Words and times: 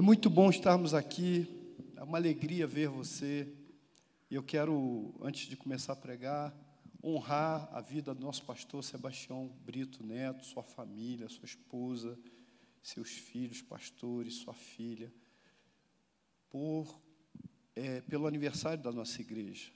É 0.00 0.02
muito 0.02 0.30
bom 0.30 0.48
estarmos 0.48 0.94
aqui, 0.94 1.46
é 1.94 2.02
uma 2.02 2.16
alegria 2.16 2.66
ver 2.66 2.88
você. 2.88 3.46
E 4.30 4.34
eu 4.34 4.42
quero, 4.42 5.14
antes 5.20 5.46
de 5.46 5.58
começar 5.58 5.92
a 5.92 5.96
pregar, 5.96 6.56
honrar 7.04 7.68
a 7.70 7.82
vida 7.82 8.14
do 8.14 8.24
nosso 8.24 8.42
pastor 8.46 8.82
Sebastião 8.82 9.48
Brito 9.62 10.02
Neto, 10.02 10.42
sua 10.42 10.62
família, 10.62 11.28
sua 11.28 11.44
esposa, 11.44 12.18
seus 12.82 13.10
filhos, 13.10 13.60
pastores, 13.60 14.36
sua 14.36 14.54
filha, 14.54 15.12
por, 16.48 16.98
é, 17.76 18.00
pelo 18.00 18.26
aniversário 18.26 18.82
da 18.82 18.90
nossa 18.90 19.20
igreja. 19.20 19.70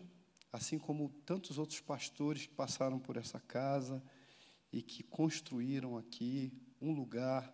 Assim 0.50 0.78
como 0.78 1.10
tantos 1.26 1.58
outros 1.58 1.82
pastores 1.82 2.46
que 2.46 2.54
passaram 2.54 2.98
por 2.98 3.18
essa 3.18 3.40
casa 3.40 4.02
e 4.72 4.80
que 4.80 5.02
construíram 5.02 5.98
aqui 5.98 6.50
um 6.80 6.92
lugar 6.92 7.52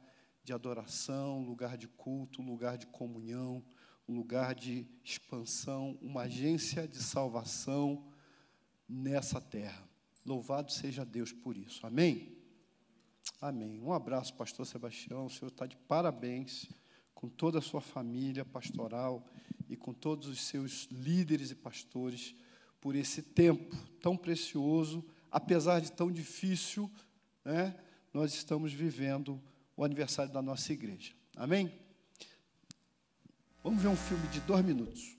de 0.51 0.55
adoração, 0.55 1.45
lugar 1.45 1.79
de 1.79 1.87
culto, 1.87 2.43
lugar 2.43 2.77
de 2.77 2.85
comunhão, 2.85 3.63
lugar 4.09 4.53
de 4.53 4.85
expansão, 5.05 5.97
uma 6.03 6.23
agência 6.23 6.89
de 6.89 7.01
salvação 7.01 8.05
nessa 8.89 9.41
terra. 9.41 9.89
Louvado 10.27 10.73
seja 10.73 11.05
Deus 11.05 11.33
por 11.33 11.57
isso. 11.57 11.87
Amém? 11.87 12.37
Amém. 13.41 13.81
Um 13.81 13.93
abraço, 13.93 14.35
pastor 14.35 14.67
Sebastião. 14.67 15.27
O 15.27 15.31
senhor 15.31 15.53
está 15.53 15.67
de 15.67 15.77
parabéns 15.77 16.69
com 17.15 17.29
toda 17.29 17.61
a 17.61 17.63
sua 17.63 17.81
família 17.81 18.45
pastoral 18.45 19.25
e 19.69 19.77
com 19.77 19.95
todos 19.95 20.27
os 20.27 20.41
seus 20.41 20.89
líderes 20.91 21.53
e 21.53 21.55
pastores 21.55 22.35
por 22.81 22.97
esse 22.97 23.23
tempo 23.23 23.77
tão 24.03 24.17
precioso, 24.17 25.07
apesar 25.31 25.81
de 25.81 25.93
tão 25.93 26.11
difícil, 26.11 26.91
né, 27.45 27.79
nós 28.13 28.35
estamos 28.35 28.73
vivendo 28.73 29.41
o 29.81 29.85
aniversário 29.85 30.31
da 30.31 30.43
nossa 30.43 30.75
igreja. 30.75 31.15
Amém? 31.35 31.73
Vamos 33.65 33.83
ver 33.83 33.89
um 33.89 33.97
filme 33.97 34.29
de 34.29 34.39
dois 34.41 34.63
minutos. 34.63 35.17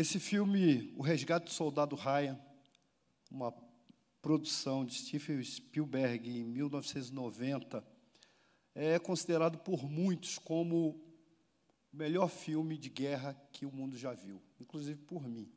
Esse 0.00 0.20
filme, 0.20 0.94
O 0.96 1.02
Resgate 1.02 1.46
do 1.46 1.50
Soldado 1.50 1.96
Ryan, 1.96 2.38
uma 3.28 3.52
produção 4.22 4.84
de 4.84 4.94
Steven 4.94 5.42
Spielberg 5.42 6.30
em 6.30 6.44
1990, 6.44 7.84
é 8.76 8.96
considerado 9.00 9.58
por 9.58 9.90
muitos 9.90 10.38
como 10.38 10.90
o 11.92 11.96
melhor 11.96 12.28
filme 12.28 12.78
de 12.78 12.88
guerra 12.88 13.34
que 13.50 13.66
o 13.66 13.72
mundo 13.72 13.96
já 13.96 14.14
viu, 14.14 14.40
inclusive 14.60 15.00
por 15.00 15.26
mim. 15.26 15.50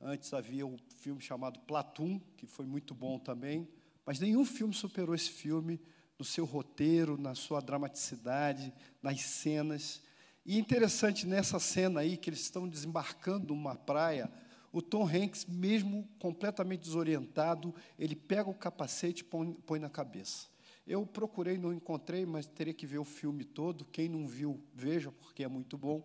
Antes 0.00 0.32
havia 0.32 0.64
um 0.64 0.76
filme 0.98 1.20
chamado 1.20 1.58
Platoon, 1.58 2.20
que 2.36 2.46
foi 2.46 2.66
muito 2.66 2.94
bom 2.94 3.18
também, 3.18 3.68
mas 4.04 4.20
nenhum 4.20 4.44
filme 4.44 4.72
superou 4.74 5.12
esse 5.12 5.30
filme 5.30 5.80
no 6.16 6.24
seu 6.24 6.44
roteiro, 6.44 7.20
na 7.20 7.34
sua 7.34 7.60
dramaticidade, 7.60 8.72
nas 9.02 9.22
cenas. 9.22 10.04
E 10.48 10.58
interessante 10.60 11.26
nessa 11.26 11.58
cena 11.58 12.00
aí, 12.00 12.16
que 12.16 12.30
eles 12.30 12.40
estão 12.40 12.68
desembarcando 12.68 13.52
numa 13.52 13.74
praia, 13.74 14.30
o 14.72 14.80
Tom 14.80 15.04
Hanks, 15.04 15.44
mesmo 15.44 16.08
completamente 16.20 16.82
desorientado, 16.82 17.74
ele 17.98 18.14
pega 18.14 18.48
o 18.48 18.54
capacete 18.54 19.22
e 19.22 19.24
põe, 19.24 19.52
põe 19.52 19.80
na 19.80 19.90
cabeça. 19.90 20.46
Eu 20.86 21.04
procurei, 21.04 21.58
não 21.58 21.72
encontrei, 21.72 22.24
mas 22.24 22.46
teria 22.46 22.72
que 22.72 22.86
ver 22.86 22.98
o 22.98 23.04
filme 23.04 23.42
todo. 23.42 23.84
Quem 23.86 24.08
não 24.08 24.28
viu, 24.28 24.62
veja, 24.72 25.10
porque 25.10 25.42
é 25.42 25.48
muito 25.48 25.76
bom. 25.76 26.00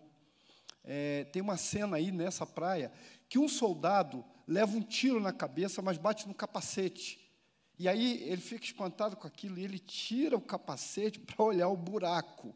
É, 0.82 1.22
tem 1.26 1.40
uma 1.40 1.56
cena 1.56 1.98
aí 1.98 2.10
nessa 2.10 2.44
praia 2.44 2.90
que 3.28 3.38
um 3.38 3.46
soldado 3.46 4.24
leva 4.44 4.76
um 4.76 4.82
tiro 4.82 5.20
na 5.20 5.32
cabeça, 5.32 5.80
mas 5.80 5.98
bate 5.98 6.26
no 6.26 6.34
capacete. 6.34 7.30
E 7.78 7.86
aí 7.86 8.20
ele 8.24 8.42
fica 8.42 8.64
espantado 8.64 9.16
com 9.16 9.26
aquilo 9.26 9.56
e 9.56 9.62
ele 9.62 9.78
tira 9.78 10.36
o 10.36 10.40
capacete 10.40 11.20
para 11.22 11.44
olhar 11.44 11.68
o 11.68 11.76
buraco. 11.76 12.52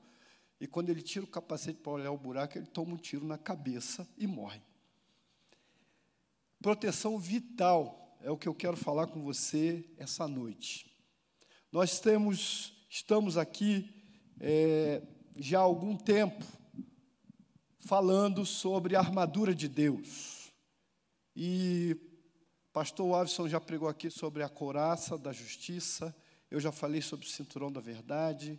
E 0.61 0.67
quando 0.67 0.88
ele 0.88 1.03
tira 1.03 1.25
o 1.25 1.29
capacete 1.29 1.81
para 1.81 1.93
olhar 1.93 2.12
o 2.12 2.19
buraco, 2.19 2.56
ele 2.56 2.67
toma 2.67 2.94
um 2.94 2.97
tiro 2.97 3.26
na 3.26 3.37
cabeça 3.37 4.08
e 4.17 4.26
morre. 4.26 4.61
Proteção 6.61 7.19
vital 7.19 8.17
é 8.23 8.31
o 8.31 8.37
que 8.37 8.49
eu 8.49 8.55
quero 8.55 8.76
falar 8.76 9.06
com 9.06 9.23
você 9.23 9.88
essa 9.99 10.26
noite. 10.26 10.91
Nós 11.70 12.00
temos, 12.00 12.73
estamos 12.88 13.37
aqui 13.37 13.93
é, 14.41 15.03
já 15.37 15.58
há 15.58 15.62
algum 15.62 15.97
tempo 15.97 16.44
falando 17.81 18.44
sobre 18.44 18.97
a 18.97 19.00
armadura 19.00 19.55
de 19.55 19.69
Deus. 19.69 20.50
E 21.35 21.97
pastor 22.73 23.14
Avison 23.14 23.49
já 23.49 23.61
pregou 23.61 23.88
aqui 23.88 24.11
sobre 24.11 24.43
a 24.43 24.49
couraça 24.49 25.17
da 25.17 25.32
justiça, 25.32 26.14
eu 26.50 26.59
já 26.59 26.73
falei 26.73 27.02
sobre 27.02 27.26
o 27.26 27.29
cinturão 27.29 27.70
da 27.70 27.81
verdade. 27.81 28.59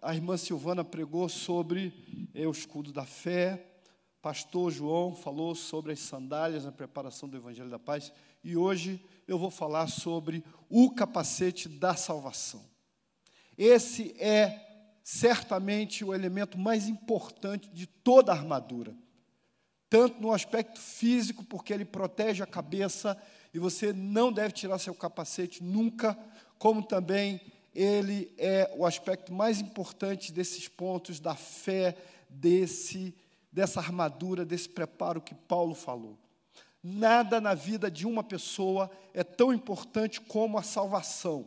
A 0.00 0.14
irmã 0.14 0.36
Silvana 0.36 0.84
pregou 0.84 1.28
sobre 1.28 2.30
é, 2.34 2.46
o 2.46 2.50
escudo 2.50 2.92
da 2.92 3.04
fé. 3.04 3.66
Pastor 4.20 4.70
João 4.70 5.14
falou 5.14 5.54
sobre 5.54 5.92
as 5.92 5.98
sandálias 5.98 6.64
na 6.64 6.72
preparação 6.72 7.28
do 7.28 7.36
Evangelho 7.36 7.68
da 7.68 7.78
Paz. 7.78 8.12
E 8.44 8.56
hoje 8.56 9.04
eu 9.26 9.38
vou 9.38 9.50
falar 9.50 9.88
sobre 9.88 10.44
o 10.70 10.90
capacete 10.94 11.68
da 11.68 11.94
salvação. 11.94 12.62
Esse 13.58 14.14
é 14.18 14.98
certamente 15.02 16.04
o 16.04 16.14
elemento 16.14 16.56
mais 16.56 16.88
importante 16.88 17.68
de 17.70 17.86
toda 17.86 18.32
a 18.32 18.36
armadura. 18.36 18.94
Tanto 19.90 20.20
no 20.22 20.32
aspecto 20.32 20.80
físico, 20.80 21.44
porque 21.44 21.72
ele 21.72 21.84
protege 21.84 22.42
a 22.42 22.46
cabeça 22.46 23.20
e 23.52 23.58
você 23.58 23.92
não 23.92 24.32
deve 24.32 24.52
tirar 24.52 24.78
seu 24.78 24.94
capacete 24.94 25.62
nunca, 25.62 26.16
como 26.58 26.82
também 26.82 27.40
ele 27.74 28.32
é 28.38 28.72
o 28.76 28.84
aspecto 28.84 29.32
mais 29.32 29.60
importante 29.60 30.32
desses 30.32 30.68
pontos 30.68 31.18
da 31.18 31.34
fé, 31.34 31.96
desse 32.28 33.14
dessa 33.52 33.80
armadura, 33.80 34.46
desse 34.46 34.68
preparo 34.68 35.20
que 35.20 35.34
Paulo 35.34 35.74
falou. 35.74 36.18
Nada 36.82 37.40
na 37.40 37.54
vida 37.54 37.90
de 37.90 38.06
uma 38.06 38.24
pessoa 38.24 38.90
é 39.12 39.22
tão 39.22 39.52
importante 39.52 40.20
como 40.20 40.56
a 40.56 40.62
salvação. 40.62 41.46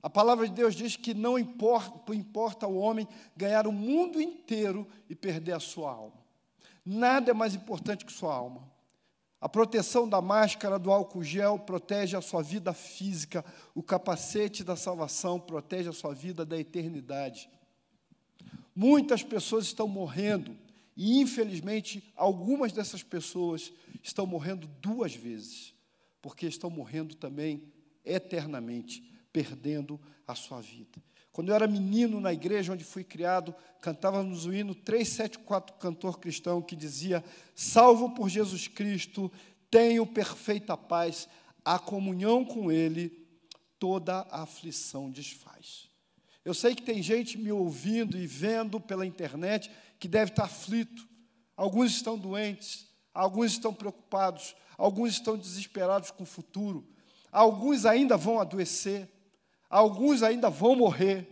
A 0.00 0.08
palavra 0.08 0.46
de 0.46 0.54
Deus 0.54 0.76
diz 0.76 0.94
que 0.94 1.12
não 1.12 1.36
importa, 1.36 2.14
importa 2.14 2.68
o 2.68 2.78
homem 2.78 3.06
ganhar 3.36 3.66
o 3.66 3.72
mundo 3.72 4.20
inteiro 4.20 4.86
e 5.10 5.14
perder 5.14 5.52
a 5.52 5.60
sua 5.60 5.90
alma. 5.90 6.24
Nada 6.86 7.32
é 7.32 7.34
mais 7.34 7.54
importante 7.54 8.06
que 8.06 8.12
sua 8.12 8.32
alma. 8.32 8.62
A 9.40 9.48
proteção 9.48 10.08
da 10.08 10.20
máscara, 10.20 10.78
do 10.78 10.90
álcool 10.90 11.22
gel, 11.22 11.58
protege 11.60 12.16
a 12.16 12.20
sua 12.20 12.42
vida 12.42 12.72
física. 12.72 13.44
O 13.74 13.82
capacete 13.82 14.64
da 14.64 14.74
salvação 14.74 15.38
protege 15.38 15.88
a 15.88 15.92
sua 15.92 16.12
vida 16.12 16.44
da 16.44 16.58
eternidade. 16.58 17.48
Muitas 18.74 19.22
pessoas 19.22 19.64
estão 19.66 19.86
morrendo 19.86 20.56
e, 20.96 21.20
infelizmente, 21.20 22.12
algumas 22.16 22.72
dessas 22.72 23.02
pessoas 23.02 23.72
estão 24.02 24.26
morrendo 24.26 24.66
duas 24.80 25.14
vezes, 25.14 25.72
porque 26.20 26.46
estão 26.46 26.68
morrendo 26.68 27.14
também 27.14 27.62
eternamente, 28.04 29.02
perdendo 29.32 30.00
a 30.26 30.34
sua 30.34 30.60
vida. 30.60 31.00
Quando 31.38 31.50
eu 31.50 31.54
era 31.54 31.68
menino 31.68 32.20
na 32.20 32.32
igreja 32.32 32.72
onde 32.72 32.82
fui 32.82 33.04
criado, 33.04 33.54
cantávamos 33.80 34.44
o 34.44 34.52
hino 34.52 34.74
374 34.74 35.76
cantor 35.76 36.18
cristão 36.18 36.60
que 36.60 36.74
dizia: 36.74 37.24
Salvo 37.54 38.10
por 38.10 38.28
Jesus 38.28 38.66
Cristo, 38.66 39.30
tenho 39.70 40.04
perfeita 40.04 40.76
paz, 40.76 41.28
a 41.64 41.78
comunhão 41.78 42.44
com 42.44 42.72
Ele, 42.72 43.24
toda 43.78 44.26
a 44.32 44.42
aflição 44.42 45.12
desfaz. 45.12 45.88
Eu 46.44 46.52
sei 46.54 46.74
que 46.74 46.82
tem 46.82 47.00
gente 47.00 47.38
me 47.38 47.52
ouvindo 47.52 48.18
e 48.18 48.26
vendo 48.26 48.80
pela 48.80 49.06
internet 49.06 49.70
que 50.00 50.08
deve 50.08 50.32
estar 50.32 50.46
aflito. 50.46 51.06
Alguns 51.56 51.92
estão 51.92 52.18
doentes, 52.18 52.88
alguns 53.14 53.52
estão 53.52 53.72
preocupados, 53.72 54.56
alguns 54.76 55.12
estão 55.12 55.38
desesperados 55.38 56.10
com 56.10 56.24
o 56.24 56.26
futuro, 56.26 56.84
alguns 57.30 57.86
ainda 57.86 58.16
vão 58.16 58.40
adoecer, 58.40 59.08
alguns 59.68 60.22
ainda 60.22 60.48
vão 60.48 60.74
morrer 60.74 61.26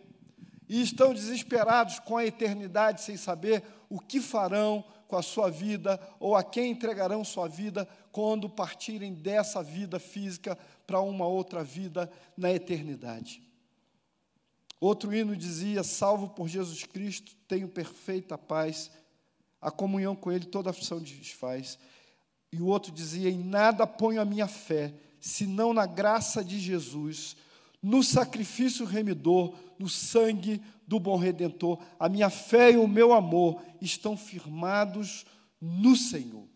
e 0.69 0.83
estão 0.83 1.15
desesperados 1.15 1.99
com 2.01 2.17
a 2.17 2.27
eternidade 2.27 3.03
sem 3.03 3.17
saber 3.17 3.63
o 3.89 4.01
que 4.01 4.21
farão 4.21 4.85
com 5.07 5.17
a 5.17 5.23
sua 5.23 5.51
vida 5.51 6.01
ou 6.19 6.35
a 6.35 6.43
quem 6.43 6.73
entregarão 6.73 7.25
sua 7.25 7.49
vida 7.49 7.89
quando 8.11 8.49
partirem 8.49 9.15
dessa 9.15 9.63
vida 9.63 9.99
física 9.99 10.59
para 10.87 11.01
uma 11.01 11.27
outra 11.27 11.63
vida 11.63 12.11
na 12.37 12.53
eternidade. 12.53 13.43
Outro 14.81 15.15
hino 15.15 15.37
dizia: 15.37 15.83
Salvo 15.83 16.29
por 16.29 16.49
Jesus 16.49 16.85
Cristo, 16.85 17.35
tenho 17.49 17.69
perfeita 17.69 18.37
paz, 18.37 18.91
a 19.61 19.71
comunhão 19.71 20.15
com 20.15 20.31
Ele 20.31 20.47
toda 20.47 20.71
aflição 20.71 21.01
desfaz. 21.01 21.79
E 22.53 22.61
o 22.61 22.67
outro 22.67 22.93
dizia: 22.93 23.31
Em 23.31 23.43
nada 23.43 23.87
ponho 23.87 24.21
a 24.21 24.25
minha 24.25 24.47
fé, 24.47 24.93
senão 25.21 25.73
na 25.73 25.87
graça 25.87 26.45
de 26.45 26.59
Jesus, 26.59 27.37
no 27.87 28.03
sacrifício 28.03 28.85
remidor, 28.85 29.55
no 29.79 29.89
sangue 29.89 30.61
do 30.89 30.99
bom 30.99 31.17
redentor. 31.17 31.79
A 32.01 32.09
minha 32.09 32.29
fé 32.29 32.73
e 32.73 32.77
o 32.77 32.89
meu 32.89 33.13
amor 33.13 33.63
estão 33.81 34.17
firmados 34.17 35.25
no 35.61 35.95
Senhor. 35.95 36.49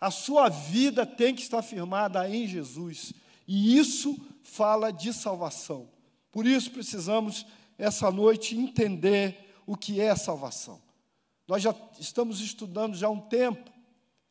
A 0.00 0.10
sua 0.10 0.48
vida 0.48 1.04
tem 1.04 1.34
que 1.34 1.42
estar 1.42 1.60
firmada 1.60 2.26
em 2.26 2.48
Jesus, 2.48 3.12
e 3.46 3.76
isso 3.76 4.18
fala 4.42 4.90
de 4.90 5.12
salvação. 5.12 5.90
Por 6.32 6.46
isso 6.46 6.70
precisamos, 6.70 7.44
essa 7.76 8.10
noite, 8.10 8.56
entender 8.56 9.54
o 9.66 9.76
que 9.76 10.00
é 10.00 10.16
salvação. 10.16 10.80
Nós 11.46 11.62
já 11.62 11.74
estamos 12.00 12.40
estudando 12.40 12.96
já 12.96 13.08
há 13.08 13.10
um 13.10 13.20
tempo 13.20 13.70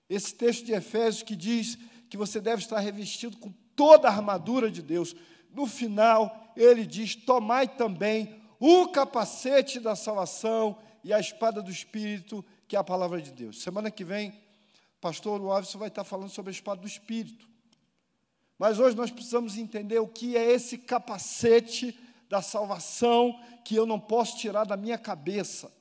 esse 0.10 0.34
texto 0.34 0.66
de 0.66 0.74
Efésios 0.74 1.22
que 1.22 1.36
diz 1.36 1.78
que 2.10 2.18
você 2.18 2.42
deve 2.42 2.64
estar 2.64 2.80
revestido 2.80 3.38
com 3.38 3.54
toda 3.76 4.08
a 4.08 4.12
armadura 4.12 4.72
de 4.72 4.82
Deus. 4.82 5.16
No 5.54 5.68
final, 5.68 6.52
ele 6.58 6.86
diz: 6.86 7.16
Tomai 7.16 7.68
também 7.68 8.42
o 8.60 8.88
capacete 8.88 9.80
da 9.80 9.96
salvação 9.96 10.78
e 11.04 11.14
a 11.14 11.20
espada 11.20 11.62
do 11.62 11.70
Espírito, 11.70 12.44
que 12.68 12.76
é 12.76 12.80
a 12.80 12.84
palavra 12.84 13.22
de 13.22 13.32
Deus. 13.32 13.62
Semana 13.62 13.92
que 13.92 14.04
vem, 14.04 14.34
pastor 15.00 15.40
Alves 15.42 15.74
vai 15.74 15.90
estar 15.90 16.04
falando 16.04 16.30
sobre 16.30 16.50
a 16.50 16.54
espada 16.54 16.82
do 16.82 16.88
Espírito. 16.88 17.48
Mas 18.58 18.80
hoje 18.80 18.96
nós 18.96 19.12
precisamos 19.12 19.58
entender 19.58 20.00
o 20.00 20.08
que 20.08 20.38
é 20.38 20.52
esse 20.52 20.78
capacete 20.78 21.98
da 22.30 22.42
salvação 22.42 23.40
que 23.64 23.76
eu 23.76 23.86
não 23.86 24.00
posso 24.00 24.38
tirar 24.38 24.64
da 24.64 24.78
minha 24.78 24.98
cabeça. 24.98 25.72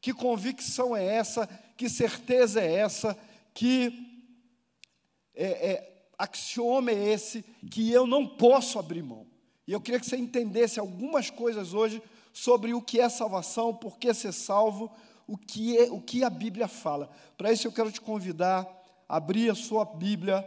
Que 0.00 0.12
convicção 0.12 0.96
é 0.96 1.04
essa? 1.04 1.46
Que 1.76 1.88
certeza 1.88 2.60
é 2.60 2.74
essa? 2.74 3.18
Que 3.52 4.24
é, 5.34 5.70
é, 5.70 5.91
axioma 6.22 6.90
é 6.90 7.12
esse 7.12 7.44
que 7.70 7.90
eu 7.90 8.06
não 8.06 8.26
posso 8.26 8.78
abrir 8.78 9.02
mão? 9.02 9.26
E 9.66 9.72
eu 9.72 9.80
queria 9.80 9.98
que 9.98 10.06
você 10.06 10.16
entendesse 10.16 10.78
algumas 10.78 11.30
coisas 11.30 11.74
hoje 11.74 12.02
sobre 12.32 12.72
o 12.74 12.80
que 12.80 13.00
é 13.00 13.08
salvação, 13.08 13.74
por 13.74 13.98
que 13.98 14.12
ser 14.14 14.32
salvo, 14.32 14.90
o 15.26 15.36
que, 15.36 15.76
é, 15.76 15.90
o 15.90 16.00
que 16.00 16.24
a 16.24 16.30
Bíblia 16.30 16.68
fala. 16.68 17.10
Para 17.36 17.52
isso 17.52 17.66
eu 17.66 17.72
quero 17.72 17.90
te 17.90 18.00
convidar 18.00 18.66
a 19.08 19.16
abrir 19.16 19.50
a 19.50 19.54
sua 19.54 19.84
Bíblia 19.84 20.46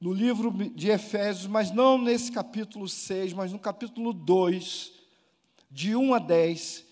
no 0.00 0.12
livro 0.12 0.52
de 0.74 0.88
Efésios, 0.88 1.46
mas 1.46 1.70
não 1.70 1.96
nesse 1.96 2.32
capítulo 2.32 2.88
6, 2.88 3.32
mas 3.32 3.52
no 3.52 3.58
capítulo 3.58 4.12
2, 4.12 4.92
de 5.70 5.94
1 5.94 6.14
a 6.14 6.18
10, 6.18 6.84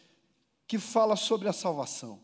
que 0.66 0.78
fala 0.78 1.16
sobre 1.16 1.48
a 1.48 1.52
salvação. 1.52 2.20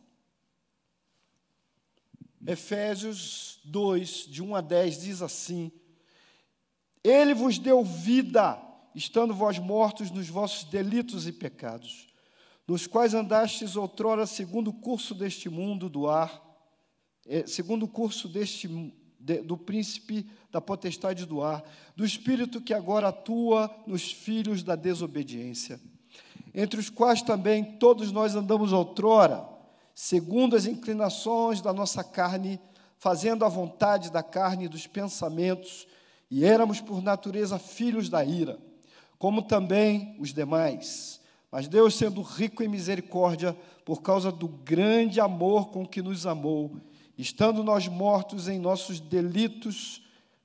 Efésios 2.46 3.58
2, 3.64 4.26
de 4.28 4.42
1 4.42 4.54
a 4.54 4.60
10, 4.60 5.00
diz 5.02 5.22
assim: 5.22 5.72
Ele 7.02 7.34
vos 7.34 7.58
deu 7.58 7.82
vida, 7.82 8.56
estando 8.94 9.34
vós 9.34 9.58
mortos 9.58 10.10
nos 10.12 10.28
vossos 10.28 10.64
delitos 10.64 11.26
e 11.26 11.32
pecados, 11.32 12.06
nos 12.66 12.86
quais 12.86 13.14
andastes 13.14 13.74
outrora 13.74 14.26
segundo 14.26 14.68
o 14.68 14.74
curso 14.74 15.14
deste 15.14 15.48
mundo 15.48 15.88
do 15.88 16.08
ar, 16.08 16.40
eh, 17.26 17.44
segundo 17.46 17.84
o 17.84 17.88
curso 17.88 18.28
deste 18.28 18.68
do 19.44 19.56
príncipe 19.56 20.30
da 20.52 20.60
potestade 20.60 21.26
do 21.26 21.42
ar, 21.42 21.64
do 21.96 22.04
espírito 22.04 22.60
que 22.60 22.72
agora 22.72 23.08
atua 23.08 23.68
nos 23.84 24.12
filhos 24.12 24.62
da 24.62 24.76
desobediência, 24.76 25.80
entre 26.54 26.78
os 26.78 26.88
quais 26.88 27.22
também 27.22 27.64
todos 27.64 28.12
nós 28.12 28.36
andamos 28.36 28.72
outrora, 28.72 29.55
segundo 29.98 30.54
as 30.54 30.66
inclinações 30.66 31.62
da 31.62 31.72
nossa 31.72 32.04
carne, 32.04 32.60
fazendo 32.98 33.46
a 33.46 33.48
vontade 33.48 34.12
da 34.12 34.22
carne 34.22 34.66
e 34.66 34.68
dos 34.68 34.86
pensamentos, 34.86 35.88
e 36.30 36.44
éramos 36.44 36.82
por 36.82 37.02
natureza 37.02 37.58
filhos 37.58 38.10
da 38.10 38.22
ira, 38.22 38.58
como 39.18 39.40
também 39.40 40.14
os 40.20 40.34
demais. 40.34 41.18
Mas 41.50 41.66
Deus, 41.66 41.94
sendo 41.94 42.20
rico 42.20 42.62
em 42.62 42.68
misericórdia, 42.68 43.56
por 43.86 44.02
causa 44.02 44.30
do 44.30 44.46
grande 44.46 45.18
amor 45.18 45.70
com 45.70 45.86
que 45.86 46.02
nos 46.02 46.26
amou, 46.26 46.76
estando 47.16 47.64
nós 47.64 47.88
mortos 47.88 48.48
em 48.48 48.58
nossos 48.58 49.00
delitos, 49.00 50.02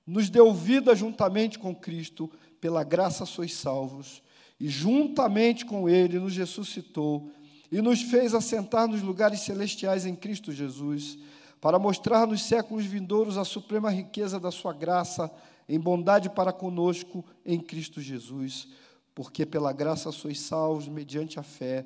nos 0.07 0.29
deu 0.29 0.53
vida 0.53 0.95
juntamente 0.95 1.59
com 1.59 1.75
Cristo, 1.75 2.31
pela 2.61 2.85
graça 2.85 3.25
sois 3.25 3.53
salvos, 3.53 4.23
e 4.57 4.69
juntamente 4.69 5.65
com 5.65 5.89
Ele 5.89 6.19
nos 6.19 6.37
ressuscitou 6.37 7.29
e 7.71 7.81
nos 7.81 8.01
fez 8.01 8.33
assentar 8.33 8.87
nos 8.87 9.01
lugares 9.01 9.39
celestiais 9.41 10.05
em 10.05 10.15
Cristo 10.15 10.51
Jesus, 10.51 11.17
para 11.61 11.79
mostrar 11.79 12.27
nos 12.27 12.41
séculos 12.41 12.85
vindouros 12.85 13.37
a 13.37 13.45
suprema 13.45 13.89
riqueza 13.89 14.39
da 14.39 14.51
Sua 14.51 14.73
graça 14.73 15.31
em 15.69 15.79
bondade 15.79 16.29
para 16.29 16.51
conosco 16.51 17.23
em 17.45 17.59
Cristo 17.59 18.01
Jesus, 18.01 18.67
porque 19.15 19.45
pela 19.45 19.71
graça 19.71 20.11
sois 20.11 20.39
salvos 20.39 20.87
mediante 20.87 21.39
a 21.39 21.43
fé. 21.43 21.85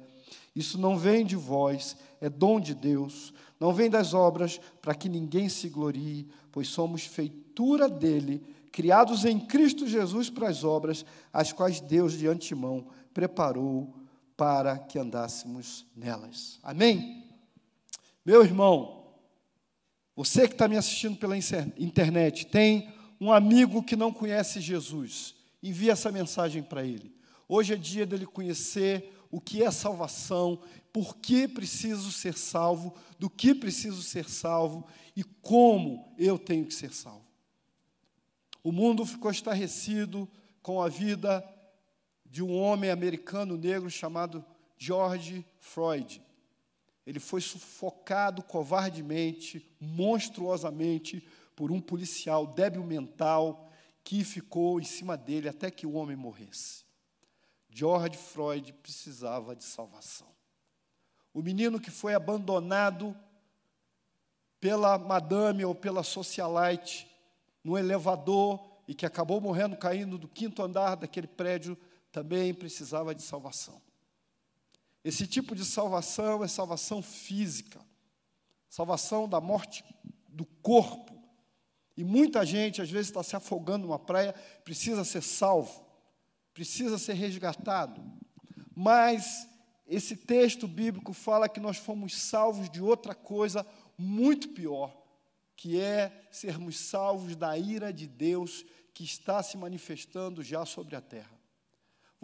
Isso 0.55 0.79
não 0.79 0.97
vem 0.97 1.25
de 1.25 1.35
vós, 1.35 1.95
é 2.19 2.29
dom 2.29 2.59
de 2.59 2.73
Deus, 2.73 3.33
não 3.59 3.73
vem 3.73 3.89
das 3.89 4.13
obras 4.13 4.59
para 4.81 4.95
que 4.95 5.09
ninguém 5.09 5.49
se 5.49 5.69
glorie, 5.69 6.27
pois 6.51 6.67
somos 6.69 7.05
feitura 7.05 7.87
dele, 7.87 8.41
criados 8.71 9.23
em 9.23 9.39
Cristo 9.39 9.87
Jesus 9.87 10.29
para 10.29 10.47
as 10.47 10.63
obras, 10.63 11.05
as 11.31 11.51
quais 11.51 11.79
Deus 11.79 12.13
de 12.13 12.27
antemão 12.27 12.87
preparou 13.13 13.93
para 14.37 14.77
que 14.77 14.99
andássemos 14.99 15.85
nelas. 15.95 16.59
Amém? 16.61 17.23
Meu 18.25 18.43
irmão, 18.43 19.13
você 20.15 20.47
que 20.47 20.53
está 20.53 20.67
me 20.67 20.77
assistindo 20.77 21.17
pela 21.17 21.37
internet, 21.37 22.45
tem 22.47 22.89
um 23.19 23.31
amigo 23.31 23.83
que 23.83 23.95
não 23.95 24.11
conhece 24.11 24.59
Jesus, 24.59 25.35
envie 25.61 25.89
essa 25.89 26.11
mensagem 26.11 26.63
para 26.63 26.83
ele. 26.83 27.13
Hoje 27.47 27.73
é 27.73 27.77
dia 27.77 28.05
dele 28.05 28.25
conhecer 28.25 29.13
o 29.29 29.39
que 29.39 29.63
é 29.63 29.69
salvação, 29.71 30.59
por 30.91 31.17
que 31.17 31.47
preciso 31.47 32.11
ser 32.11 32.37
salvo, 32.37 32.95
do 33.19 33.29
que 33.29 33.53
preciso 33.53 34.01
ser 34.01 34.29
salvo 34.29 34.87
e 35.15 35.23
como 35.23 36.13
eu 36.17 36.39
tenho 36.39 36.65
que 36.65 36.73
ser 36.73 36.93
salvo. 36.93 37.25
O 38.63 38.71
mundo 38.71 39.05
ficou 39.05 39.29
estarrecido 39.29 40.27
com 40.61 40.81
a 40.81 40.89
vida 40.89 41.43
de 42.35 42.43
um 42.43 42.53
homem 42.53 42.91
americano 42.91 43.55
negro 43.55 43.89
chamado 43.89 44.43
George 44.77 45.47
Floyd. 45.57 46.21
Ele 47.07 47.17
foi 47.17 47.39
sufocado 47.39 48.43
covardemente, 48.43 49.65
monstruosamente, 49.79 51.25
por 51.55 51.71
um 51.71 51.79
policial 51.79 52.45
débil 52.45 52.83
mental 52.83 53.71
que 54.03 54.21
ficou 54.25 54.81
em 54.81 54.83
cima 54.83 55.15
dele 55.15 55.47
até 55.47 55.71
que 55.71 55.87
o 55.87 55.93
homem 55.93 56.17
morresse. 56.17 56.83
George 57.69 58.17
Floyd 58.17 58.73
precisava 58.83 59.55
de 59.55 59.63
salvação. 59.63 60.27
O 61.33 61.41
menino 61.41 61.79
que 61.79 61.89
foi 61.89 62.13
abandonado 62.13 63.15
pela 64.59 64.97
madame 64.97 65.63
ou 65.63 65.73
pela 65.73 66.03
socialite 66.03 67.09
no 67.63 67.77
elevador 67.77 68.59
e 68.89 68.93
que 68.93 69.05
acabou 69.05 69.39
morrendo 69.39 69.77
caindo 69.77 70.17
do 70.17 70.27
quinto 70.27 70.61
andar 70.61 70.95
daquele 70.95 71.27
prédio 71.27 71.77
também 72.15 72.53
precisava 72.53 73.13
de 73.13 73.21
salvação. 73.21 73.81
Esse 75.03 75.27
tipo 75.27 75.53
de 75.53 75.65
salvação 75.65 76.41
é 76.45 76.47
salvação 76.47 77.01
física, 77.01 77.77
salvação 78.69 79.27
da 79.27 79.41
morte 79.41 79.83
do 80.29 80.45
corpo. 80.45 81.13
E 81.97 82.05
muita 82.05 82.45
gente, 82.45 82.81
às 82.81 82.89
vezes, 82.89 83.07
está 83.07 83.21
se 83.21 83.35
afogando 83.35 83.85
numa 83.85 83.99
praia, 83.99 84.33
precisa 84.63 85.03
ser 85.03 85.21
salvo, 85.21 85.85
precisa 86.53 86.97
ser 86.97 87.15
resgatado. 87.15 88.01
Mas 88.73 89.45
esse 89.85 90.15
texto 90.15 90.69
bíblico 90.69 91.11
fala 91.11 91.49
que 91.49 91.59
nós 91.59 91.75
fomos 91.75 92.15
salvos 92.15 92.69
de 92.69 92.81
outra 92.81 93.13
coisa 93.13 93.67
muito 93.97 94.47
pior, 94.53 94.95
que 95.53 95.81
é 95.81 96.27
sermos 96.31 96.79
salvos 96.79 97.35
da 97.35 97.57
ira 97.57 97.91
de 97.91 98.07
Deus 98.07 98.63
que 98.93 99.03
está 99.03 99.43
se 99.43 99.57
manifestando 99.57 100.41
já 100.41 100.65
sobre 100.65 100.95
a 100.95 101.01
terra. 101.01 101.34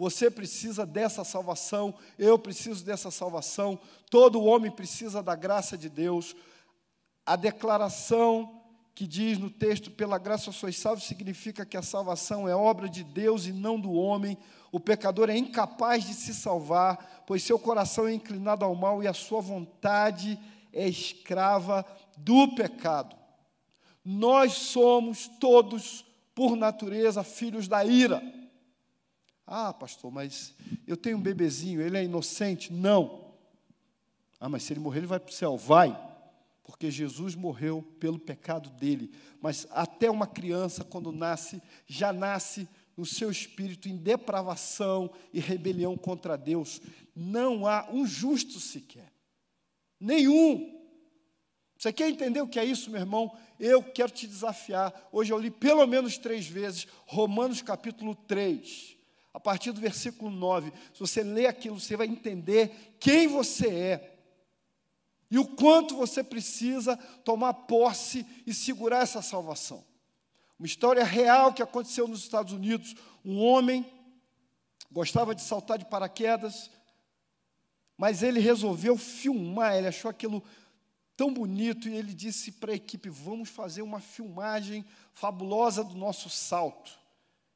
Você 0.02 0.28
precisa 0.28 0.84
dessa 0.84 1.22
salvação, 1.22 1.94
eu 2.18 2.36
preciso 2.36 2.84
dessa 2.84 3.08
salvação, 3.08 3.78
todo 4.10 4.42
homem 4.42 4.68
precisa 4.68 5.22
da 5.22 5.36
graça 5.36 5.78
de 5.78 5.88
Deus. 5.88 6.34
A 7.24 7.36
declaração 7.36 8.60
que 8.96 9.06
diz 9.06 9.38
no 9.38 9.48
texto, 9.48 9.92
pela 9.92 10.18
graça 10.18 10.50
sois 10.50 10.76
salvos, 10.76 11.04
significa 11.04 11.64
que 11.64 11.76
a 11.76 11.82
salvação 11.82 12.48
é 12.48 12.56
obra 12.56 12.88
de 12.88 13.04
Deus 13.04 13.46
e 13.46 13.52
não 13.52 13.78
do 13.78 13.92
homem. 13.92 14.36
O 14.72 14.80
pecador 14.80 15.30
é 15.30 15.36
incapaz 15.36 16.04
de 16.04 16.14
se 16.14 16.34
salvar, 16.34 17.22
pois 17.24 17.44
seu 17.44 17.56
coração 17.56 18.08
é 18.08 18.12
inclinado 18.12 18.64
ao 18.64 18.74
mal 18.74 19.04
e 19.04 19.06
a 19.06 19.14
sua 19.14 19.40
vontade 19.40 20.36
é 20.72 20.88
escrava 20.88 21.86
do 22.16 22.56
pecado. 22.56 23.14
Nós 24.04 24.54
somos 24.54 25.28
todos, 25.38 26.04
por 26.34 26.56
natureza, 26.56 27.22
filhos 27.22 27.68
da 27.68 27.84
ira. 27.84 28.41
Ah, 29.46 29.72
pastor, 29.72 30.10
mas 30.10 30.54
eu 30.86 30.96
tenho 30.96 31.18
um 31.18 31.20
bebezinho, 31.20 31.80
ele 31.80 31.98
é 31.98 32.04
inocente? 32.04 32.72
Não. 32.72 33.32
Ah, 34.38 34.48
mas 34.48 34.62
se 34.62 34.72
ele 34.72 34.80
morrer, 34.80 35.00
ele 35.00 35.06
vai 35.06 35.20
para 35.20 35.30
o 35.30 35.34
céu. 35.34 35.56
Vai, 35.56 35.96
porque 36.64 36.90
Jesus 36.90 37.34
morreu 37.34 37.82
pelo 37.98 38.18
pecado 38.18 38.70
dele. 38.70 39.12
Mas 39.40 39.66
até 39.70 40.10
uma 40.10 40.26
criança, 40.26 40.84
quando 40.84 41.12
nasce, 41.12 41.60
já 41.86 42.12
nasce 42.12 42.68
no 42.96 43.04
seu 43.06 43.30
espírito 43.30 43.88
em 43.88 43.96
depravação 43.96 45.10
e 45.32 45.40
rebelião 45.40 45.96
contra 45.96 46.36
Deus. 46.36 46.80
Não 47.14 47.66
há 47.66 47.88
um 47.90 48.06
justo 48.06 48.60
sequer. 48.60 49.12
Nenhum. 49.98 50.80
Você 51.76 51.92
quer 51.92 52.08
entender 52.08 52.40
o 52.40 52.48
que 52.48 52.60
é 52.60 52.64
isso, 52.64 52.90
meu 52.90 53.00
irmão? 53.00 53.36
Eu 53.58 53.82
quero 53.82 54.12
te 54.12 54.26
desafiar. 54.26 55.08
Hoje 55.10 55.32
eu 55.32 55.38
li 55.38 55.50
pelo 55.50 55.84
menos 55.86 56.16
três 56.16 56.46
vezes 56.46 56.86
Romanos 57.06 57.60
capítulo 57.60 58.14
3 58.14 59.01
a 59.32 59.40
partir 59.40 59.72
do 59.72 59.80
versículo 59.80 60.30
9. 60.30 60.72
Se 60.92 61.00
você 61.00 61.22
ler 61.22 61.46
aquilo, 61.46 61.80
você 61.80 61.96
vai 61.96 62.06
entender 62.06 62.96
quem 63.00 63.26
você 63.26 63.68
é 63.68 64.18
e 65.30 65.38
o 65.38 65.46
quanto 65.46 65.96
você 65.96 66.22
precisa 66.22 66.94
tomar 67.24 67.54
posse 67.54 68.26
e 68.46 68.52
segurar 68.52 68.98
essa 69.02 69.22
salvação. 69.22 69.82
Uma 70.58 70.66
história 70.66 71.02
real 71.02 71.54
que 71.54 71.62
aconteceu 71.62 72.06
nos 72.06 72.20
Estados 72.20 72.52
Unidos. 72.52 72.94
Um 73.24 73.42
homem 73.42 73.90
gostava 74.90 75.34
de 75.34 75.40
saltar 75.40 75.78
de 75.78 75.86
paraquedas, 75.86 76.70
mas 77.96 78.22
ele 78.22 78.40
resolveu 78.40 78.96
filmar, 78.98 79.74
ele 79.74 79.86
achou 79.86 80.10
aquilo 80.10 80.44
tão 81.16 81.32
bonito 81.32 81.88
e 81.88 81.94
ele 81.94 82.12
disse 82.12 82.52
para 82.52 82.72
a 82.72 82.76
equipe: 82.76 83.08
Vamos 83.08 83.48
fazer 83.48 83.80
uma 83.80 84.00
filmagem 84.00 84.84
fabulosa 85.14 85.82
do 85.82 85.94
nosso 85.94 86.28
salto. 86.28 87.01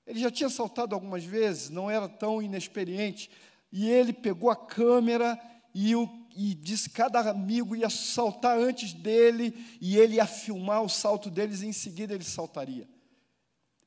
Ele 0.07 0.21
já 0.21 0.31
tinha 0.31 0.49
saltado 0.49 0.95
algumas 0.95 1.25
vezes, 1.25 1.69
não 1.69 1.91
era 1.91 2.09
tão 2.09 2.41
inexperiente, 2.41 3.29
e 3.73 3.91
ele 3.91 4.13
pegou 4.13 4.49
a 4.49 4.57
câmera 4.57 5.39
e, 5.75 5.97
o, 5.97 6.09
e 6.35 6.55
disse 6.55 6.89
que 6.89 6.95
cada 6.97 7.21
amigo 7.29 7.75
ia 7.75 7.91
saltar 7.91 8.57
antes 8.57 8.93
dele, 8.93 9.53
e 9.81 9.99
ele 9.99 10.17
ia 10.17 10.27
filmar 10.27 10.83
o 10.83 10.89
salto 10.89 11.29
deles, 11.29 11.63
e 11.63 11.67
em 11.67 11.73
seguida 11.73 12.15
ele 12.15 12.25
saltaria. 12.25 12.89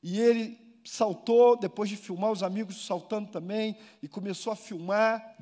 E 0.02 0.20
ele 0.20 0.58
saltou, 0.84 1.56
depois 1.56 1.88
de 1.88 1.96
filmar 1.96 2.30
os 2.30 2.42
amigos 2.42 2.84
saltando 2.84 3.30
também, 3.30 3.76
e 4.02 4.08
começou 4.08 4.52
a 4.52 4.56
filmar, 4.56 5.36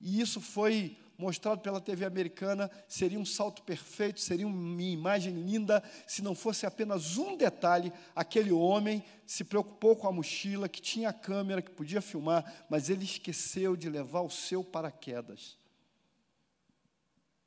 e 0.00 0.20
isso 0.20 0.40
foi 0.40 0.96
mostrado 1.16 1.60
pela 1.60 1.80
TV 1.80 2.04
americana 2.04 2.70
seria 2.88 3.18
um 3.18 3.24
salto 3.24 3.62
perfeito, 3.62 4.20
seria 4.20 4.46
uma 4.46 4.82
imagem 4.82 5.34
linda, 5.34 5.82
se 6.06 6.22
não 6.22 6.34
fosse 6.34 6.66
apenas 6.66 7.16
um 7.16 7.36
detalhe: 7.36 7.92
aquele 8.14 8.52
homem 8.52 9.04
se 9.26 9.44
preocupou 9.44 9.96
com 9.96 10.08
a 10.08 10.12
mochila, 10.12 10.68
que 10.68 10.80
tinha 10.80 11.10
a 11.10 11.12
câmera, 11.12 11.62
que 11.62 11.70
podia 11.70 12.00
filmar, 12.00 12.66
mas 12.68 12.90
ele 12.90 13.04
esqueceu 13.04 13.76
de 13.76 13.88
levar 13.88 14.20
o 14.22 14.30
seu 14.30 14.64
paraquedas. 14.64 15.56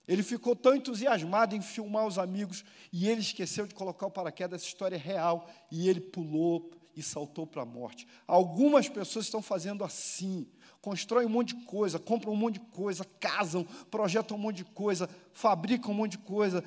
Ele 0.08 0.24
ficou 0.24 0.56
tão 0.56 0.74
entusiasmado 0.74 1.54
em 1.54 1.62
filmar 1.62 2.08
os 2.08 2.18
amigos 2.18 2.64
e 2.94 3.10
ele 3.10 3.20
esqueceu 3.20 3.68
de 3.68 3.76
colocar 3.76 4.08
o 4.08 4.12
paraquedas. 4.12 4.62
Essa 4.62 4.70
história 4.70 4.96
é 4.96 5.00
real 5.00 5.50
e 5.70 5.90
ele 5.90 6.00
pulou 6.00 6.72
e 6.96 7.04
saltou 7.04 7.46
para 7.46 7.64
a 7.64 7.66
morte. 7.66 8.08
Algumas 8.26 8.88
pessoas 8.88 9.26
estão 9.26 9.42
fazendo 9.42 9.84
assim 9.84 10.48
constroem 10.82 11.26
um 11.26 11.30
monte 11.30 11.56
de 11.56 11.66
coisa, 11.66 12.00
compram 12.00 12.34
um 12.34 12.36
monte 12.36 12.56
de 12.56 12.66
coisa, 12.72 13.06
casam, 13.20 13.66
projetam 13.90 14.38
um 14.38 14.40
monte 14.40 14.58
de 14.58 14.66
coisa, 14.66 15.10
fabricam 15.34 15.92
um 15.92 15.96
monte 15.96 16.12
de 16.12 16.20
coisa, 16.20 16.64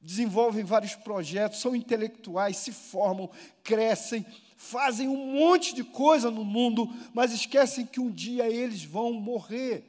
desenvolvem 0.00 0.64
vários 0.64 0.94
projetos, 0.94 1.60
são 1.60 1.76
intelectuais, 1.76 2.56
se 2.56 2.72
formam, 2.72 3.30
crescem, 3.62 4.26
fazem 4.56 5.08
um 5.08 5.32
monte 5.32 5.74
de 5.74 5.84
coisa 5.84 6.30
no 6.30 6.44
mundo, 6.44 6.88
mas 7.14 7.32
esquecem 7.32 7.86
que 7.86 8.00
um 8.00 8.10
dia 8.10 8.48
eles 8.48 8.84
vão 8.84 9.12
morrer. 9.12 9.88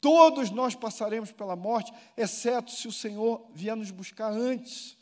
Todos 0.00 0.50
nós 0.50 0.74
passaremos 0.74 1.30
pela 1.30 1.54
morte, 1.54 1.92
exceto 2.16 2.70
se 2.70 2.88
o 2.88 2.92
Senhor 2.92 3.46
vier 3.54 3.76
nos 3.76 3.90
buscar 3.90 4.32
antes. 4.32 4.96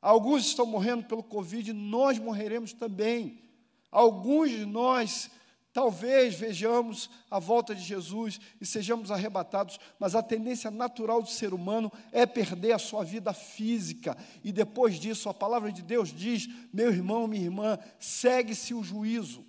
Alguns 0.00 0.46
estão 0.46 0.64
morrendo 0.64 1.04
pelo 1.04 1.22
Covid, 1.22 1.72
nós 1.72 2.18
morreremos 2.18 2.72
também. 2.72 3.42
Alguns 3.90 4.50
de 4.50 4.64
nós 4.64 5.30
Talvez 5.72 6.34
vejamos 6.34 7.08
a 7.30 7.38
volta 7.38 7.74
de 7.74 7.82
Jesus 7.82 8.38
e 8.60 8.66
sejamos 8.66 9.10
arrebatados, 9.10 9.80
mas 9.98 10.14
a 10.14 10.22
tendência 10.22 10.70
natural 10.70 11.22
do 11.22 11.30
ser 11.30 11.54
humano 11.54 11.90
é 12.12 12.26
perder 12.26 12.72
a 12.72 12.78
sua 12.78 13.02
vida 13.02 13.32
física. 13.32 14.16
E 14.44 14.52
depois 14.52 14.96
disso, 14.96 15.30
a 15.30 15.34
palavra 15.34 15.72
de 15.72 15.80
Deus 15.80 16.12
diz: 16.12 16.46
meu 16.72 16.90
irmão, 16.90 17.26
minha 17.26 17.44
irmã, 17.44 17.78
segue-se 17.98 18.74
o 18.74 18.84
juízo. 18.84 19.46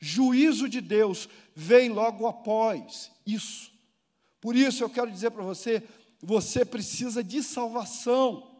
Juízo 0.00 0.68
de 0.68 0.80
Deus 0.80 1.28
vem 1.54 1.90
logo 1.90 2.26
após 2.26 3.12
isso. 3.24 3.72
Por 4.40 4.56
isso 4.56 4.82
eu 4.82 4.90
quero 4.90 5.10
dizer 5.12 5.30
para 5.30 5.44
você: 5.44 5.80
você 6.20 6.64
precisa 6.64 7.22
de 7.22 7.40
salvação. 7.40 8.50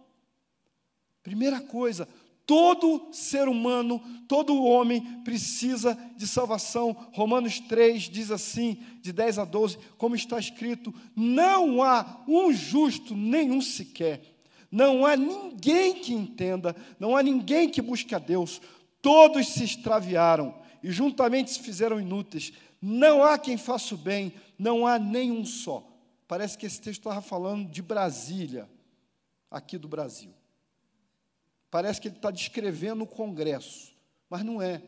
Primeira 1.25 1.61
coisa, 1.61 2.09
Todo 2.47 3.09
ser 3.11 3.49
humano, 3.49 4.01
todo 4.29 4.63
homem 4.63 5.03
precisa 5.25 5.99
de 6.17 6.29
salvação. 6.29 6.97
Romanos 7.13 7.59
3 7.59 8.05
diz 8.05 8.31
assim, 8.31 8.79
de 9.03 9.13
10 9.13 9.41
a 9.41 9.45
12, 9.45 9.79
como 9.99 10.15
está 10.15 10.39
escrito: 10.39 10.95
Não 11.15 11.83
há 11.83 12.23
um 12.29 12.53
justo, 12.53 13.17
nenhum 13.17 13.61
sequer. 13.61 14.23
Não 14.71 15.05
há 15.05 15.17
ninguém 15.17 15.95
que 15.95 16.13
entenda, 16.13 16.75
não 17.01 17.17
há 17.17 17.23
ninguém 17.23 17.69
que 17.69 17.83
busque 17.83 18.15
a 18.15 18.19
Deus. 18.19 18.61
Todos 19.03 19.49
se 19.49 19.65
extraviaram 19.65 20.55
e 20.83 20.91
juntamente 20.91 21.51
se 21.51 21.61
fizeram 21.61 22.01
inúteis. 22.01 22.53
Não 22.81 23.25
há 23.25 23.39
quem 23.39 23.57
faça 23.57 23.95
o 23.95 23.99
bem, 23.99 24.33
não 24.57 24.87
há 24.87 24.99
nenhum 24.99 25.45
só. 25.45 25.85
Parece 26.29 26.57
que 26.57 26.67
esse 26.67 26.81
texto 26.81 27.01
estava 27.01 27.21
falando 27.21 27.69
de 27.69 27.83
Brasília, 27.83 28.69
aqui 29.51 29.79
do 29.79 29.89
Brasil. 29.89 30.33
Parece 31.71 32.01
que 32.01 32.09
ele 32.09 32.17
está 32.17 32.31
descrevendo 32.31 33.05
o 33.05 33.07
Congresso, 33.07 33.93
mas 34.29 34.45
não 34.45 34.61
é. 34.61 34.83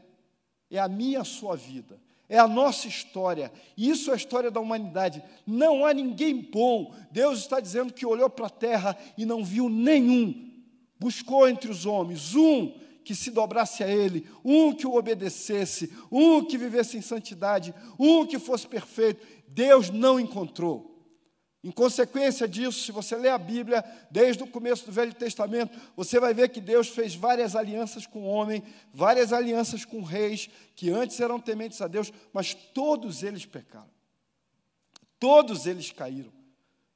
É 0.70 0.78
a 0.78 0.88
minha, 0.88 1.20
a 1.20 1.24
sua 1.24 1.56
vida. 1.56 2.00
É 2.28 2.38
a 2.38 2.46
nossa 2.46 2.86
história. 2.86 3.50
Isso 3.76 4.10
é 4.10 4.12
a 4.12 4.16
história 4.16 4.50
da 4.50 4.60
humanidade. 4.60 5.22
Não 5.46 5.86
há 5.86 5.94
ninguém 5.94 6.42
bom. 6.42 6.94
Deus 7.10 7.38
está 7.38 7.58
dizendo 7.58 7.92
que 7.92 8.04
olhou 8.04 8.28
para 8.28 8.46
a 8.46 8.50
terra 8.50 8.96
e 9.16 9.24
não 9.24 9.42
viu 9.42 9.68
nenhum. 9.68 10.46
Buscou 11.00 11.48
entre 11.48 11.70
os 11.70 11.86
homens 11.86 12.34
um 12.34 12.74
que 13.02 13.14
se 13.14 13.30
dobrasse 13.30 13.82
a 13.82 13.88
Ele, 13.88 14.28
um 14.44 14.74
que 14.74 14.86
o 14.86 14.94
obedecesse, 14.94 15.90
um 16.12 16.44
que 16.44 16.58
vivesse 16.58 16.98
em 16.98 17.00
santidade, 17.00 17.74
um 17.98 18.26
que 18.26 18.38
fosse 18.38 18.66
perfeito. 18.66 19.26
Deus 19.48 19.88
não 19.88 20.20
encontrou. 20.20 20.97
Em 21.62 21.72
consequência 21.72 22.46
disso, 22.46 22.84
se 22.84 22.92
você 22.92 23.16
ler 23.16 23.30
a 23.30 23.38
Bíblia, 23.38 23.84
desde 24.10 24.42
o 24.42 24.46
começo 24.46 24.86
do 24.86 24.92
Velho 24.92 25.12
Testamento, 25.12 25.76
você 25.96 26.20
vai 26.20 26.32
ver 26.32 26.50
que 26.50 26.60
Deus 26.60 26.88
fez 26.88 27.16
várias 27.16 27.56
alianças 27.56 28.06
com 28.06 28.20
o 28.20 28.26
homem, 28.28 28.62
várias 28.94 29.32
alianças 29.32 29.84
com 29.84 30.02
reis, 30.02 30.48
que 30.76 30.88
antes 30.88 31.18
eram 31.18 31.40
tementes 31.40 31.80
a 31.80 31.88
Deus, 31.88 32.12
mas 32.32 32.54
todos 32.54 33.24
eles 33.24 33.44
pecaram. 33.44 33.90
Todos 35.18 35.66
eles 35.66 35.90
caíram. 35.90 36.32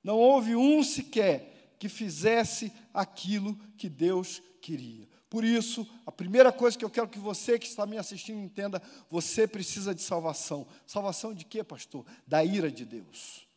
Não 0.03 0.17
houve 0.17 0.55
um 0.55 0.83
sequer 0.85 1.75
que 1.79 1.89
fizesse 1.89 2.73
aquilo 2.95 3.57
que 3.77 3.89
Deus 3.89 4.41
queria. 4.61 5.09
Por 5.29 5.45
isso, 5.45 5.89
a 6.07 6.13
primeira 6.13 6.53
coisa 6.53 6.79
que 6.79 6.85
eu 6.85 6.91
quero 6.91 7.09
que 7.09 7.19
você 7.19 7.59
que 7.59 7.67
está 7.67 7.85
me 7.85 7.99
assistindo 7.99 8.39
entenda, 8.39 8.81
você 9.11 9.49
precisa 9.49 9.93
de 9.93 10.03
salvação. 10.03 10.69
Salvação 10.87 11.35
de 11.35 11.45
quê, 11.45 11.65
pastor? 11.65 12.07
Da 12.27 12.45
ira 12.45 12.71
de 12.71 12.85
Deus. 12.85 13.51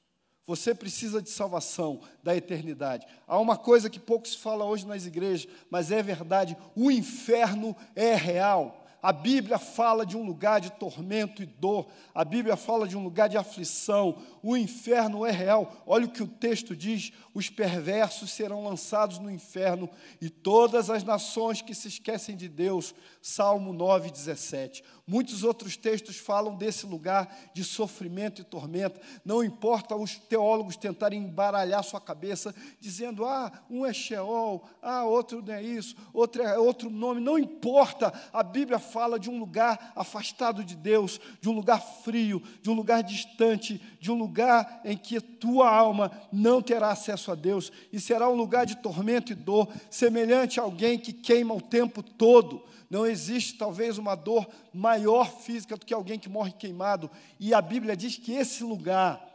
Você 0.48 0.75
precisa 0.75 1.22
de 1.22 1.30
salvação 1.30 2.02
da 2.24 2.36
eternidade. 2.36 3.08
Há 3.28 3.40
uma 3.40 3.58
coisa 3.58 3.90
que 3.90 4.00
pouco 4.00 4.28
se 4.28 4.38
fala 4.38 4.64
hoje 4.64 4.86
nas 4.86 5.06
igrejas, 5.06 5.52
mas 5.70 5.92
é 5.92 6.04
verdade: 6.04 6.56
o 6.75 6.92
inferno 6.92 7.75
é 7.96 8.14
real. 8.14 8.85
A 9.05 9.13
Bíblia 9.13 9.59
fala 9.59 10.03
de 10.03 10.17
um 10.17 10.25
lugar 10.25 10.59
de 10.59 10.71
tormento 10.71 11.43
e 11.43 11.45
dor, 11.45 11.85
a 12.12 12.25
Bíblia 12.25 12.55
fala 12.55 12.88
de 12.88 12.97
um 12.97 13.03
lugar 13.03 13.29
de 13.29 13.38
aflição. 13.38 14.17
O 14.41 14.57
inferno 14.57 15.24
é 15.24 15.31
real. 15.31 15.83
Olha 15.85 16.07
o 16.07 16.12
que 16.12 16.24
o 16.24 16.27
texto 16.27 16.75
diz: 16.75 17.13
os 17.31 17.47
perversos 17.47 18.31
serão 18.31 18.63
lançados 18.63 19.19
no 19.19 19.29
inferno 19.29 19.88
e 20.19 20.27
todas 20.27 20.89
as 20.89 21.03
nações 21.03 21.62
que 21.62 21.75
se 21.75 21.88
esquecem 21.88 22.35
de 22.35 22.50
Deus. 22.50 22.95
Salmo 23.21 23.74
9, 23.74 24.09
17. 24.09 24.83
Muitos 25.05 25.43
outros 25.43 25.77
textos 25.77 26.17
falam 26.17 26.55
desse 26.55 26.88
lugar 26.88 27.51
de 27.53 27.63
sofrimento 27.63 28.41
e 28.41 28.43
tormento. 28.43 29.00
Não 29.24 29.43
importa 29.43 29.95
os 29.95 30.15
teólogos 30.15 30.77
tentarem 30.77 31.21
embaralhar 31.21 31.83
sua 31.83 32.01
cabeça, 32.01 32.55
dizendo: 32.79 33.24
ah, 33.24 33.51
um 33.69 33.85
é 33.85 33.93
Sheol, 33.93 34.67
ah, 34.81 35.03
outro 35.03 35.43
não 35.43 35.53
é 35.53 35.62
isso, 35.62 35.95
outro 36.12 36.41
é 36.41 36.57
outro 36.57 36.89
nome. 36.89 37.21
Não 37.21 37.38
importa. 37.38 38.12
A 38.33 38.41
Bíblia 38.41 38.79
fala 38.79 38.95
de 39.20 39.30
um 39.30 39.38
lugar 39.38 39.92
afastado 39.96 40.64
de 40.64 40.75
Deus, 40.75 41.20
de 41.42 41.50
um 41.50 41.52
lugar 41.52 41.82
frio, 41.82 42.42
de 42.62 42.70
um 42.70 42.74
lugar 42.74 43.04
distante, 43.04 43.82
de 44.00 44.12
um 44.12 44.16
lugar 44.16 44.82
em 44.86 44.98
que 44.98 45.20
tua 45.20 45.70
alma 45.70 46.12
não 46.32 46.62
terá 46.62 46.92
acesso 46.92 47.32
a 47.32 47.36
Deus 47.36 47.72
e 47.92 48.00
será 48.00 48.30
um 48.30 48.36
lugar 48.36 48.66
de 48.66 48.78
tormento 48.78 49.32
e 49.32 49.36
dor, 49.36 49.68
semelhante 49.90 50.60
a 50.60 50.64
alguém 50.64 50.98
que 50.98 51.14
queima 51.14 51.54
o 51.54 51.62
tempo 51.62 52.02
todo. 52.02 52.64
Não 52.90 53.06
existe 53.06 53.56
talvez 53.56 53.98
uma 53.98 54.16
dor 54.16 54.48
maior 54.74 55.30
física 55.30 55.75
do 55.75 55.86
que 55.86 55.94
alguém 55.94 56.18
que 56.18 56.30
morre 56.30 56.52
queimado, 56.52 57.10
e 57.40 57.54
a 57.54 57.62
Bíblia 57.62 57.96
diz 57.96 58.18
que 58.18 58.34
esse 58.34 58.64
lugar 58.64 59.35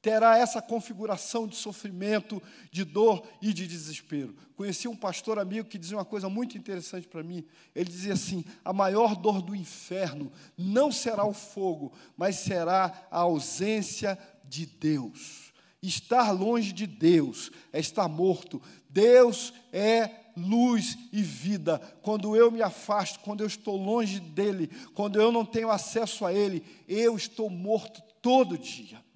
terá 0.00 0.38
essa 0.38 0.62
configuração 0.62 1.46
de 1.46 1.56
sofrimento, 1.56 2.42
de 2.70 2.84
dor 2.84 3.26
e 3.42 3.52
de 3.52 3.66
desespero. 3.66 4.34
Conheci 4.56 4.86
um 4.86 4.96
pastor 4.96 5.38
amigo 5.38 5.68
que 5.68 5.78
dizia 5.78 5.96
uma 5.96 6.04
coisa 6.04 6.28
muito 6.28 6.56
interessante 6.56 7.08
para 7.08 7.22
mim. 7.22 7.44
Ele 7.74 7.90
dizia 7.90 8.12
assim: 8.12 8.44
a 8.64 8.72
maior 8.72 9.16
dor 9.16 9.42
do 9.42 9.54
inferno 9.54 10.32
não 10.56 10.92
será 10.92 11.24
o 11.24 11.34
fogo, 11.34 11.92
mas 12.16 12.36
será 12.36 13.06
a 13.10 13.18
ausência 13.18 14.18
de 14.44 14.66
Deus. 14.66 15.52
Estar 15.82 16.32
longe 16.32 16.72
de 16.72 16.86
Deus 16.86 17.50
é 17.72 17.78
estar 17.78 18.08
morto. 18.08 18.60
Deus 18.90 19.52
é 19.72 20.10
luz 20.36 20.96
e 21.12 21.22
vida. 21.22 21.78
Quando 22.02 22.34
eu 22.34 22.50
me 22.50 22.62
afasto, 22.62 23.20
quando 23.20 23.42
eu 23.42 23.46
estou 23.46 23.76
longe 23.76 24.18
dele, 24.18 24.70
quando 24.94 25.20
eu 25.20 25.30
não 25.30 25.44
tenho 25.44 25.70
acesso 25.70 26.24
a 26.24 26.32
ele, 26.32 26.64
eu 26.88 27.16
estou 27.16 27.48
morto 27.48 28.02
todo 28.20 28.58
dia. 28.58 29.07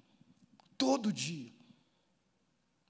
Todo 0.77 1.11
dia. 1.11 1.51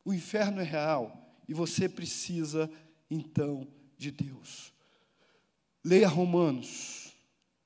O 0.06 0.14
inferno 0.14 0.62
é 0.62 0.64
real 0.64 1.36
e 1.48 1.54
você 1.54 1.88
precisa, 1.88 2.70
então, 3.10 3.68
de 3.98 4.12
Deus. 4.12 4.74
Leia 5.84 6.08
Romanos. 6.08 7.16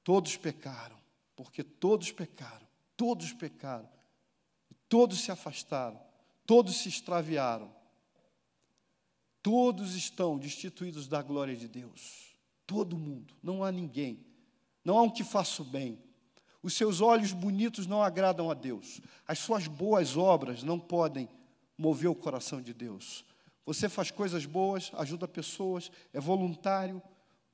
Todos 0.03 0.37
pecaram, 0.37 0.97
porque 1.35 1.63
todos 1.63 2.11
pecaram, 2.13 2.65
todos 2.95 3.33
pecaram, 3.33 3.89
todos 4.87 5.19
se 5.19 5.31
afastaram, 5.31 5.99
todos 6.45 6.77
se 6.77 6.87
extraviaram. 6.87 7.75
Todos 9.43 9.95
estão 9.95 10.37
destituídos 10.37 11.07
da 11.07 11.21
glória 11.21 11.55
de 11.55 11.69
Deus. 11.69 12.37
Todo 12.65 12.97
mundo. 12.97 13.33
Não 13.41 13.63
há 13.63 13.71
ninguém. 13.71 14.25
Não 14.83 14.97
há 14.97 15.01
um 15.01 15.09
que 15.09 15.23
faça 15.23 15.61
o 15.61 15.65
bem. 15.65 16.03
Os 16.67 16.73
seus 16.73 16.99
olhos 16.99 17.31
bonitos 17.31 17.87
não 17.87 18.03
agradam 18.03 18.51
a 18.51 18.53
Deus. 18.53 18.99
As 19.25 19.39
suas 19.39 19.67
boas 19.67 20.17
obras 20.17 20.63
não 20.63 20.77
podem 20.77 21.29
mover 21.77 22.09
o 22.09 22.13
coração 22.13 22.61
de 22.61 22.73
Deus. 22.73 23.23
Você 23.65 23.87
faz 23.87 24.11
coisas 24.11 24.45
boas, 24.45 24.91
ajuda 24.95 25.29
pessoas, 25.29 25.89
é 26.11 26.19
voluntário. 26.19 27.01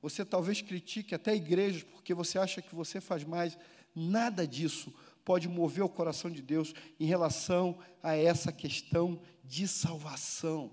Você 0.02 0.24
talvez 0.24 0.60
critique 0.60 1.14
até 1.14 1.32
igrejas 1.32 1.84
porque 1.84 2.12
você 2.12 2.40
acha 2.40 2.60
que 2.60 2.74
você 2.74 3.00
faz 3.00 3.22
mais. 3.22 3.56
Nada 3.94 4.44
disso 4.48 4.92
pode 5.24 5.48
mover 5.48 5.84
o 5.84 5.88
coração 5.88 6.28
de 6.28 6.42
Deus 6.42 6.74
em 6.98 7.06
relação 7.06 7.78
a 8.02 8.16
essa 8.16 8.50
questão 8.50 9.22
de 9.44 9.68
salvação. 9.68 10.72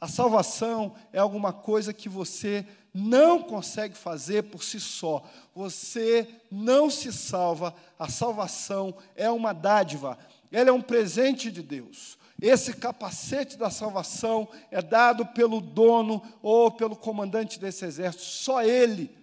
A 0.00 0.08
salvação 0.08 0.94
é 1.12 1.18
alguma 1.18 1.52
coisa 1.52 1.92
que 1.92 2.08
você 2.08 2.66
não 2.92 3.42
consegue 3.42 3.96
fazer 3.96 4.44
por 4.44 4.64
si 4.64 4.80
só. 4.80 5.22
Você 5.54 6.26
não 6.50 6.88
se 6.88 7.12
salva. 7.12 7.74
A 7.98 8.08
salvação 8.08 8.94
é 9.14 9.30
uma 9.30 9.52
dádiva. 9.52 10.18
Ela 10.50 10.70
é 10.70 10.72
um 10.72 10.80
presente 10.80 11.50
de 11.50 11.62
Deus. 11.62 12.18
Esse 12.40 12.72
capacete 12.72 13.58
da 13.58 13.68
salvação 13.68 14.48
é 14.70 14.80
dado 14.80 15.26
pelo 15.26 15.60
dono 15.60 16.22
ou 16.42 16.70
pelo 16.70 16.96
comandante 16.96 17.60
desse 17.60 17.84
exército. 17.84 18.24
Só 18.24 18.62
ele 18.62 19.14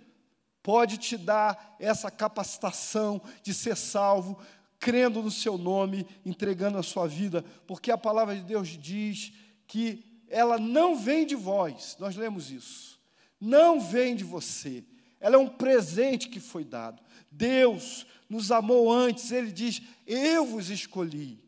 pode 0.62 0.98
te 0.98 1.18
dar 1.18 1.76
essa 1.80 2.12
capacitação 2.12 3.20
de 3.42 3.54
ser 3.54 3.76
salvo, 3.76 4.38
crendo 4.78 5.24
no 5.24 5.32
seu 5.32 5.58
nome, 5.58 6.06
entregando 6.24 6.78
a 6.78 6.84
sua 6.84 7.08
vida, 7.08 7.44
porque 7.66 7.90
a 7.90 7.98
palavra 7.98 8.36
de 8.36 8.44
Deus 8.44 8.68
diz 8.68 9.34
que 9.66 10.17
ela 10.30 10.58
não 10.58 10.96
vem 10.96 11.26
de 11.26 11.36
vós, 11.36 11.96
nós 12.00 12.16
lemos 12.16 12.52
isso, 12.52 13.00
não 13.40 13.80
vem 13.80 14.16
de 14.16 14.24
você, 14.24 14.84
ela 15.20 15.36
é 15.36 15.40
um 15.40 15.48
presente 15.48 16.30
que 16.30 16.40
foi 16.40 16.64
dado. 16.64 17.02
Deus 17.32 18.06
nos 18.30 18.52
amou 18.52 18.92
antes, 18.92 19.32
Ele 19.32 19.52
diz: 19.52 19.82
Eu 20.06 20.46
vos 20.46 20.70
escolhi, 20.70 21.40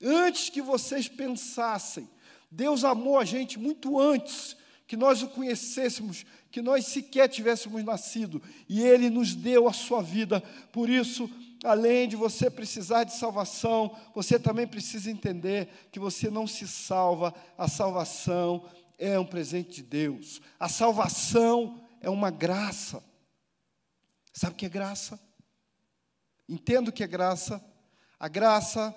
antes 0.00 0.48
que 0.48 0.62
vocês 0.62 1.08
pensassem. 1.08 2.08
Deus 2.50 2.84
amou 2.84 3.18
a 3.18 3.24
gente 3.24 3.58
muito 3.58 3.98
antes 3.98 4.56
que 4.86 4.96
nós 4.96 5.22
o 5.22 5.28
conhecêssemos, 5.28 6.26
que 6.50 6.60
nós 6.60 6.86
sequer 6.86 7.26
tivéssemos 7.26 7.82
nascido, 7.82 8.42
e 8.68 8.82
Ele 8.82 9.08
nos 9.08 9.34
deu 9.34 9.66
a 9.66 9.72
sua 9.72 10.02
vida. 10.02 10.42
Por 10.70 10.90
isso, 10.90 11.30
além 11.64 12.08
de 12.08 12.16
você 12.16 12.50
precisar 12.50 13.04
de 13.04 13.14
salvação, 13.14 13.96
você 14.14 14.38
também 14.38 14.66
precisa 14.66 15.10
entender 15.10 15.68
que 15.90 16.00
você 16.00 16.30
não 16.30 16.46
se 16.46 16.66
salva, 16.66 17.34
a 17.56 17.68
salvação 17.68 18.68
é 18.98 19.18
um 19.18 19.26
presente 19.26 19.76
de 19.76 19.82
Deus. 19.82 20.40
A 20.58 20.68
salvação 20.68 21.80
é 22.00 22.10
uma 22.10 22.30
graça. 22.30 23.02
Sabe 24.32 24.54
o 24.54 24.56
que 24.56 24.66
é 24.66 24.68
graça? 24.68 25.20
Entendo 26.48 26.88
o 26.88 26.92
que 26.92 27.04
é 27.04 27.06
graça. 27.06 27.64
A 28.18 28.28
graça, 28.28 28.94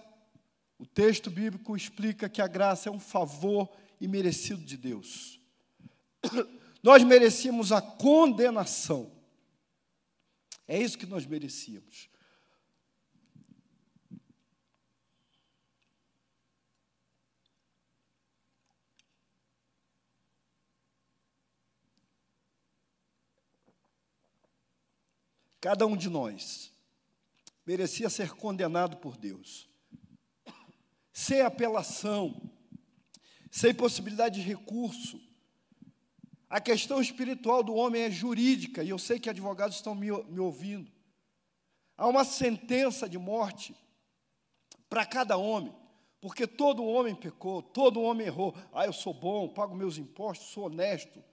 o 0.78 0.86
texto 0.86 1.30
bíblico 1.30 1.76
explica 1.76 2.30
que 2.30 2.42
a 2.42 2.48
graça 2.48 2.90
é 2.90 2.92
um 2.92 3.00
favor 3.00 3.70
imerecido 4.00 4.64
de 4.64 4.78
Deus. 4.78 5.40
Nós 6.84 7.04
merecíamos 7.04 7.72
a 7.72 7.82
condenação. 7.82 9.12
É 10.68 10.80
isso 10.80 10.98
que 10.98 11.06
nós 11.06 11.26
merecíamos. 11.26 12.10
Cada 25.66 25.88
um 25.88 25.98
de 25.98 26.12
nós 26.12 26.72
merecia 27.66 28.08
ser 28.08 28.36
condenado 28.36 28.98
por 28.98 29.18
Deus, 29.18 29.68
sem 31.12 31.42
apelação, 31.42 32.40
sem 33.50 33.74
possibilidade 33.74 34.44
de 34.44 34.48
recurso. 34.48 35.20
A 36.48 36.62
questão 36.62 37.02
espiritual 37.02 37.64
do 37.64 37.74
homem 37.74 38.04
é 38.04 38.12
jurídica, 38.12 38.84
e 38.84 38.90
eu 38.90 39.00
sei 39.00 39.20
que 39.20 39.28
advogados 39.28 39.78
estão 39.78 39.96
me, 39.96 40.12
me 40.26 40.40
ouvindo. 40.40 40.92
Há 41.98 42.06
uma 42.06 42.24
sentença 42.24 43.10
de 43.10 43.18
morte 43.18 43.76
para 44.88 45.04
cada 45.04 45.36
homem, 45.36 45.76
porque 46.22 46.46
todo 46.46 46.86
homem 46.86 47.16
pecou, 47.16 47.64
todo 47.64 48.04
homem 48.04 48.28
errou. 48.28 48.56
Ah, 48.72 48.86
eu 48.86 48.94
sou 48.94 49.16
bom, 49.16 49.50
pago 49.50 49.74
meus 49.74 49.98
impostos, 49.98 50.50
sou 50.50 50.66
honesto. 50.66 51.24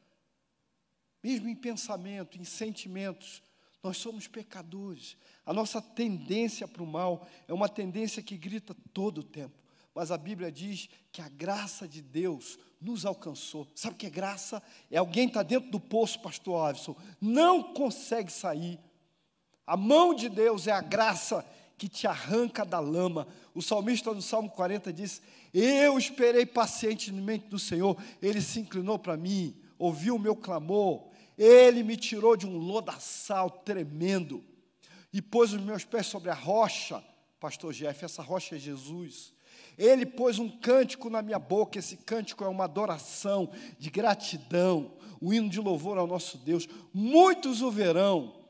Mesmo 1.23 1.51
em 1.51 1.55
pensamento, 1.55 2.41
em 2.41 2.45
sentimentos, 2.45 3.43
nós 3.83 3.97
somos 3.97 4.29
pecadores. 4.29 5.17
A 5.45 5.53
nossa 5.53 5.83
tendência 5.83 6.69
para 6.69 6.83
o 6.83 6.87
mal 6.87 7.27
é 7.49 7.53
uma 7.53 7.69
tendência 7.69 8.23
que 8.23 8.37
grita 8.37 8.75
todo 8.93 9.19
o 9.19 9.25
tempo. 9.25 9.55
Mas 9.95 10.11
a 10.11 10.17
Bíblia 10.17 10.51
diz 10.51 10.89
que 11.11 11.21
a 11.21 11.29
graça 11.29 11.87
de 11.87 12.01
Deus 12.01 12.59
nos 12.81 13.05
alcançou. 13.05 13.67
Sabe 13.75 13.95
o 13.95 13.99
que 13.99 14.07
é 14.07 14.11
graça? 14.11 14.63
É 14.91 14.99
alguém 14.99 15.27
que 15.27 15.31
está 15.31 15.43
dentro 15.43 15.71
do 15.71 15.81
poço, 15.81 16.21
pastor 16.21 16.67
Avison, 16.67 16.97
não 17.21 17.75
consegue 17.75 18.33
sair. 18.33 18.79
A 19.67 19.77
mão 19.77 20.15
de 20.15 20.29
Deus 20.29 20.67
é 20.67 20.73
a 20.73 20.81
graça 20.81 21.45
que 21.77 21.89
te 21.89 22.07
arranca 22.07 22.65
da 22.65 22.81
lama. 22.81 23.27
O 23.55 23.61
salmista 23.61 24.15
no 24.15 24.23
Salmo 24.23 24.49
40 24.51 24.93
diz: 24.93 25.21
Eu 25.53 25.99
esperei 25.99 26.47
pacientemente 26.47 27.49
do 27.49 27.59
Senhor, 27.59 27.97
ele 28.21 28.41
se 28.41 28.61
inclinou 28.61 28.99
para 28.99 29.17
mim, 29.17 29.55
ouviu 29.79 30.17
o 30.17 30.19
meu 30.19 30.35
clamor, 30.35 31.12
ele 31.37 31.83
me 31.83 31.97
tirou 31.97 32.37
de 32.37 32.47
um 32.47 32.59
lodaçal 32.59 33.51
tremendo 33.51 34.43
e 35.13 35.21
pôs 35.21 35.53
os 35.53 35.61
meus 35.61 35.85
pés 35.85 36.07
sobre 36.07 36.31
a 36.31 36.35
rocha, 36.35 37.03
pastor 37.39 37.73
Jeff, 37.73 38.05
essa 38.05 38.23
rocha 38.23 38.57
é 38.57 38.59
Jesus. 38.59 39.33
Ele 39.77 40.07
pôs 40.07 40.39
um 40.39 40.49
cântico 40.49 41.11
na 41.11 41.23
minha 41.23 41.39
boca, 41.39 41.79
esse 41.79 41.97
cântico 41.97 42.45
é 42.45 42.49
uma 42.49 42.65
adoração 42.65 43.51
de 43.79 43.91
gratidão, 43.91 44.93
o 45.21 45.33
hino 45.33 45.49
de 45.49 45.61
louvor 45.61 45.99
ao 45.99 46.07
nosso 46.07 46.39
Deus. 46.39 46.69
Muitos 46.93 47.63
o 47.63 47.71
verão. 47.71 48.41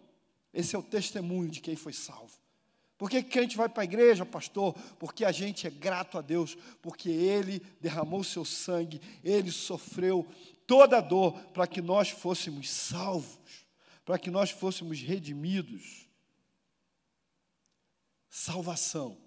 Esse 0.53 0.77
é 0.77 0.79
o 0.79 0.83
testemunho 0.83 1.49
de 1.49 1.61
quem 1.61 1.77
foi 1.77 1.93
salvo. 1.93 2.43
Por 2.99 3.11
que, 3.11 3.23
que 3.23 3.39
a 3.39 3.43
gente 3.43 3.57
vai 3.57 3.69
para 3.69 3.83
a 3.83 3.85
igreja, 3.85 4.25
pastor? 4.25 4.75
Porque 4.99 5.25
a 5.25 5.33
gente 5.33 5.67
é 5.67 5.71
grato 5.71 6.19
a 6.19 6.21
Deus, 6.21 6.57
porque 6.81 7.09
Ele 7.09 7.61
derramou 7.81 8.23
seu 8.23 8.45
sangue, 8.45 9.01
Ele 9.25 9.51
sofreu 9.51 10.27
toda 10.73 11.03
dor 11.03 11.39
para 11.49 11.67
que 11.67 11.83
nós 11.83 12.09
fôssemos 12.09 12.71
salvos, 12.71 13.67
para 14.07 14.19
que 14.19 14.31
nós 14.31 14.51
fôssemos 14.51 15.03
redimidos. 15.03 16.09
Salvação, 18.31 19.21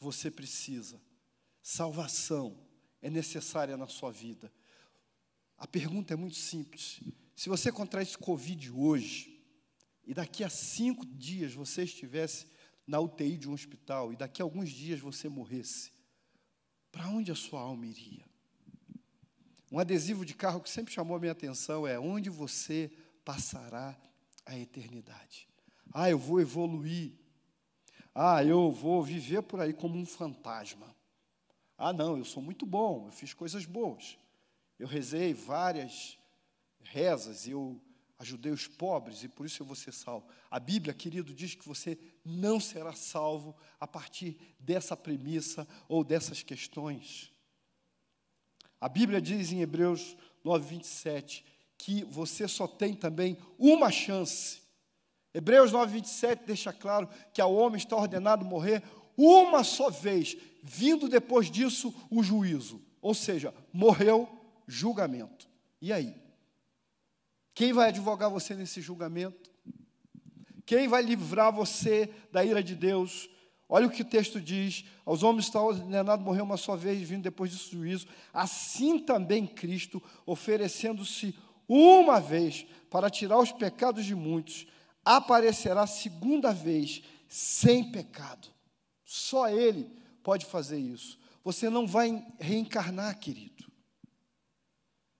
você 0.00 0.30
precisa. 0.30 0.98
Salvação 1.62 2.58
é 3.02 3.10
necessária 3.10 3.76
na 3.76 3.86
sua 3.86 4.10
vida. 4.10 4.50
A 5.58 5.66
pergunta 5.66 6.14
é 6.14 6.16
muito 6.16 6.36
simples. 6.36 7.02
Se 7.34 7.50
você 7.50 7.70
contrair 7.70 8.06
esse 8.06 8.16
Covid 8.16 8.70
hoje, 8.70 9.44
e 10.02 10.14
daqui 10.14 10.42
a 10.42 10.48
cinco 10.48 11.04
dias 11.04 11.52
você 11.52 11.82
estivesse 11.82 12.46
na 12.86 12.98
UTI 13.00 13.36
de 13.36 13.50
um 13.50 13.52
hospital, 13.52 14.14
e 14.14 14.16
daqui 14.16 14.40
a 14.40 14.46
alguns 14.46 14.70
dias 14.70 14.98
você 14.98 15.28
morresse, 15.28 15.92
para 16.90 17.06
onde 17.08 17.30
a 17.30 17.34
sua 17.34 17.60
alma 17.60 17.84
iria? 17.84 18.24
Um 19.76 19.78
adesivo 19.78 20.24
de 20.24 20.32
carro 20.32 20.62
que 20.62 20.70
sempre 20.70 20.90
chamou 20.90 21.18
a 21.18 21.20
minha 21.20 21.32
atenção 21.32 21.86
é 21.86 22.00
onde 22.00 22.30
você 22.30 22.90
passará 23.22 23.94
a 24.46 24.56
eternidade. 24.58 25.46
Ah, 25.92 26.08
eu 26.08 26.18
vou 26.18 26.40
evoluir. 26.40 27.12
Ah, 28.14 28.42
eu 28.42 28.72
vou 28.72 29.02
viver 29.02 29.42
por 29.42 29.60
aí 29.60 29.74
como 29.74 29.98
um 29.98 30.06
fantasma. 30.06 30.96
Ah, 31.76 31.92
não, 31.92 32.16
eu 32.16 32.24
sou 32.24 32.42
muito 32.42 32.64
bom, 32.64 33.04
eu 33.04 33.12
fiz 33.12 33.34
coisas 33.34 33.66
boas. 33.66 34.16
Eu 34.78 34.86
rezei 34.86 35.34
várias 35.34 36.18
rezas, 36.82 37.46
eu 37.46 37.78
ajudei 38.18 38.52
os 38.52 38.66
pobres 38.66 39.24
e 39.24 39.28
por 39.28 39.44
isso 39.44 39.60
eu 39.60 39.66
vou 39.66 39.76
ser 39.76 39.92
salvo. 39.92 40.26
A 40.50 40.58
Bíblia, 40.58 40.94
querido, 40.94 41.34
diz 41.34 41.54
que 41.54 41.68
você 41.68 41.98
não 42.24 42.58
será 42.58 42.94
salvo 42.94 43.54
a 43.78 43.86
partir 43.86 44.38
dessa 44.58 44.96
premissa 44.96 45.68
ou 45.86 46.02
dessas 46.02 46.42
questões. 46.42 47.35
A 48.80 48.88
Bíblia 48.88 49.20
diz 49.20 49.52
em 49.52 49.60
Hebreus 49.60 50.16
9, 50.44 50.66
27 50.68 51.44
que 51.78 52.04
você 52.04 52.48
só 52.48 52.66
tem 52.66 52.94
também 52.94 53.36
uma 53.58 53.90
chance. 53.90 54.60
Hebreus 55.32 55.72
9, 55.72 55.92
27 55.92 56.44
deixa 56.46 56.72
claro 56.72 57.08
que 57.32 57.40
ao 57.40 57.54
homem 57.54 57.76
está 57.76 57.96
ordenado 57.96 58.44
morrer 58.44 58.82
uma 59.16 59.64
só 59.64 59.90
vez, 59.90 60.36
vindo 60.62 61.08
depois 61.08 61.50
disso 61.50 61.94
o 62.10 62.22
juízo. 62.22 62.82
Ou 63.00 63.14
seja, 63.14 63.54
morreu 63.72 64.28
julgamento. 64.66 65.48
E 65.80 65.92
aí? 65.92 66.14
Quem 67.54 67.72
vai 67.72 67.88
advogar 67.88 68.30
você 68.30 68.54
nesse 68.54 68.80
julgamento? 68.80 69.50
Quem 70.64 70.88
vai 70.88 71.02
livrar 71.02 71.52
você 71.52 72.10
da 72.32 72.44
ira 72.44 72.62
de 72.62 72.74
Deus? 72.74 73.30
Olha 73.68 73.86
o 73.86 73.90
que 73.90 74.02
o 74.02 74.06
texto 74.06 74.40
diz: 74.40 74.84
aos 75.04 75.22
homens 75.22 75.46
está 75.46 75.60
ordenado 75.60 76.24
morrer 76.24 76.42
uma 76.42 76.56
só 76.56 76.76
vez, 76.76 77.08
vindo 77.08 77.22
depois 77.22 77.50
do 77.50 77.76
juízo. 77.76 78.06
Assim 78.32 78.98
também 78.98 79.46
Cristo, 79.46 80.02
oferecendo-se 80.24 81.34
uma 81.68 82.20
vez 82.20 82.66
para 82.90 83.10
tirar 83.10 83.38
os 83.38 83.50
pecados 83.50 84.04
de 84.04 84.14
muitos, 84.14 84.66
aparecerá 85.04 85.86
segunda 85.86 86.52
vez 86.52 87.02
sem 87.28 87.90
pecado. 87.90 88.48
Só 89.04 89.48
Ele 89.48 89.90
pode 90.22 90.46
fazer 90.46 90.78
isso. 90.78 91.18
Você 91.44 91.70
não 91.70 91.86
vai 91.86 92.24
reencarnar, 92.40 93.18
querido. 93.18 93.64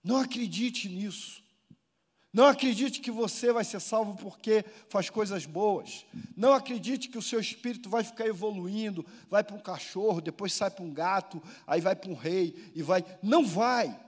Não 0.02 0.16
acredite 0.16 0.88
nisso. 0.88 1.42
Não 2.36 2.48
acredite 2.48 3.00
que 3.00 3.10
você 3.10 3.50
vai 3.50 3.64
ser 3.64 3.80
salvo 3.80 4.14
porque 4.14 4.62
faz 4.90 5.08
coisas 5.08 5.46
boas. 5.46 6.04
Não 6.36 6.52
acredite 6.52 7.08
que 7.08 7.16
o 7.16 7.22
seu 7.22 7.40
espírito 7.40 7.88
vai 7.88 8.04
ficar 8.04 8.26
evoluindo, 8.26 9.06
vai 9.30 9.42
para 9.42 9.56
um 9.56 9.58
cachorro, 9.58 10.20
depois 10.20 10.52
sai 10.52 10.70
para 10.70 10.84
um 10.84 10.92
gato, 10.92 11.42
aí 11.66 11.80
vai 11.80 11.96
para 11.96 12.10
um 12.10 12.14
rei 12.14 12.70
e 12.74 12.82
vai. 12.82 13.02
Não 13.22 13.42
vai. 13.42 13.98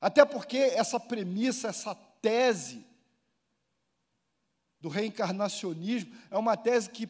Até 0.00 0.24
porque 0.24 0.56
essa 0.56 1.00
premissa, 1.00 1.66
essa 1.66 1.96
tese 2.22 2.86
do 4.80 4.88
reencarnacionismo 4.88 6.12
é 6.30 6.38
uma 6.38 6.56
tese 6.56 6.88
que 6.88 7.08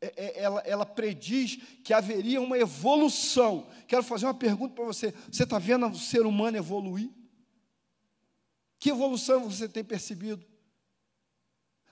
é, 0.00 0.14
é, 0.16 0.42
ela, 0.44 0.60
ela 0.60 0.86
prediz 0.86 1.58
que 1.84 1.92
haveria 1.92 2.40
uma 2.40 2.56
evolução. 2.56 3.66
Quero 3.86 4.02
fazer 4.02 4.24
uma 4.24 4.32
pergunta 4.32 4.74
para 4.74 4.84
você: 4.86 5.12
você 5.30 5.42
está 5.42 5.58
vendo 5.58 5.86
o 5.88 5.94
ser 5.94 6.24
humano 6.24 6.56
evoluir? 6.56 7.10
Que 8.84 8.90
evolução 8.90 9.48
você 9.48 9.66
tem 9.66 9.82
percebido? 9.82 10.44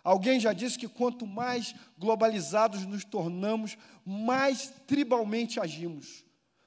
Alguém 0.04 0.38
já 0.38 0.52
disse 0.52 0.78
que 0.78 0.86
quanto 0.86 1.26
mais 1.26 1.74
globalizados 1.96 2.84
nos 2.84 3.02
tornamos, 3.02 3.78
mais 4.04 4.70
tribalmente 4.86 5.58
agimos, 5.58 6.22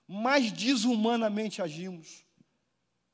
mais 0.07 0.51
desumanamente 0.51 1.61
agimos. 1.61 2.25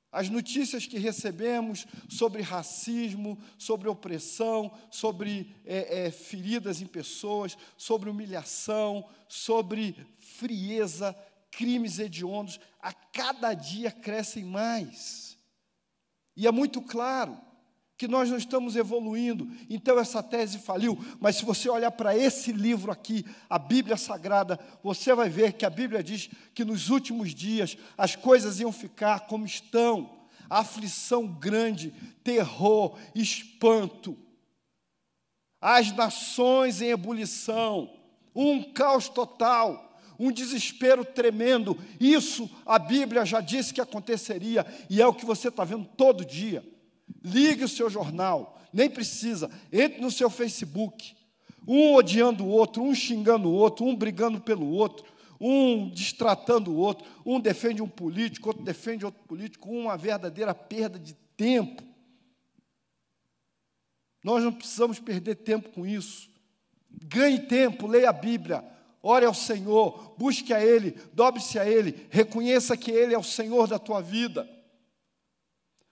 As 0.09 0.29
notícias 0.29 0.85
que 0.85 0.97
recebemos 0.97 1.85
sobre 2.07 2.41
racismo, 2.41 3.37
sobre 3.57 3.89
opressão, 3.89 4.71
sobre 4.89 5.53
é, 5.65 6.05
é, 6.05 6.11
feridas 6.11 6.79
em 6.79 6.87
pessoas, 6.87 7.57
sobre 7.75 8.09
humilhação, 8.09 9.05
sobre 9.27 9.97
frieza, 10.17 11.13
crimes 11.51 11.99
hediondos, 11.99 12.57
a 12.79 12.93
cada 12.93 13.53
dia 13.53 13.91
crescem 13.91 14.45
mais. 14.45 15.30
E 16.41 16.47
é 16.47 16.51
muito 16.51 16.81
claro 16.81 17.37
que 17.95 18.07
nós 18.07 18.27
não 18.27 18.35
estamos 18.35 18.75
evoluindo, 18.75 19.47
então 19.69 19.99
essa 19.99 20.23
tese 20.23 20.57
faliu. 20.57 20.97
Mas 21.19 21.35
se 21.35 21.45
você 21.45 21.69
olhar 21.69 21.91
para 21.91 22.17
esse 22.17 22.51
livro 22.51 22.91
aqui, 22.91 23.23
a 23.47 23.59
Bíblia 23.59 23.95
Sagrada, 23.95 24.59
você 24.81 25.13
vai 25.13 25.29
ver 25.29 25.53
que 25.53 25.67
a 25.67 25.69
Bíblia 25.69 26.01
diz 26.01 26.31
que 26.55 26.65
nos 26.65 26.89
últimos 26.89 27.35
dias 27.35 27.77
as 27.95 28.15
coisas 28.15 28.59
iam 28.59 28.71
ficar 28.71 29.27
como 29.27 29.45
estão. 29.45 30.17
Aflição 30.49 31.27
grande, 31.27 31.93
terror, 32.23 32.97
espanto, 33.13 34.17
as 35.61 35.91
nações 35.95 36.81
em 36.81 36.87
ebulição, 36.87 37.87
um 38.35 38.63
caos 38.63 39.07
total 39.09 39.90
um 40.21 40.31
desespero 40.31 41.03
tremendo. 41.03 41.75
Isso 41.99 42.49
a 42.63 42.77
Bíblia 42.77 43.25
já 43.25 43.41
disse 43.41 43.73
que 43.73 43.81
aconteceria 43.81 44.65
e 44.87 45.01
é 45.01 45.07
o 45.07 45.13
que 45.13 45.25
você 45.25 45.47
está 45.47 45.63
vendo 45.63 45.85
todo 45.97 46.23
dia. 46.23 46.63
Ligue 47.23 47.63
o 47.63 47.69
seu 47.69 47.89
jornal, 47.89 48.61
nem 48.71 48.87
precisa, 48.87 49.49
entre 49.71 49.99
no 49.99 50.11
seu 50.11 50.29
Facebook. 50.29 51.15
Um 51.67 51.93
odiando 51.93 52.45
o 52.45 52.49
outro, 52.49 52.83
um 52.83 52.93
xingando 52.93 53.49
o 53.49 53.53
outro, 53.53 53.83
um 53.85 53.95
brigando 53.95 54.39
pelo 54.39 54.67
outro, 54.67 55.05
um 55.39 55.89
distratando 55.89 56.71
o 56.71 56.75
outro, 56.75 57.05
um 57.25 57.39
defende 57.39 57.81
um 57.81 57.87
político, 57.87 58.49
outro 58.49 58.63
defende 58.63 59.03
outro 59.03 59.23
político, 59.23 59.69
uma 59.69 59.97
verdadeira 59.97 60.53
perda 60.53 60.99
de 60.99 61.15
tempo. 61.35 61.83
Nós 64.23 64.43
não 64.43 64.53
precisamos 64.53 64.99
perder 64.99 65.35
tempo 65.35 65.69
com 65.69 65.85
isso. 65.85 66.29
Ganhe 66.91 67.39
tempo, 67.39 67.87
leia 67.87 68.09
a 68.09 68.13
Bíblia, 68.13 68.63
Ore 69.03 69.25
ao 69.25 69.33
Senhor, 69.33 70.13
busque 70.17 70.53
a 70.53 70.63
Ele, 70.63 70.91
dobre-se 71.13 71.57
a 71.57 71.65
Ele, 71.65 72.07
reconheça 72.11 72.77
que 72.77 72.91
Ele 72.91 73.13
é 73.13 73.17
o 73.17 73.23
Senhor 73.23 73.67
da 73.67 73.79
tua 73.79 74.01
vida. 74.01 74.47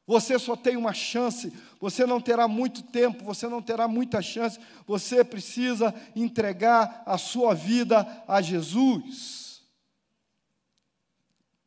Você 0.06 0.40
só 0.40 0.56
tem 0.56 0.76
uma 0.76 0.94
chance, 0.94 1.54
você 1.80 2.06
não 2.06 2.20
terá 2.20 2.48
muito 2.48 2.82
tempo, 2.82 3.24
você 3.24 3.48
não 3.48 3.62
terá 3.62 3.88
muita 3.88 4.22
chance, 4.22 4.60
você 4.86 5.24
precisa 5.24 5.94
entregar 6.16 7.04
a 7.06 7.18
sua 7.18 7.54
vida 7.54 8.24
a 8.28 8.42
Jesus. 8.42 9.62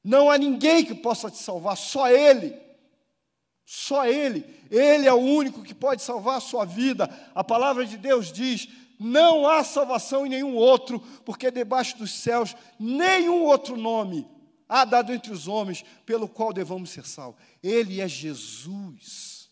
Não 0.02 0.28
há 0.28 0.36
ninguém 0.36 0.84
que 0.84 0.94
possa 0.94 1.30
te 1.30 1.38
salvar, 1.38 1.76
só 1.76 2.08
Ele. 2.08 2.56
Só 3.64 4.06
Ele. 4.06 4.44
Ele 4.70 5.06
é 5.06 5.12
o 5.12 5.20
único 5.20 5.62
que 5.62 5.74
pode 5.74 6.02
salvar 6.02 6.38
a 6.38 6.40
sua 6.40 6.64
vida. 6.64 7.08
A 7.34 7.44
palavra 7.44 7.86
de 7.86 7.96
Deus 7.96 8.32
diz: 8.32 8.68
não 9.02 9.48
há 9.48 9.64
salvação 9.64 10.24
em 10.24 10.30
nenhum 10.30 10.54
outro, 10.54 11.00
porque 11.24 11.50
debaixo 11.50 11.98
dos 11.98 12.12
céus 12.12 12.54
nenhum 12.78 13.44
outro 13.44 13.76
nome 13.76 14.28
há 14.68 14.84
dado 14.84 15.12
entre 15.12 15.30
os 15.30 15.46
homens 15.48 15.84
pelo 16.06 16.26
qual 16.26 16.52
devamos 16.52 16.90
ser 16.90 17.04
salvos. 17.04 17.42
Ele 17.62 18.00
é 18.00 18.08
Jesus. 18.08 19.50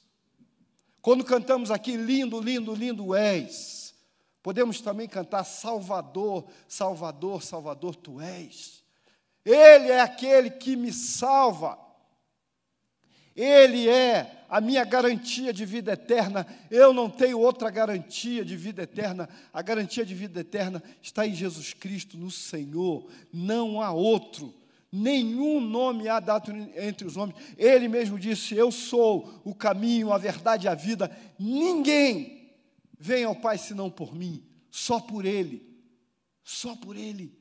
Quando 1.02 1.24
cantamos 1.24 1.70
aqui, 1.70 1.96
lindo, 1.96 2.40
lindo, 2.40 2.74
lindo 2.74 3.14
és, 3.14 3.94
podemos 4.42 4.80
também 4.80 5.08
cantar 5.08 5.44
Salvador, 5.44 6.46
Salvador, 6.66 7.42
Salvador 7.42 7.96
tu 7.96 8.20
és. 8.20 8.82
Ele 9.44 9.90
é 9.90 10.00
aquele 10.00 10.50
que 10.50 10.76
me 10.76 10.92
salva. 10.92 11.78
Ele 13.34 13.88
é 13.88 14.39
a 14.50 14.60
minha 14.60 14.84
garantia 14.84 15.52
de 15.52 15.64
vida 15.64 15.92
eterna. 15.92 16.44
Eu 16.68 16.92
não 16.92 17.08
tenho 17.08 17.38
outra 17.38 17.70
garantia 17.70 18.44
de 18.44 18.56
vida 18.56 18.82
eterna. 18.82 19.28
A 19.52 19.62
garantia 19.62 20.04
de 20.04 20.12
vida 20.12 20.40
eterna 20.40 20.82
está 21.00 21.24
em 21.24 21.32
Jesus 21.32 21.72
Cristo, 21.72 22.18
no 22.18 22.32
Senhor. 22.32 23.08
Não 23.32 23.80
há 23.80 23.92
outro. 23.92 24.52
Nenhum 24.90 25.60
nome 25.60 26.08
há 26.08 26.18
dado 26.18 26.50
entre 26.76 27.06
os 27.06 27.16
homens. 27.16 27.38
Ele 27.56 27.86
mesmo 27.86 28.18
disse: 28.18 28.56
Eu 28.56 28.72
sou 28.72 29.40
o 29.44 29.54
caminho, 29.54 30.12
a 30.12 30.18
verdade 30.18 30.66
e 30.66 30.68
a 30.68 30.74
vida. 30.74 31.16
Ninguém 31.38 32.50
vem 32.98 33.22
ao 33.22 33.36
Pai 33.36 33.56
senão 33.56 33.88
por 33.88 34.12
mim. 34.12 34.44
Só 34.68 34.98
por 34.98 35.24
Ele. 35.24 35.64
Só 36.42 36.74
por 36.74 36.96
Ele. 36.96 37.38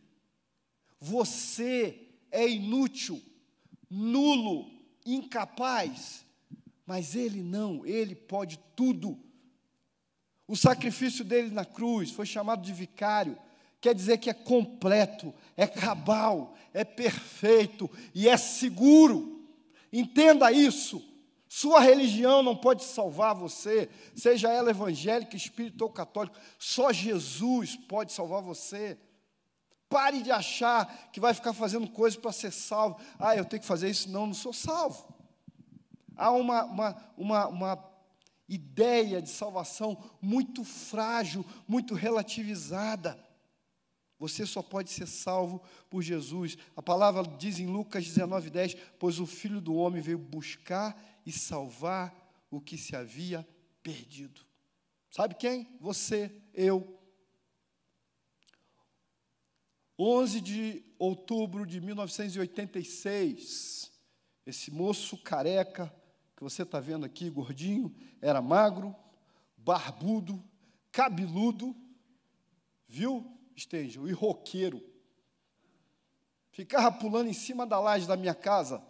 Você 1.02 2.08
é 2.32 2.48
inútil, 2.48 3.20
nulo, 3.90 4.70
incapaz, 5.04 6.24
mas 6.90 7.14
Ele 7.14 7.44
não, 7.44 7.86
Ele 7.86 8.16
pode 8.16 8.60
tudo. 8.76 9.18
O 10.48 10.56
sacrifício 10.56 11.24
dele 11.24 11.52
na 11.52 11.64
cruz 11.64 12.10
foi 12.10 12.26
chamado 12.26 12.64
de 12.64 12.74
vicário 12.74 13.38
quer 13.82 13.96
dizer 13.96 14.18
que 14.18 14.30
é 14.30 14.34
completo, 14.34 15.34
é 15.56 15.66
cabal, 15.66 16.54
é 16.74 16.84
perfeito 16.84 17.90
e 18.14 18.28
é 18.28 18.36
seguro. 18.36 19.48
Entenda 19.92 20.52
isso. 20.52 21.02
Sua 21.48 21.80
religião 21.80 22.44
não 22.44 22.56
pode 22.56 22.84
salvar 22.84 23.34
você, 23.34 23.90
seja 24.16 24.52
ela 24.52 24.70
evangélica, 24.70 25.36
espírita 25.36 25.84
ou 25.84 25.90
católica, 25.90 26.40
só 26.60 26.92
Jesus 26.92 27.76
pode 27.76 28.12
salvar 28.12 28.42
você. 28.42 28.98
Pare 29.88 30.22
de 30.22 30.30
achar 30.30 31.10
que 31.12 31.20
vai 31.20 31.34
ficar 31.34 31.54
fazendo 31.54 31.88
coisas 31.90 32.20
para 32.20 32.32
ser 32.32 32.52
salvo. 32.52 33.00
Ah, 33.18 33.36
eu 33.36 33.46
tenho 33.46 33.62
que 33.62 33.68
fazer 33.68 33.90
isso, 33.90 34.12
não, 34.12 34.28
não 34.28 34.34
sou 34.36 34.54
salvo. 34.54 35.19
Há 36.20 36.32
uma, 36.32 36.66
uma, 36.66 37.14
uma, 37.18 37.48
uma 37.48 37.92
ideia 38.48 39.22
de 39.22 39.30
salvação 39.30 39.98
muito 40.22 40.66
frágil, 40.66 41.46
muito 41.66 41.94
relativizada. 41.94 43.18
Você 44.20 44.46
só 44.46 44.62
pode 44.62 44.90
ser 44.90 45.08
salvo 45.08 45.64
por 45.90 46.02
Jesus. 46.02 46.58
A 46.76 46.82
palavra 46.82 47.24
diz 47.24 47.58
em 47.58 47.68
Lucas 47.68 48.06
19:10, 48.06 48.78
pois 49.00 49.18
o 49.18 49.26
Filho 49.26 49.62
do 49.62 49.74
homem 49.76 50.02
veio 50.02 50.18
buscar 50.18 51.02
e 51.26 51.32
salvar 51.32 52.14
o 52.52 52.60
que 52.60 52.78
se 52.78 52.98
havia 52.98 53.48
perdido. 53.82 54.42
Sabe 55.10 55.36
quem? 55.36 55.70
Você, 55.80 56.30
eu. 56.54 57.00
11 59.98 60.42
de 60.42 60.84
outubro 60.98 61.66
de 61.66 61.80
1986, 61.82 63.92
esse 64.46 64.72
moço 64.72 65.18
careca 65.18 65.94
que 66.40 66.44
você 66.44 66.64
está 66.64 66.80
vendo 66.80 67.06
aqui, 67.06 67.30
gordinho, 67.30 67.94
era 68.22 68.42
magro, 68.42 68.96
barbudo, 69.58 70.42
cabeludo, 70.90 71.76
viu? 72.88 73.30
Esteja, 73.54 74.00
e 74.08 74.14
roqueiro. 74.14 74.82
Ficava 76.50 76.94
pulando 76.94 77.28
em 77.30 77.34
cima 77.34 77.68
da 77.68 77.78
laje 77.78 78.08
da 78.08 78.16
minha 78.16 78.34
casa, 78.34 78.82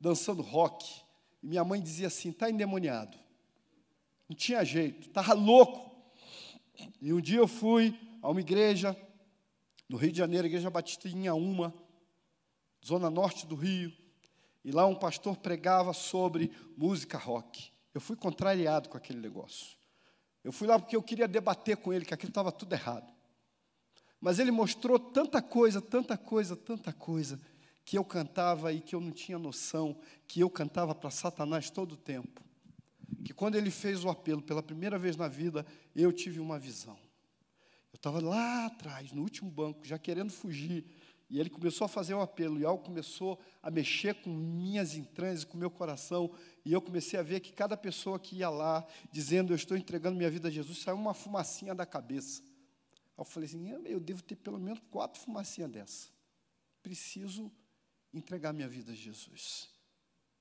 dançando 0.00 0.42
rock. 0.42 1.00
E 1.40 1.46
minha 1.46 1.62
mãe 1.62 1.80
dizia 1.80 2.08
assim: 2.08 2.30
está 2.30 2.50
endemoniado. 2.50 3.16
Não 4.28 4.36
tinha 4.36 4.64
jeito, 4.64 5.06
estava 5.06 5.32
louco. 5.32 5.94
E 7.00 7.12
um 7.12 7.20
dia 7.20 7.38
eu 7.38 7.46
fui 7.46 7.96
a 8.20 8.28
uma 8.28 8.40
igreja, 8.40 8.96
no 9.88 9.96
Rio 9.96 10.10
de 10.10 10.18
Janeiro, 10.18 10.48
Igreja 10.48 10.68
Batista 10.70 11.08
em 11.08 11.30
uma, 11.30 11.72
zona 12.84 13.08
norte 13.08 13.46
do 13.46 13.54
Rio, 13.54 13.92
e 14.66 14.72
lá 14.72 14.84
um 14.84 14.96
pastor 14.96 15.36
pregava 15.36 15.92
sobre 15.92 16.50
música 16.76 17.16
rock. 17.16 17.70
Eu 17.94 18.00
fui 18.00 18.16
contrariado 18.16 18.88
com 18.88 18.96
aquele 18.96 19.20
negócio. 19.20 19.76
Eu 20.42 20.50
fui 20.50 20.66
lá 20.66 20.76
porque 20.76 20.96
eu 20.96 21.02
queria 21.04 21.28
debater 21.28 21.76
com 21.76 21.92
ele 21.92 22.04
que 22.04 22.12
aquilo 22.12 22.30
estava 22.30 22.50
tudo 22.50 22.72
errado. 22.72 23.14
Mas 24.20 24.40
ele 24.40 24.50
mostrou 24.50 24.98
tanta 24.98 25.40
coisa, 25.40 25.80
tanta 25.80 26.18
coisa, 26.18 26.56
tanta 26.56 26.92
coisa, 26.92 27.40
que 27.84 27.96
eu 27.96 28.04
cantava 28.04 28.72
e 28.72 28.80
que 28.80 28.96
eu 28.96 29.00
não 29.00 29.12
tinha 29.12 29.38
noção, 29.38 29.96
que 30.26 30.40
eu 30.40 30.50
cantava 30.50 30.96
para 30.96 31.10
Satanás 31.10 31.70
todo 31.70 31.92
o 31.92 31.96
tempo. 31.96 32.42
Que 33.24 33.32
quando 33.32 33.54
ele 33.54 33.70
fez 33.70 34.04
o 34.04 34.08
apelo 34.08 34.42
pela 34.42 34.64
primeira 34.64 34.98
vez 34.98 35.16
na 35.16 35.28
vida, 35.28 35.64
eu 35.94 36.12
tive 36.12 36.40
uma 36.40 36.58
visão. 36.58 36.98
Eu 37.92 37.98
estava 37.98 38.20
lá 38.20 38.66
atrás, 38.66 39.12
no 39.12 39.22
último 39.22 39.48
banco, 39.48 39.86
já 39.86 39.96
querendo 39.96 40.32
fugir. 40.32 40.84
E 41.28 41.40
ele 41.40 41.50
começou 41.50 41.84
a 41.84 41.88
fazer 41.88 42.14
o 42.14 42.20
apelo, 42.20 42.58
e 42.58 42.64
algo 42.64 42.84
começou 42.84 43.40
a 43.60 43.70
mexer 43.70 44.14
com 44.14 44.30
minhas 44.30 44.94
entranhas, 44.94 45.42
com 45.42 45.58
meu 45.58 45.70
coração, 45.70 46.30
e 46.64 46.72
eu 46.72 46.80
comecei 46.80 47.18
a 47.18 47.22
ver 47.22 47.40
que 47.40 47.52
cada 47.52 47.76
pessoa 47.76 48.18
que 48.18 48.36
ia 48.36 48.48
lá, 48.48 48.86
dizendo 49.10 49.52
eu 49.52 49.56
estou 49.56 49.76
entregando 49.76 50.16
minha 50.16 50.30
vida 50.30 50.48
a 50.48 50.50
Jesus, 50.50 50.78
saiu 50.78 50.96
uma 50.96 51.14
fumacinha 51.14 51.74
da 51.74 51.84
cabeça. 51.84 52.42
Aí 52.42 53.18
eu 53.18 53.24
falei 53.24 53.48
assim: 53.48 53.68
eu 53.86 53.98
devo 53.98 54.22
ter 54.22 54.36
pelo 54.36 54.58
menos 54.58 54.80
quatro 54.90 55.20
fumacinhas 55.20 55.70
dessa. 55.70 56.08
Preciso 56.82 57.50
entregar 58.14 58.52
minha 58.52 58.68
vida 58.68 58.92
a 58.92 58.94
Jesus. 58.94 59.68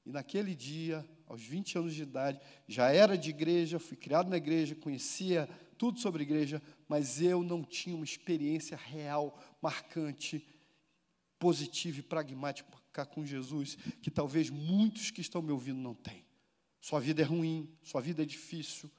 E 0.05 0.11
naquele 0.11 0.53
dia, 0.53 1.03
aos 1.25 1.41
20 1.41 1.79
anos 1.79 1.95
de 1.95 2.03
idade, 2.03 2.39
já 2.67 2.91
era 2.91 3.17
de 3.17 3.31
igreja, 3.31 3.79
fui 3.79 3.97
criado 3.97 4.29
na 4.29 4.37
igreja, 4.37 4.75
conhecia 4.75 5.49
tudo 5.79 5.99
sobre 5.99 6.23
igreja, 6.23 6.61
mas 6.87 7.21
eu 7.21 7.43
não 7.43 7.63
tinha 7.63 7.95
uma 7.95 8.05
experiência 8.05 8.77
real, 8.77 9.41
marcante, 9.61 10.45
positiva 11.39 11.99
e 11.99 12.03
pragmática 12.03 13.05
com 13.05 13.25
Jesus, 13.25 13.77
que 14.01 14.09
talvez 14.09 14.49
muitos 14.49 15.11
que 15.11 15.21
estão 15.21 15.41
me 15.41 15.51
ouvindo 15.51 15.79
não 15.79 15.93
têm. 15.93 16.25
Sua 16.79 16.99
vida 16.99 17.21
é 17.21 17.25
ruim, 17.25 17.69
sua 17.83 18.01
vida 18.01 18.23
é 18.23 18.25
difícil, 18.25 18.89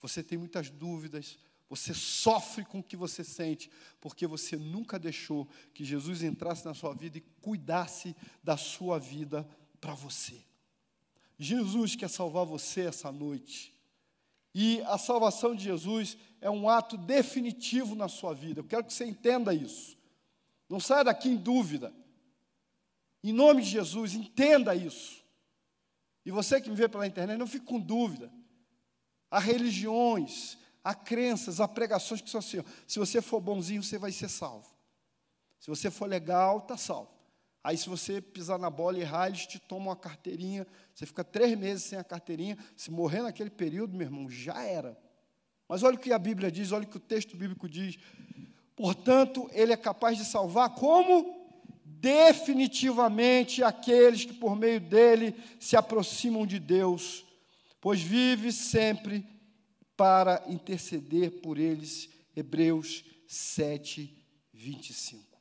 você 0.00 0.22
tem 0.22 0.38
muitas 0.38 0.70
dúvidas, 0.70 1.38
você 1.68 1.94
sofre 1.94 2.64
com 2.64 2.80
o 2.80 2.82
que 2.82 2.96
você 2.96 3.22
sente, 3.22 3.70
porque 4.00 4.26
você 4.26 4.56
nunca 4.56 4.98
deixou 4.98 5.48
que 5.72 5.84
Jesus 5.84 6.22
entrasse 6.22 6.64
na 6.64 6.74
sua 6.74 6.92
vida 6.92 7.18
e 7.18 7.24
cuidasse 7.40 8.16
da 8.42 8.56
sua 8.56 8.98
vida 8.98 9.48
para 9.80 9.94
você. 9.94 10.44
Jesus 11.38 11.94
quer 11.94 12.10
salvar 12.10 12.44
você 12.44 12.82
essa 12.82 13.12
noite. 13.12 13.72
E 14.52 14.82
a 14.82 14.98
salvação 14.98 15.54
de 15.54 15.62
Jesus 15.62 16.18
é 16.40 16.50
um 16.50 16.68
ato 16.68 16.96
definitivo 16.96 17.94
na 17.94 18.08
sua 18.08 18.34
vida. 18.34 18.60
Eu 18.60 18.64
quero 18.64 18.84
que 18.84 18.92
você 18.92 19.04
entenda 19.04 19.54
isso. 19.54 19.96
Não 20.70 20.80
saia 20.80 21.04
daqui 21.04 21.28
em 21.28 21.36
dúvida. 21.36 21.92
Em 23.22 23.32
nome 23.32 23.62
de 23.62 23.68
Jesus, 23.68 24.14
entenda 24.14 24.74
isso. 24.74 25.22
E 26.24 26.30
você 26.30 26.58
que 26.60 26.70
me 26.70 26.76
vê 26.76 26.88
pela 26.88 27.06
internet, 27.06 27.36
não 27.36 27.46
fique 27.46 27.66
com 27.66 27.78
dúvida. 27.78 28.32
Há 29.30 29.38
religiões, 29.38 30.56
Há 30.82 30.94
crenças, 30.94 31.60
há 31.60 31.68
pregações 31.68 32.20
que 32.20 32.30
são 32.30 32.38
assim: 32.38 32.62
se 32.86 32.98
você 32.98 33.20
for 33.20 33.40
bonzinho, 33.40 33.82
você 33.82 33.98
vai 33.98 34.12
ser 34.12 34.28
salvo. 34.28 34.68
Se 35.58 35.68
você 35.68 35.90
for 35.90 36.08
legal, 36.08 36.58
está 36.58 36.76
salvo. 36.76 37.10
Aí, 37.62 37.76
se 37.76 37.86
você 37.90 38.22
pisar 38.22 38.58
na 38.58 38.70
bola 38.70 38.96
e 38.96 39.02
errar, 39.02 39.28
eles 39.28 39.46
te 39.46 39.58
tomam 39.58 39.88
uma 39.88 39.96
carteirinha. 39.96 40.66
Você 40.94 41.04
fica 41.04 41.22
três 41.22 41.56
meses 41.58 41.84
sem 41.84 41.98
a 41.98 42.04
carteirinha. 42.04 42.56
Se 42.74 42.90
morrer 42.90 43.20
naquele 43.20 43.50
período, 43.50 43.94
meu 43.94 44.06
irmão, 44.06 44.30
já 44.30 44.62
era. 44.62 44.98
Mas 45.68 45.82
olha 45.82 45.96
o 45.96 45.98
que 45.98 46.10
a 46.10 46.18
Bíblia 46.18 46.50
diz, 46.50 46.72
olha 46.72 46.84
o 46.84 46.88
que 46.88 46.96
o 46.96 47.00
texto 47.00 47.36
bíblico 47.36 47.68
diz. 47.68 47.98
Portanto, 48.80 49.46
ele 49.52 49.74
é 49.74 49.76
capaz 49.76 50.16
de 50.16 50.24
salvar 50.24 50.70
como? 50.70 51.36
Definitivamente 51.84 53.62
aqueles 53.62 54.24
que 54.24 54.32
por 54.32 54.56
meio 54.56 54.80
dele 54.80 55.34
se 55.60 55.76
aproximam 55.76 56.46
de 56.46 56.58
Deus, 56.58 57.22
pois 57.78 58.00
vive 58.00 58.50
sempre 58.50 59.22
para 59.98 60.42
interceder 60.48 61.42
por 61.42 61.58
eles. 61.58 62.08
Hebreus 62.34 63.04
7, 63.28 64.16
25. 64.54 65.38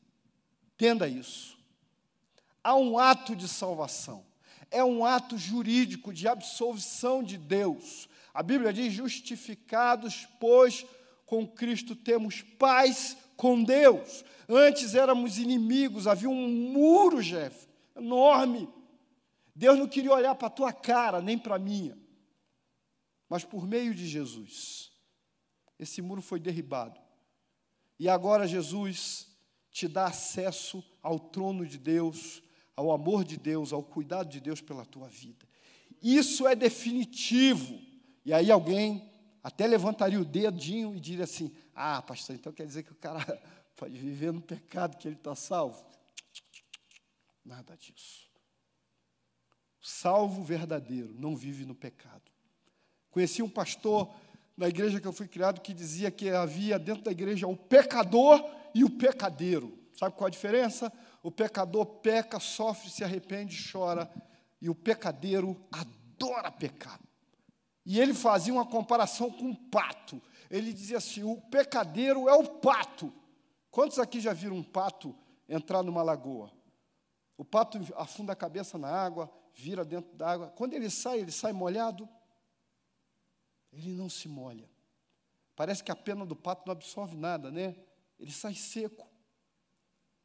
Entenda 0.73 1.08
isso. 1.08 1.58
Há 2.62 2.75
um 2.75 2.99
ato 2.99 3.38
de 3.38 3.47
salvação. 3.47 4.25
é 4.69 4.84
um 4.84 5.06
ato 5.06 5.38
jurídico 5.38 6.12
de 6.12 6.28
absolvição 6.28 7.23
de 7.23 7.38
Deus. 7.38 8.10
A 8.34 8.43
Bíblia 8.43 8.73
diz: 8.73 8.91
justificados, 8.91 10.28
pois 10.41 10.86
com 11.25 11.47
Cristo 11.47 11.95
temos 11.95 12.41
paz 12.41 13.15
com 13.39 13.63
Deus. 13.63 14.25
Antes 14.49 14.95
éramos 14.95 15.38
inimigos, 15.38 16.08
havia 16.08 16.30
um 16.30 16.49
muro, 16.49 17.23
Jeff, 17.23 17.69
enorme. 17.95 18.67
Deus 19.56 19.80
não 19.80 19.88
queria 19.88 20.12
olhar 20.12 20.36
para 20.36 20.47
a 20.47 20.52
tua 20.52 20.73
cara, 20.73 21.21
nem 21.21 21.38
para 21.38 21.56
a 21.56 21.60
minha. 21.60 21.97
Mas 23.30 23.45
por 23.45 23.65
meio 23.65 23.95
de 23.95 24.06
Jesus, 24.06 24.91
esse 25.80 26.02
muro 26.02 26.21
foi 26.21 26.38
derribado. 26.38 26.99
E 27.97 28.10
agora 28.10 28.45
Jesus 28.45 29.28
te 29.71 29.88
dá 29.88 30.08
acesso 30.08 30.84
ao 31.02 31.17
trono 31.17 31.65
de 31.65 31.78
Deus, 31.78 32.43
ao 32.75 32.91
amor 32.91 33.23
de 33.23 33.38
Deus, 33.38 33.71
ao 33.71 33.82
cuidado 33.82 34.30
de 34.30 34.41
Deus 34.41 34.60
pela 34.60 34.86
tua 34.86 35.08
vida. 35.08 35.47
Isso 36.04 36.45
é 36.45 36.56
definitivo. 36.56 37.80
E 38.25 38.34
aí 38.34 38.52
alguém 38.52 39.09
até 39.43 39.65
levantaria 39.65 40.19
o 40.19 40.25
dedinho 40.25 40.95
e 40.95 40.99
diria 40.99 41.23
assim: 41.23 41.54
Ah, 41.73 42.02
pastor, 42.02 42.36
então 42.36 42.52
quer 42.52 42.65
dizer 42.65 42.84
que 42.84 42.91
o 42.91 42.95
cara 42.95 43.23
pode 43.75 43.97
viver 43.97 44.32
no 44.32 44.41
pecado 44.41 44.97
que 44.97 45.08
ele 45.08 45.15
está 45.15 45.36
salvo? 45.36 45.84
Nada 47.43 47.75
disso. 47.78 48.30
Salvo 49.82 50.43
verdadeiro 50.43 51.13
não 51.17 51.36
vive 51.36 51.65
no 51.65 51.73
pecado. 51.73 52.30
Conheci 53.10 53.41
um 53.41 53.49
pastor 53.49 54.13
na 54.56 54.67
igreja 54.67 54.99
que 54.99 55.08
eu 55.08 55.13
fui 55.13 55.28
criado 55.28 55.62
que 55.62 55.73
dizia 55.73 56.12
que 56.12 56.30
havia 56.30 56.78
dentro 56.78 57.04
da 57.04 57.12
igreja 57.12 57.47
o 57.47 57.56
pecador 57.56 58.43
e 58.75 58.84
o 58.84 58.89
pecadeiro. 58.89 59.80
Sabe 59.93 60.15
qual 60.15 60.28
a 60.28 60.32
diferença? 60.32 60.91
O 61.23 61.32
pecador 61.32 61.86
peca, 61.86 62.39
sofre, 62.39 62.89
se 62.89 63.04
arrepende, 63.04 63.58
chora, 63.71 64.10
e 64.62 64.69
o 64.69 64.75
pecadeiro 64.75 65.60
adora 65.71 66.52
pecar. 66.52 66.99
E 67.89 67.99
ele 67.99 68.13
fazia 68.13 68.54
uma 68.54 68.67
comparação 68.67 69.32
com 69.32 69.45
um 69.45 69.56
pato. 69.56 70.21
Ele 70.47 70.71
dizia 70.71 70.99
assim: 70.99 71.23
o 71.23 71.41
pecadeiro 71.41 72.30
é 72.30 72.36
o 72.36 72.47
pato. 72.47 73.12
Quantos 73.71 73.97
aqui 73.97 74.19
já 74.19 74.32
viram 74.32 74.58
um 74.58 74.63
pato 74.63 75.17
entrar 75.47 75.82
numa 75.82 76.04
lagoa? 76.04 76.54
O 77.36 77.43
pato 77.43 77.80
afunda 77.95 78.32
a 78.32 78.36
cabeça 78.36 78.78
na 78.78 78.89
água, 78.89 79.28
vira 79.56 79.84
dentro 79.84 80.15
da 80.15 80.30
água. 80.30 80.49
Quando 80.49 80.75
ele 80.75 80.88
sai, 80.88 81.17
ele 81.17 81.32
sai 81.32 81.52
molhado? 81.52 82.08
Ele 83.73 83.89
não 83.93 84.08
se 84.08 84.28
molha. 84.28 84.69
Parece 85.56 85.84
que 85.84 85.91
a 85.91 85.95
pena 85.95 86.28
do 86.28 86.36
pato 86.36 86.67
não 86.67 86.73
absorve 86.73 87.17
nada, 87.17 87.49
né? 87.49 87.75
Ele 88.19 88.32
sai 88.32 88.54
seco. 88.54 89.10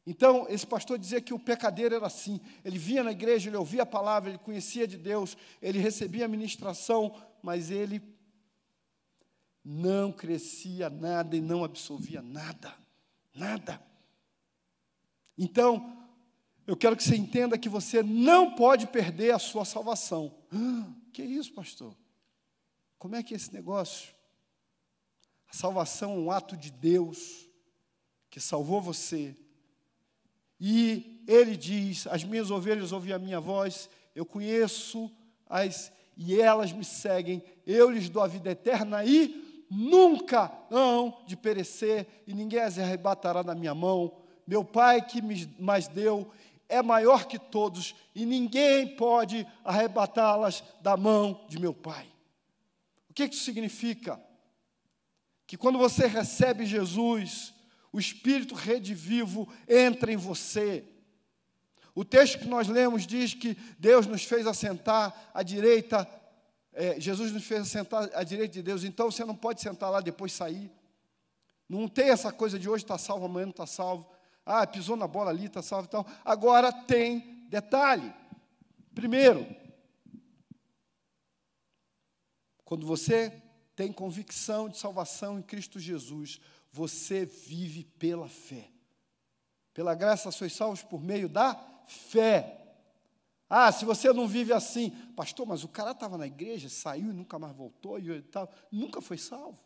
Então, 0.07 0.45
esse 0.49 0.67
pastor 0.67 0.99
dizia 0.99 1.19
que 1.19 1.33
o 1.33 1.39
pecadeiro 1.39 1.95
era 1.95 2.05
assim. 2.05 2.39
Ele 2.63 2.77
vinha 2.77 3.03
na 3.03 3.11
igreja, 3.11 3.49
ele 3.49 3.57
ouvia 3.57 3.83
a 3.83 3.87
palavra, 3.87 4.29
ele 4.29 4.37
conhecia 4.37 4.87
de 4.87 4.97
Deus, 4.97 5.35
ele 5.61 5.79
recebia 5.79 6.25
a 6.25 6.27
ministração, 6.27 7.15
mas 7.41 7.71
ele 7.71 8.01
não 9.63 10.11
crescia 10.11 10.91
nada 10.91 11.35
e 11.35 11.41
não 11.41 11.63
absorvia 11.63 12.21
nada. 12.21 12.75
Nada. 13.33 13.81
Então, 15.35 16.07
eu 16.67 16.77
quero 16.77 16.95
que 16.95 17.03
você 17.03 17.15
entenda 17.15 17.57
que 17.57 17.67
você 17.67 18.03
não 18.03 18.55
pode 18.55 18.87
perder 18.87 19.33
a 19.33 19.39
sua 19.39 19.65
salvação. 19.65 20.35
Ah, 20.51 20.87
que 21.11 21.23
isso, 21.23 21.51
pastor? 21.51 21.97
Como 22.99 23.15
é 23.15 23.23
que 23.23 23.33
é 23.33 23.37
esse 23.37 23.51
negócio? 23.51 24.13
A 25.47 25.53
salvação 25.53 26.13
é 26.13 26.15
um 26.15 26.31
ato 26.31 26.55
de 26.55 26.71
Deus 26.71 27.49
que 28.29 28.39
salvou 28.39 28.81
você. 28.81 29.35
E 30.59 31.23
ele 31.27 31.55
diz: 31.55 32.07
As 32.07 32.23
minhas 32.23 32.51
ovelhas 32.51 32.91
ouvem 32.91 33.13
a 33.13 33.19
minha 33.19 33.39
voz, 33.39 33.89
eu 34.15 34.25
conheço 34.25 35.11
as 35.47 35.91
e 36.17 36.39
elas 36.39 36.71
me 36.71 36.85
seguem, 36.85 37.43
eu 37.67 37.89
lhes 37.89 38.07
dou 38.07 38.23
a 38.23 38.27
vida 38.27 38.51
eterna 38.51 39.03
e 39.03 39.65
nunca 39.69 40.51
hão 40.71 41.21
de 41.25 41.35
perecer, 41.35 42.07
e 42.25 42.33
ninguém 42.33 42.61
as 42.61 42.79
arrebatará 42.79 43.41
da 43.41 43.53
minha 43.53 43.75
mão. 43.75 44.15
Meu 44.47 44.63
Pai 44.63 45.05
que 45.05 45.21
me 45.21 45.53
mais 45.59 45.87
deu 45.87 46.31
é 46.69 46.81
maior 46.81 47.25
que 47.25 47.37
todos, 47.37 47.93
e 48.13 48.25
ninguém 48.25 48.95
pode 48.95 49.45
arrebatá-las 49.63 50.63
da 50.81 50.95
mão 50.95 51.45
de 51.47 51.59
meu 51.59 51.73
Pai. 51.73 52.07
O 53.09 53.13
que 53.13 53.25
isso 53.25 53.43
significa? 53.43 54.19
Que 55.45 55.57
quando 55.57 55.77
você 55.77 56.07
recebe 56.07 56.65
Jesus, 56.65 57.53
o 57.95 57.99
Espírito 57.99 58.53
redivivo 58.55 59.47
entra 59.65 60.11
em 60.11 60.17
você. 60.17 60.83
O 61.95 62.03
texto 62.03 62.39
que 62.39 62.45
nós 62.45 62.67
lemos 62.67 63.07
diz 63.07 63.33
que 63.33 63.55
Deus 63.79 64.05
nos 64.05 64.25
fez 64.25 64.45
assentar 64.45 65.31
à 65.33 65.41
direita, 65.41 66.05
é, 66.73 66.99
Jesus 66.99 67.31
nos 67.31 67.45
fez 67.45 67.61
assentar 67.61 68.09
à 68.13 68.21
direita 68.21 68.51
de 68.51 68.61
Deus, 68.61 68.83
então 68.83 69.09
você 69.09 69.23
não 69.23 69.33
pode 69.33 69.61
sentar 69.61 69.89
lá 69.89 70.01
depois 70.01 70.33
sair. 70.33 70.69
Não 71.69 71.87
tem 71.87 72.09
essa 72.09 72.33
coisa 72.33 72.59
de 72.59 72.67
hoje 72.67 72.83
está 72.83 72.97
salvo, 72.97 73.27
amanhã 73.27 73.45
não 73.45 73.51
está 73.51 73.65
salvo. 73.65 74.05
Ah, 74.45 74.67
pisou 74.67 74.97
na 74.97 75.07
bola 75.07 75.29
ali, 75.29 75.45
está 75.45 75.61
salvo 75.61 75.87
e 75.87 75.91
tal. 75.91 76.05
Agora 76.25 76.73
tem 76.73 77.47
detalhe. 77.47 78.13
Primeiro, 78.93 79.47
quando 82.65 82.85
você 82.85 83.41
tem 83.73 83.89
convicção 83.93 84.67
de 84.67 84.77
salvação 84.77 85.39
em 85.39 85.41
Cristo 85.41 85.79
Jesus, 85.79 86.41
você 86.75 87.23
vive 87.23 87.85
pela 87.85 88.27
fé. 88.27 88.69
Pela 89.73 89.95
graça 89.95 90.29
sois 90.29 90.51
salvos 90.51 90.83
por 90.83 91.01
meio 91.01 91.29
da 91.29 91.55
fé. 91.87 92.75
Ah, 93.49 93.71
se 93.71 93.85
você 93.85 94.11
não 94.11 94.27
vive 94.27 94.51
assim, 94.51 94.89
pastor, 95.15 95.47
mas 95.47 95.63
o 95.63 95.69
cara 95.69 95.91
estava 95.91 96.17
na 96.17 96.27
igreja, 96.27 96.67
saiu 96.67 97.11
e 97.11 97.13
nunca 97.13 97.39
mais 97.39 97.55
voltou 97.55 97.97
e 97.97 98.21
tal, 98.23 98.51
nunca 98.69 98.99
foi 98.99 99.17
salvo. 99.17 99.57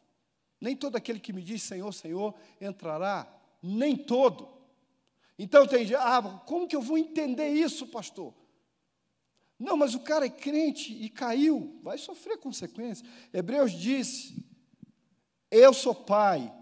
Nem 0.62 0.76
todo 0.76 0.98
aquele 0.98 1.20
que 1.20 1.34
me 1.34 1.42
diz 1.42 1.64
Senhor, 1.64 1.92
Senhor 1.92 2.36
entrará, 2.62 3.28
nem 3.64 3.98
todo. 3.98 4.48
Então 5.38 5.66
tem 5.66 5.92
ah, 5.96 6.44
como 6.46 6.68
que 6.68 6.76
eu 6.76 6.82
vou 6.82 6.98
entender 6.98 7.50
isso, 7.50 7.88
pastor? 7.88 8.36
Não, 9.58 9.76
mas 9.76 9.96
o 9.96 10.02
cara 10.02 10.28
é 10.28 10.30
crente 10.30 10.94
e 10.94 11.10
caiu, 11.10 11.80
vai 11.82 11.98
sofrer 11.98 12.38
consequências. 12.38 13.08
Hebreus 13.34 13.72
diz: 13.72 14.32
Eu 15.50 15.74
sou 15.74 15.96
pai, 15.96 16.54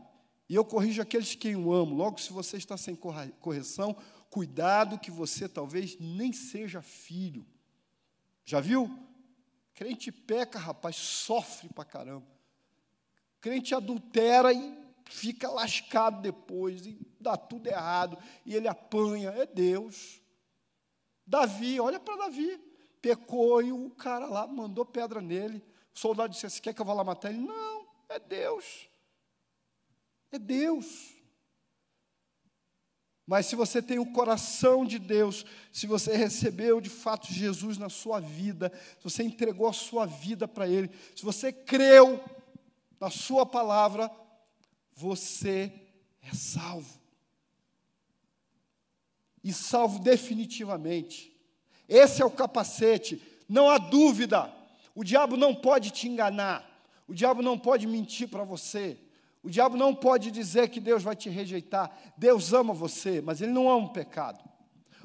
e 0.50 0.56
eu 0.56 0.64
corrijo 0.64 1.02
aqueles 1.02 1.36
que 1.36 1.50
eu 1.50 1.72
amo. 1.74 1.96
Logo, 1.96 2.20
se 2.20 2.32
você 2.32 2.58
está 2.58 2.78
sem 2.78 2.96
correção, 2.96 3.96
cuidado 4.30 5.00
que 5.00 5.12
você 5.12 5.48
talvez 5.50 5.98
nem 6.00 6.32
seja 6.32 6.82
filho. 6.82 7.46
Já 8.46 8.60
viu? 8.60 8.90
Crente 9.74 10.12
peca, 10.12 10.58
rapaz, 10.58 10.96
sofre 10.96 11.70
pra 11.70 11.84
caramba. 11.84 12.26
Crente 13.42 13.76
adultera 13.76 14.54
e 14.54 14.88
fica 15.06 15.50
lascado 15.50 16.22
depois, 16.22 16.86
e 16.86 17.00
dá 17.20 17.38
tudo 17.38 17.68
errado, 17.68 18.18
e 18.46 18.56
ele 18.56 18.68
apanha. 18.68 19.30
É 19.32 19.46
Deus. 19.46 20.22
Davi, 21.26 21.80
olha 21.80 22.00
para 22.00 22.16
Davi. 22.16 22.60
Pecou 23.02 23.62
e 23.62 23.72
o 23.72 23.92
cara 23.92 24.26
lá 24.26 24.48
mandou 24.48 24.86
pedra 24.86 25.22
nele. 25.22 25.64
O 25.94 26.00
soldado 26.00 26.34
disse: 26.34 26.50
Você 26.50 26.62
quer 26.62 26.74
que 26.74 26.82
eu 26.82 26.86
vá 26.86 26.94
lá 26.94 27.04
matar 27.04 27.30
ele? 27.30 27.40
Não, 27.40 27.86
é 28.10 28.18
Deus. 28.20 28.90
É 30.32 30.40
Deus. 30.40 31.18
Mas 33.28 33.46
se 33.48 33.58
você 33.58 33.82
tem 33.82 34.00
o 34.00 34.14
coração 34.14 34.86
de 34.86 34.98
Deus, 34.98 35.46
se 35.74 35.86
você 35.86 36.16
recebeu 36.16 36.80
de 36.80 36.90
fato 36.90 37.28
Jesus 37.32 37.78
na 37.78 37.90
sua 37.90 38.22
vida, 38.22 38.72
se 38.98 39.04
você 39.04 39.22
entregou 39.22 39.68
a 39.68 39.74
sua 39.74 40.06
vida 40.06 40.48
para 40.48 40.66
Ele, 40.66 40.90
se 41.14 41.24
você 41.24 41.52
creu 41.52 42.24
na 43.00 43.10
Sua 43.10 43.46
palavra, 43.46 44.10
você 44.94 45.72
é 46.22 46.34
salvo. 46.34 46.98
E 49.44 49.52
salvo 49.52 50.00
definitivamente. 50.00 51.34
Esse 51.88 52.22
é 52.22 52.26
o 52.26 52.32
capacete, 52.32 53.22
não 53.48 53.70
há 53.70 53.78
dúvida. 53.78 54.54
O 54.96 55.04
diabo 55.04 55.36
não 55.36 55.54
pode 55.54 55.92
te 55.92 56.08
enganar, 56.08 56.66
o 57.06 57.14
diabo 57.14 57.42
não 57.42 57.60
pode 57.60 57.86
mentir 57.86 58.30
para 58.30 58.46
você. 58.46 58.98
O 59.48 59.50
diabo 59.50 59.78
não 59.78 59.96
pode 59.96 60.30
dizer 60.30 60.68
que 60.68 60.78
Deus 60.78 61.02
vai 61.02 61.16
te 61.16 61.30
rejeitar. 61.30 61.90
Deus 62.18 62.52
ama 62.52 62.74
você, 62.74 63.22
mas 63.22 63.42
ele 63.42 63.54
não 63.54 63.70
ama 63.70 63.86
o 63.88 63.94
pecado. 63.94 64.44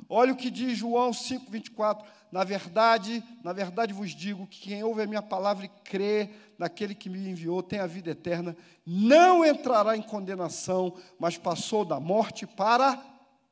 Olha 0.08 0.32
o 0.32 0.36
que 0.36 0.50
diz 0.50 0.76
João 0.76 1.12
5:24. 1.12 2.04
Na 2.32 2.42
verdade, 2.42 3.22
na 3.44 3.52
verdade 3.52 3.92
vos 3.92 4.10
digo 4.10 4.48
que 4.48 4.62
quem 4.62 4.82
ouve 4.82 5.02
a 5.02 5.06
minha 5.06 5.22
palavra 5.22 5.66
e 5.66 5.68
crê 5.84 6.28
naquele 6.58 6.92
que 6.92 7.08
me 7.08 7.20
enviou 7.30 7.62
tem 7.62 7.78
a 7.78 7.86
vida 7.86 8.10
eterna, 8.10 8.56
não 8.84 9.44
entrará 9.44 9.96
em 9.96 10.02
condenação, 10.02 10.96
mas 11.20 11.38
passou 11.38 11.84
da 11.84 12.00
morte 12.00 12.44
para 12.44 12.94
a 12.94 13.02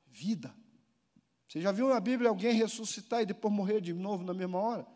vida. 0.09 0.53
Você 1.47 1.61
já 1.61 1.71
viu 1.71 1.89
na 1.89 2.01
Bíblia 2.01 2.31
alguém 2.31 2.53
ressuscitar 2.53 3.23
e 3.23 3.27
depois 3.27 3.55
morrer 3.55 3.81
de 3.81 3.95
novo 3.95 4.25
na 4.25 4.35
mesma 4.35 4.59
hora? 4.59 4.87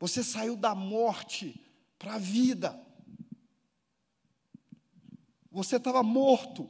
Você 0.00 0.24
saiu 0.24 0.56
da 0.56 0.74
morte 0.74 1.60
para 1.98 2.14
a 2.14 2.18
vida. 2.18 2.85
Você 5.56 5.76
estava 5.76 6.02
morto. 6.02 6.68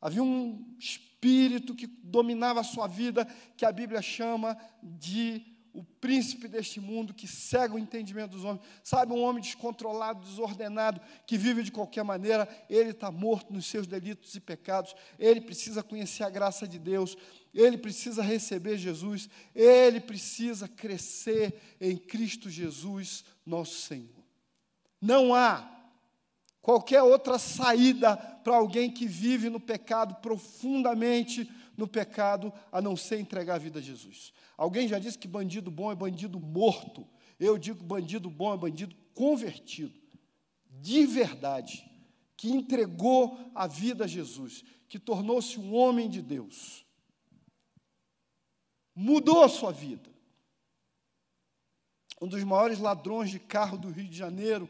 Havia 0.00 0.22
um 0.22 0.74
espírito 0.78 1.74
que 1.74 1.86
dominava 1.86 2.60
a 2.60 2.64
sua 2.64 2.86
vida, 2.86 3.26
que 3.54 3.66
a 3.66 3.70
Bíblia 3.70 4.00
chama 4.00 4.56
de 4.82 5.44
o 5.74 5.84
príncipe 5.84 6.48
deste 6.48 6.80
mundo 6.80 7.12
que 7.12 7.28
cega 7.28 7.74
o 7.74 7.78
entendimento 7.78 8.30
dos 8.30 8.44
homens. 8.44 8.64
Sabe, 8.82 9.12
um 9.12 9.20
homem 9.20 9.42
descontrolado, 9.42 10.24
desordenado, 10.24 11.02
que 11.26 11.36
vive 11.36 11.62
de 11.62 11.70
qualquer 11.70 12.02
maneira, 12.02 12.48
ele 12.70 12.92
está 12.92 13.10
morto 13.10 13.52
nos 13.52 13.66
seus 13.66 13.86
delitos 13.86 14.34
e 14.34 14.40
pecados. 14.40 14.94
Ele 15.18 15.42
precisa 15.42 15.82
conhecer 15.82 16.24
a 16.24 16.30
graça 16.30 16.66
de 16.66 16.78
Deus, 16.78 17.14
ele 17.52 17.76
precisa 17.76 18.22
receber 18.22 18.78
Jesus, 18.78 19.28
ele 19.54 20.00
precisa 20.00 20.66
crescer 20.66 21.76
em 21.78 21.98
Cristo 21.98 22.48
Jesus, 22.48 23.22
nosso 23.44 23.82
Senhor. 23.82 24.24
Não 24.98 25.34
há 25.34 25.75
qualquer 26.66 27.00
outra 27.00 27.38
saída 27.38 28.16
para 28.16 28.56
alguém 28.56 28.90
que 28.90 29.06
vive 29.06 29.48
no 29.48 29.60
pecado, 29.60 30.16
profundamente 30.16 31.48
no 31.76 31.86
pecado, 31.86 32.52
a 32.72 32.82
não 32.82 32.96
ser 32.96 33.20
entregar 33.20 33.54
a 33.54 33.58
vida 33.58 33.78
a 33.78 33.82
Jesus. 33.82 34.32
Alguém 34.56 34.88
já 34.88 34.98
disse 34.98 35.16
que 35.16 35.28
bandido 35.28 35.70
bom 35.70 35.92
é 35.92 35.94
bandido 35.94 36.40
morto. 36.40 37.06
Eu 37.38 37.56
digo 37.56 37.84
bandido 37.84 38.28
bom 38.28 38.52
é 38.52 38.56
bandido 38.56 38.96
convertido, 39.14 39.94
de 40.68 41.06
verdade, 41.06 41.88
que 42.36 42.50
entregou 42.50 43.38
a 43.54 43.68
vida 43.68 44.02
a 44.02 44.08
Jesus, 44.08 44.64
que 44.88 44.98
tornou-se 44.98 45.60
um 45.60 45.72
homem 45.72 46.10
de 46.10 46.20
Deus. 46.20 46.84
Mudou 48.92 49.44
a 49.44 49.48
sua 49.48 49.70
vida. 49.70 50.10
Um 52.20 52.26
dos 52.26 52.42
maiores 52.42 52.80
ladrões 52.80 53.30
de 53.30 53.38
carro 53.38 53.78
do 53.78 53.88
Rio 53.88 54.08
de 54.08 54.16
Janeiro, 54.16 54.68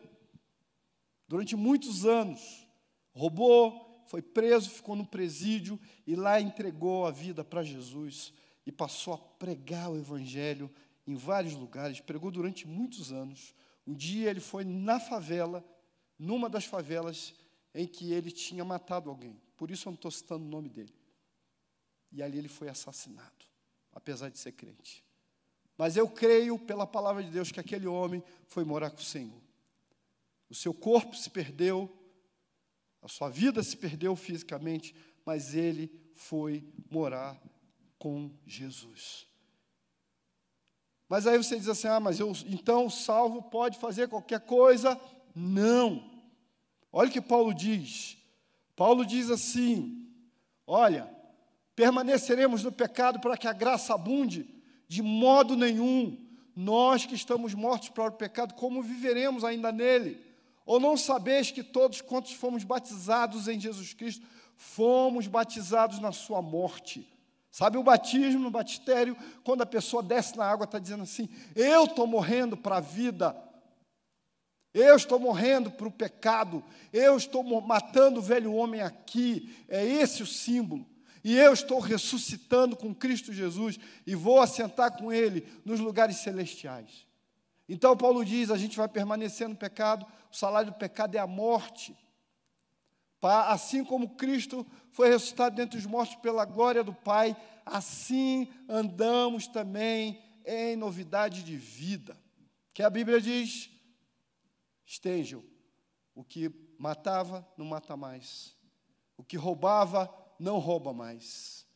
durante 1.28 1.56
muitos 1.56 2.04
anos, 2.04 2.66
roubou, 3.12 4.04
foi 4.06 4.22
preso, 4.22 4.70
ficou 4.70 4.94
no 4.94 5.06
presídio 5.06 5.78
e 6.06 6.14
lá 6.14 6.40
entregou 6.40 7.06
a 7.06 7.10
vida 7.10 7.44
para 7.44 7.62
Jesus 7.62 8.32
e 8.64 8.72
passou 8.72 9.14
a 9.14 9.18
pregar 9.18 9.90
o 9.90 9.96
Evangelho 9.96 10.70
em 11.06 11.14
vários 11.14 11.54
lugares, 11.54 12.00
pregou 12.00 12.30
durante 12.30 12.66
muitos 12.66 13.12
anos. 13.12 13.54
Um 13.86 13.94
dia 13.94 14.30
ele 14.30 14.40
foi 14.40 14.64
na 14.64 14.98
favela, 14.98 15.64
numa 16.18 16.48
das 16.48 16.64
favelas 16.64 17.34
em 17.74 17.86
que 17.86 18.12
ele 18.12 18.30
tinha 18.30 18.64
matado 18.64 19.10
alguém, 19.10 19.40
por 19.56 19.70
isso 19.70 19.88
eu 19.88 19.92
não 19.92 19.96
estou 19.96 20.10
citando 20.10 20.44
o 20.44 20.48
nome 20.48 20.68
dele. 20.68 20.94
E 22.10 22.22
ali 22.22 22.38
ele 22.38 22.48
foi 22.48 22.68
assassinado, 22.68 23.44
apesar 23.92 24.30
de 24.30 24.38
ser 24.38 24.52
crente. 24.52 25.04
Mas 25.76 25.96
eu 25.96 26.08
creio, 26.08 26.58
pela 26.58 26.86
palavra 26.86 27.22
de 27.22 27.30
Deus, 27.30 27.52
que 27.52 27.60
aquele 27.60 27.86
homem 27.86 28.22
foi 28.46 28.64
morar 28.64 28.90
com 28.90 29.00
o 29.00 29.04
Senhor. 29.04 29.45
O 30.48 30.54
seu 30.54 30.72
corpo 30.72 31.16
se 31.16 31.30
perdeu, 31.30 31.90
a 33.02 33.08
sua 33.08 33.28
vida 33.28 33.62
se 33.62 33.76
perdeu 33.76 34.14
fisicamente, 34.16 34.94
mas 35.24 35.54
ele 35.54 35.90
foi 36.14 36.64
morar 36.90 37.40
com 37.98 38.30
Jesus. 38.46 39.26
Mas 41.08 41.26
aí 41.26 41.36
você 41.36 41.56
diz 41.56 41.68
assim: 41.68 41.88
ah, 41.88 42.00
mas 42.00 42.18
eu, 42.18 42.32
então 42.46 42.86
o 42.86 42.90
salvo 42.90 43.42
pode 43.42 43.78
fazer 43.78 44.08
qualquer 44.08 44.40
coisa? 44.40 45.00
Não. 45.34 46.10
Olha 46.92 47.08
o 47.08 47.12
que 47.12 47.20
Paulo 47.20 47.54
diz. 47.54 48.16
Paulo 48.74 49.04
diz 49.04 49.30
assim: 49.30 50.08
olha, 50.66 51.08
permaneceremos 51.74 52.62
no 52.62 52.72
pecado 52.72 53.20
para 53.20 53.36
que 53.36 53.46
a 53.46 53.52
graça 53.52 53.94
abunde? 53.94 54.48
De 54.88 55.02
modo 55.02 55.56
nenhum. 55.56 56.24
Nós 56.54 57.04
que 57.04 57.14
estamos 57.14 57.52
mortos 57.52 57.90
para 57.90 58.08
o 58.08 58.16
pecado, 58.16 58.54
como 58.54 58.82
viveremos 58.82 59.44
ainda 59.44 59.70
nele? 59.70 60.25
Ou 60.66 60.80
não 60.80 60.96
sabeis 60.96 61.52
que 61.52 61.62
todos 61.62 62.00
quantos 62.00 62.32
fomos 62.32 62.64
batizados 62.64 63.46
em 63.46 63.58
Jesus 63.58 63.94
Cristo, 63.94 64.26
fomos 64.56 65.28
batizados 65.28 66.00
na 66.00 66.10
sua 66.10 66.42
morte? 66.42 67.08
Sabe 67.52 67.78
o 67.78 67.82
batismo, 67.82 68.40
no 68.40 68.50
batistério, 68.50 69.16
quando 69.42 69.62
a 69.62 69.66
pessoa 69.66 70.02
desce 70.02 70.36
na 70.36 70.44
água, 70.44 70.64
está 70.64 70.78
dizendo 70.78 71.04
assim: 71.04 71.28
Eu 71.54 71.84
estou 71.84 72.06
morrendo 72.06 72.56
para 72.56 72.78
a 72.78 72.80
vida, 72.80 73.34
eu 74.74 74.94
estou 74.94 75.18
morrendo 75.18 75.70
para 75.70 75.86
o 75.86 75.90
pecado, 75.90 76.62
eu 76.92 77.16
estou 77.16 77.42
matando 77.62 78.18
o 78.18 78.22
velho 78.22 78.52
homem 78.52 78.82
aqui, 78.82 79.56
é 79.68 79.82
esse 79.86 80.22
o 80.22 80.26
símbolo. 80.26 80.84
E 81.24 81.36
eu 81.36 81.52
estou 81.52 81.80
ressuscitando 81.80 82.76
com 82.76 82.94
Cristo 82.94 83.32
Jesus 83.32 83.80
e 84.06 84.14
vou 84.14 84.38
assentar 84.38 84.96
com 84.96 85.12
Ele 85.12 85.46
nos 85.64 85.80
lugares 85.80 86.18
celestiais. 86.18 87.06
Então, 87.68 87.96
Paulo 87.96 88.24
diz: 88.24 88.50
a 88.50 88.56
gente 88.56 88.76
vai 88.76 88.88
permanecer 88.88 89.48
no 89.48 89.56
pecado, 89.56 90.06
o 90.30 90.36
salário 90.36 90.70
do 90.72 90.78
pecado 90.78 91.14
é 91.14 91.18
a 91.18 91.26
morte. 91.26 91.96
Assim 93.22 93.84
como 93.84 94.14
Cristo 94.14 94.64
foi 94.92 95.08
ressuscitado 95.08 95.56
dentre 95.56 95.78
os 95.78 95.86
mortos 95.86 96.16
pela 96.16 96.44
glória 96.44 96.84
do 96.84 96.94
Pai, 96.94 97.36
assim 97.64 98.48
andamos 98.68 99.48
também 99.48 100.22
em 100.44 100.76
novidade 100.76 101.42
de 101.42 101.56
vida. 101.56 102.16
Que 102.72 102.82
a 102.82 102.90
Bíblia 102.90 103.20
diz: 103.20 103.68
estejam, 104.84 105.42
o 106.14 106.22
que 106.22 106.50
matava 106.78 107.46
não 107.56 107.66
mata 107.66 107.96
mais, 107.96 108.56
o 109.16 109.24
que 109.24 109.36
roubava 109.36 110.08
não 110.38 110.58
rouba 110.58 110.92
mais, 110.92 111.66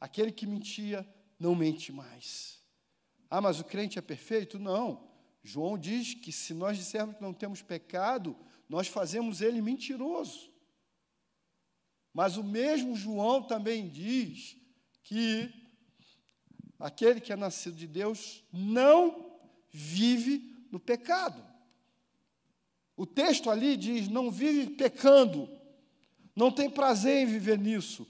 aquele 0.00 0.32
que 0.32 0.46
mentia 0.46 1.06
não 1.38 1.54
mente 1.54 1.92
mais. 1.92 2.60
Ah, 3.30 3.40
mas 3.40 3.60
o 3.60 3.64
crente 3.64 3.98
é 3.98 4.02
perfeito? 4.02 4.58
Não. 4.58 5.11
João 5.42 5.76
diz 5.76 6.14
que 6.14 6.30
se 6.30 6.54
nós 6.54 6.76
dissermos 6.76 7.16
que 7.16 7.22
não 7.22 7.34
temos 7.34 7.62
pecado, 7.62 8.36
nós 8.68 8.86
fazemos 8.86 9.40
ele 9.40 9.60
mentiroso. 9.60 10.50
Mas 12.14 12.36
o 12.36 12.44
mesmo 12.44 12.94
João 12.94 13.42
também 13.42 13.88
diz 13.88 14.56
que 15.02 15.52
aquele 16.78 17.20
que 17.20 17.32
é 17.32 17.36
nascido 17.36 17.76
de 17.76 17.86
Deus 17.86 18.44
não 18.52 19.32
vive 19.70 20.66
no 20.70 20.78
pecado. 20.78 21.44
O 22.96 23.06
texto 23.06 23.50
ali 23.50 23.76
diz: 23.76 24.08
não 24.08 24.30
vive 24.30 24.70
pecando, 24.74 25.48
não 26.36 26.52
tem 26.52 26.70
prazer 26.70 27.22
em 27.22 27.26
viver 27.26 27.58
nisso. 27.58 28.06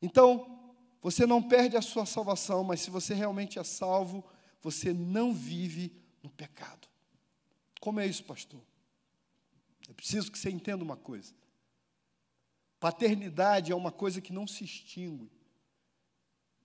Então, 0.00 0.74
você 1.00 1.24
não 1.26 1.42
perde 1.42 1.76
a 1.76 1.82
sua 1.82 2.04
salvação, 2.04 2.62
mas 2.64 2.80
se 2.80 2.90
você 2.90 3.14
realmente 3.14 3.58
é 3.58 3.64
salvo, 3.64 4.24
você 4.60 4.92
não 4.92 5.32
vive 5.32 6.01
no 6.22 6.30
pecado. 6.30 6.88
Como 7.80 8.00
é 8.00 8.06
isso, 8.06 8.24
pastor? 8.24 8.60
Eu 9.88 9.94
preciso 9.94 10.30
que 10.30 10.38
você 10.38 10.50
entenda 10.50 10.84
uma 10.84 10.96
coisa. 10.96 11.34
Paternidade 12.78 13.72
é 13.72 13.74
uma 13.74 13.92
coisa 13.92 14.20
que 14.20 14.32
não 14.32 14.46
se 14.46 14.64
extingue. 14.64 15.30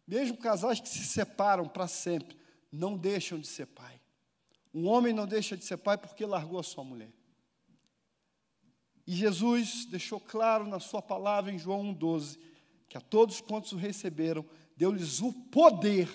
Mesmo 0.08 0.38
casais 0.38 0.80
que 0.80 0.90
se 0.90 1.04
separam 1.04 1.68
para 1.68 1.88
sempre, 1.88 2.38
não 2.72 2.98
deixam 2.98 3.40
de 3.40 3.48
ser 3.48 3.66
pai. 3.68 4.00
Um 4.74 4.88
homem 4.88 5.14
não 5.14 5.28
deixa 5.28 5.58
de 5.58 5.66
ser 5.66 5.78
pai 5.78 5.98
porque 5.98 6.26
largou 6.26 6.60
a 6.60 6.64
sua 6.64 6.84
mulher. 6.84 7.12
E 9.06 9.14
Jesus 9.16 9.86
deixou 9.86 10.20
claro 10.20 10.68
na 10.68 10.80
sua 10.80 11.02
palavra 11.02 11.52
em 11.52 11.58
João 11.58 11.84
1,12 11.96 12.38
que 12.90 12.98
a 12.98 13.02
todos 13.02 13.42
quantos 13.42 13.72
o 13.74 13.78
receberam, 13.78 14.46
deu-lhes 14.76 15.22
o 15.22 15.34
poder. 15.34 16.10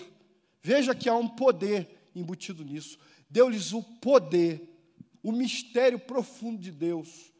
Veja 0.61 0.95
que 0.95 1.07
há 1.07 1.15
um 1.15 1.27
poder 1.27 2.09
embutido 2.15 2.63
nisso. 2.63 2.97
Deu-lhes 3.33 3.73
o 3.73 3.81
poder, 3.81 4.61
o 5.23 5.31
mistério 5.31 5.97
profundo 5.97 6.61
de 6.61 6.71
Deus 6.71 7.33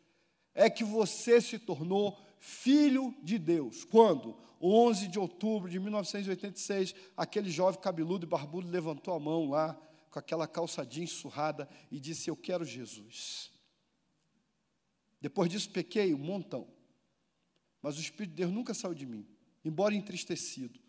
é 0.56 0.68
que 0.68 0.84
você 0.84 1.40
se 1.40 1.60
tornou 1.60 2.20
filho 2.40 3.14
de 3.22 3.38
Deus. 3.38 3.86
Quando? 3.86 4.36
11 4.60 5.08
de 5.08 5.20
outubro 5.20 5.70
de 5.70 5.80
1986, 5.80 6.96
aquele 7.16 7.52
jovem 7.52 7.80
cabeludo 7.80 8.26
e 8.26 8.28
barbudo 8.28 8.68
levantou 8.68 9.14
a 9.14 9.20
mão 9.20 9.52
lá, 9.52 9.80
com 10.10 10.18
aquela 10.18 10.48
calça 10.48 10.84
jeans 10.84 11.12
surrada, 11.12 11.70
e 11.92 12.00
disse: 12.00 12.28
Eu 12.28 12.36
quero 12.36 12.66
Jesus. 12.66 13.52
Depois 15.22 15.48
disso, 15.48 15.70
pequei 15.70 16.12
um 16.12 16.18
montão. 16.18 16.68
Mas 17.84 18.00
o 18.00 18.02
Espírito 18.02 18.32
de 18.32 18.38
Deus 18.38 18.52
nunca 18.52 18.74
saiu 18.74 18.96
de 18.96 19.06
mim, 19.06 19.28
embora 19.64 19.94
entristecido. 19.94 20.80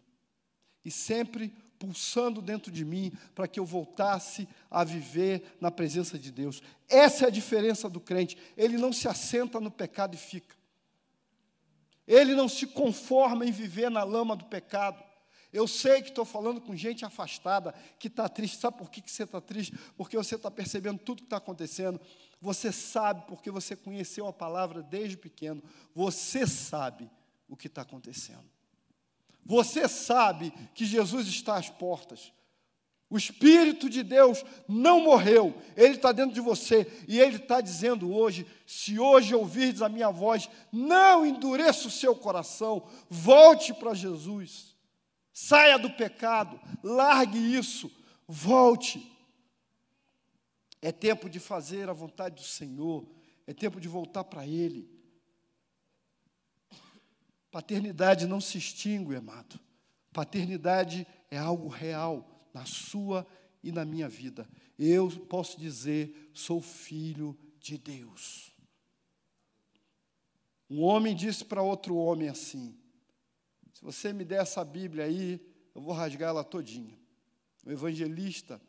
E 0.82 0.90
sempre 0.90 1.52
pulsando 1.78 2.40
dentro 2.40 2.70
de 2.70 2.84
mim 2.84 3.12
para 3.34 3.48
que 3.48 3.58
eu 3.58 3.64
voltasse 3.64 4.48
a 4.70 4.84
viver 4.84 5.56
na 5.60 5.70
presença 5.70 6.18
de 6.18 6.30
Deus. 6.30 6.62
Essa 6.88 7.24
é 7.24 7.28
a 7.28 7.30
diferença 7.30 7.88
do 7.88 8.00
crente. 8.00 8.36
Ele 8.56 8.76
não 8.76 8.92
se 8.92 9.08
assenta 9.08 9.60
no 9.60 9.70
pecado 9.70 10.14
e 10.14 10.18
fica. 10.18 10.56
Ele 12.06 12.34
não 12.34 12.48
se 12.48 12.66
conforma 12.66 13.46
em 13.46 13.52
viver 13.52 13.90
na 13.90 14.04
lama 14.04 14.36
do 14.36 14.44
pecado. 14.44 15.02
Eu 15.52 15.68
sei 15.68 16.02
que 16.02 16.08
estou 16.08 16.24
falando 16.24 16.60
com 16.60 16.74
gente 16.74 17.04
afastada, 17.04 17.72
que 17.98 18.08
está 18.08 18.28
triste. 18.28 18.58
Sabe 18.58 18.76
por 18.76 18.90
que, 18.90 19.00
que 19.00 19.10
você 19.10 19.22
está 19.22 19.40
triste? 19.40 19.78
Porque 19.96 20.16
você 20.16 20.34
está 20.34 20.50
percebendo 20.50 20.98
tudo 20.98 21.18
que 21.18 21.26
está 21.26 21.36
acontecendo. 21.36 22.00
Você 22.40 22.72
sabe, 22.72 23.24
porque 23.28 23.50
você 23.50 23.76
conheceu 23.76 24.26
a 24.26 24.32
palavra 24.32 24.82
desde 24.82 25.16
pequeno. 25.16 25.62
Você 25.94 26.46
sabe 26.46 27.08
o 27.48 27.56
que 27.56 27.68
está 27.68 27.82
acontecendo. 27.82 28.53
Você 29.44 29.86
sabe 29.88 30.52
que 30.74 30.84
Jesus 30.84 31.26
está 31.26 31.56
às 31.56 31.68
portas. 31.68 32.32
O 33.10 33.16
Espírito 33.16 33.88
de 33.88 34.02
Deus 34.02 34.42
não 34.66 35.00
morreu, 35.00 35.54
ele 35.76 35.94
está 35.94 36.10
dentro 36.10 36.34
de 36.34 36.40
você. 36.40 36.90
E 37.06 37.20
ele 37.20 37.36
está 37.36 37.60
dizendo 37.60 38.12
hoje: 38.12 38.46
se 38.66 38.98
hoje 38.98 39.34
ouvirdes 39.34 39.82
a 39.82 39.88
minha 39.88 40.10
voz, 40.10 40.48
não 40.72 41.24
endureça 41.24 41.86
o 41.86 41.90
seu 41.90 42.16
coração, 42.16 42.86
volte 43.08 43.72
para 43.74 43.94
Jesus, 43.94 44.74
saia 45.32 45.78
do 45.78 45.90
pecado, 45.90 46.58
largue 46.82 47.38
isso, 47.38 47.90
volte. 48.26 49.12
É 50.80 50.90
tempo 50.90 51.30
de 51.30 51.38
fazer 51.38 51.88
a 51.88 51.94
vontade 51.94 52.36
do 52.36 52.42
Senhor, 52.42 53.06
é 53.46 53.54
tempo 53.54 53.80
de 53.80 53.88
voltar 53.88 54.24
para 54.24 54.46
Ele. 54.46 54.93
Paternidade 57.54 58.26
não 58.26 58.40
se 58.40 58.58
extingue, 58.58 59.14
amado. 59.14 59.60
Paternidade 60.12 61.06
é 61.30 61.38
algo 61.38 61.68
real 61.68 62.48
na 62.52 62.66
sua 62.66 63.24
e 63.62 63.70
na 63.70 63.84
minha 63.84 64.08
vida. 64.08 64.50
Eu 64.76 65.08
posso 65.28 65.56
dizer, 65.60 66.32
sou 66.34 66.60
filho 66.60 67.38
de 67.60 67.78
Deus. 67.78 68.52
Um 70.68 70.82
homem 70.82 71.14
disse 71.14 71.44
para 71.44 71.62
outro 71.62 71.94
homem 71.94 72.28
assim: 72.28 72.76
Se 73.72 73.84
você 73.84 74.12
me 74.12 74.24
der 74.24 74.42
essa 74.42 74.64
Bíblia 74.64 75.04
aí, 75.04 75.40
eu 75.76 75.80
vou 75.80 75.94
rasgar 75.94 76.30
ela 76.30 76.42
todinha. 76.42 76.98
O 77.64 77.70
evangelista 77.70 78.60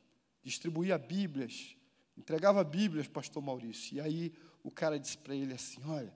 distribuía 0.43 0.95
Bíblias, 0.99 1.75
entregava 2.15 2.63
Bíblias, 2.63 3.07
pastor 3.07 3.41
Maurício. 3.41 3.97
E 3.97 3.99
aí 3.99 4.31
o 4.61 4.69
cara 4.69 4.99
disse 4.99 5.17
para 5.17 5.36
ele 5.36 5.55
assim: 5.55 5.81
Olha, 5.86 6.13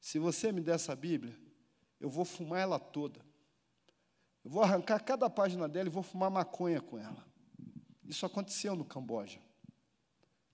se 0.00 0.18
você 0.18 0.50
me 0.50 0.62
der 0.62 0.76
essa 0.76 0.96
Bíblia, 0.96 1.41
eu 2.02 2.10
vou 2.10 2.24
fumar 2.24 2.60
ela 2.60 2.80
toda. 2.80 3.20
Eu 4.44 4.50
vou 4.50 4.62
arrancar 4.64 4.98
cada 5.04 5.30
página 5.30 5.68
dela 5.68 5.88
e 5.88 5.92
vou 5.92 6.02
fumar 6.02 6.28
maconha 6.30 6.80
com 6.80 6.98
ela. 6.98 7.24
Isso 8.04 8.26
aconteceu 8.26 8.74
no 8.74 8.84
Camboja. 8.84 9.38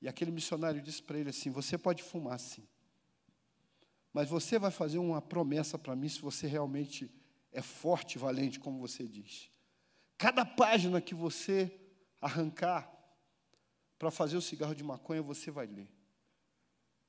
E 0.03 0.07
aquele 0.07 0.30
missionário 0.30 0.82
disse 0.82 1.03
para 1.03 1.18
ele 1.18 1.30
assim: 1.30 1.51
Você 1.51 1.78
pode 1.78 2.03
fumar 2.03 2.38
sim, 2.38 2.68
mas 4.12 4.28
você 4.28 4.59
vai 4.59 4.70
fazer 4.70 4.99
uma 4.99 5.22
promessa 5.22 5.78
para 5.78 5.96
mim 5.96 6.09
se 6.09 6.20
você 6.20 6.46
realmente 6.46 7.11
é 7.51 7.62
forte 7.62 8.16
e 8.16 8.18
valente, 8.18 8.61
como 8.61 8.78
você 8.78 9.09
diz. 9.09 9.51
Cada 10.18 10.44
página 10.44 11.01
que 11.01 11.14
você 11.14 11.72
arrancar 12.20 12.92
para 13.99 14.11
fazer 14.11 14.36
o 14.36 14.42
cigarro 14.42 14.74
de 14.74 14.84
maconha, 14.84 15.22
você 15.22 15.51
vai 15.51 15.66
ler. 15.66 15.90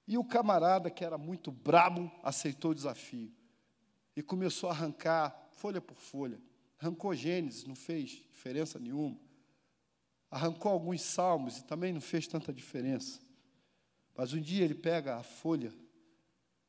E 0.08 0.18
o 0.18 0.24
camarada, 0.24 0.90
que 0.90 1.04
era 1.04 1.18
muito 1.18 1.52
brabo, 1.52 2.10
aceitou 2.24 2.72
o 2.72 2.76
desafio 2.76 3.38
e 4.20 4.22
começou 4.22 4.70
a 4.70 4.74
arrancar 4.74 5.48
folha 5.54 5.80
por 5.80 5.96
folha. 5.96 6.38
Arrancou 6.78 7.16
Gênesis, 7.16 7.64
não 7.64 7.74
fez 7.74 8.10
diferença 8.10 8.78
nenhuma. 8.78 9.18
Arrancou 10.30 10.74
alguns 10.74 11.02
salmos 11.04 11.58
e 11.58 11.64
também 11.64 11.94
não 11.94 12.02
fez 12.02 12.28
tanta 12.28 12.52
diferença. 12.52 13.22
Mas 14.14 14.34
um 14.34 14.42
dia 14.42 14.66
ele 14.66 14.76
pega 14.76 15.16
a 15.16 15.24
folha 15.24 15.74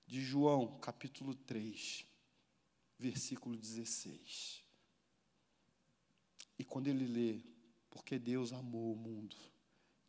de 0.06 0.22
João, 0.22 0.78
capítulo 0.78 1.34
3, 1.34 2.06
versículo 2.96 3.56
16. 3.56 4.64
E 6.56 6.64
quando 6.64 6.86
ele 6.86 7.04
lê, 7.04 7.42
porque 7.90 8.16
Deus 8.16 8.52
amou 8.52 8.92
o 8.92 8.96
mundo 8.96 9.36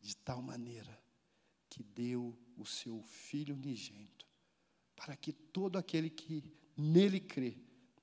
de 0.00 0.14
tal 0.16 0.40
maneira 0.40 0.96
que 1.68 1.82
deu 1.82 2.38
o 2.56 2.64
seu 2.64 3.02
Filho 3.02 3.56
unigênito, 3.56 4.28
para 4.94 5.16
que 5.16 5.32
todo 5.32 5.76
aquele 5.76 6.08
que 6.08 6.61
nele 6.76 7.20
crê 7.20 7.56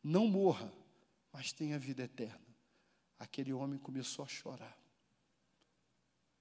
não 0.03 0.27
morra, 0.27 0.71
mas 1.31 1.51
tenha 1.51 1.77
vida 1.77 2.03
eterna. 2.03 2.39
Aquele 3.17 3.51
homem 3.51 3.77
começou 3.77 4.23
a 4.23 4.27
chorar, 4.27 4.77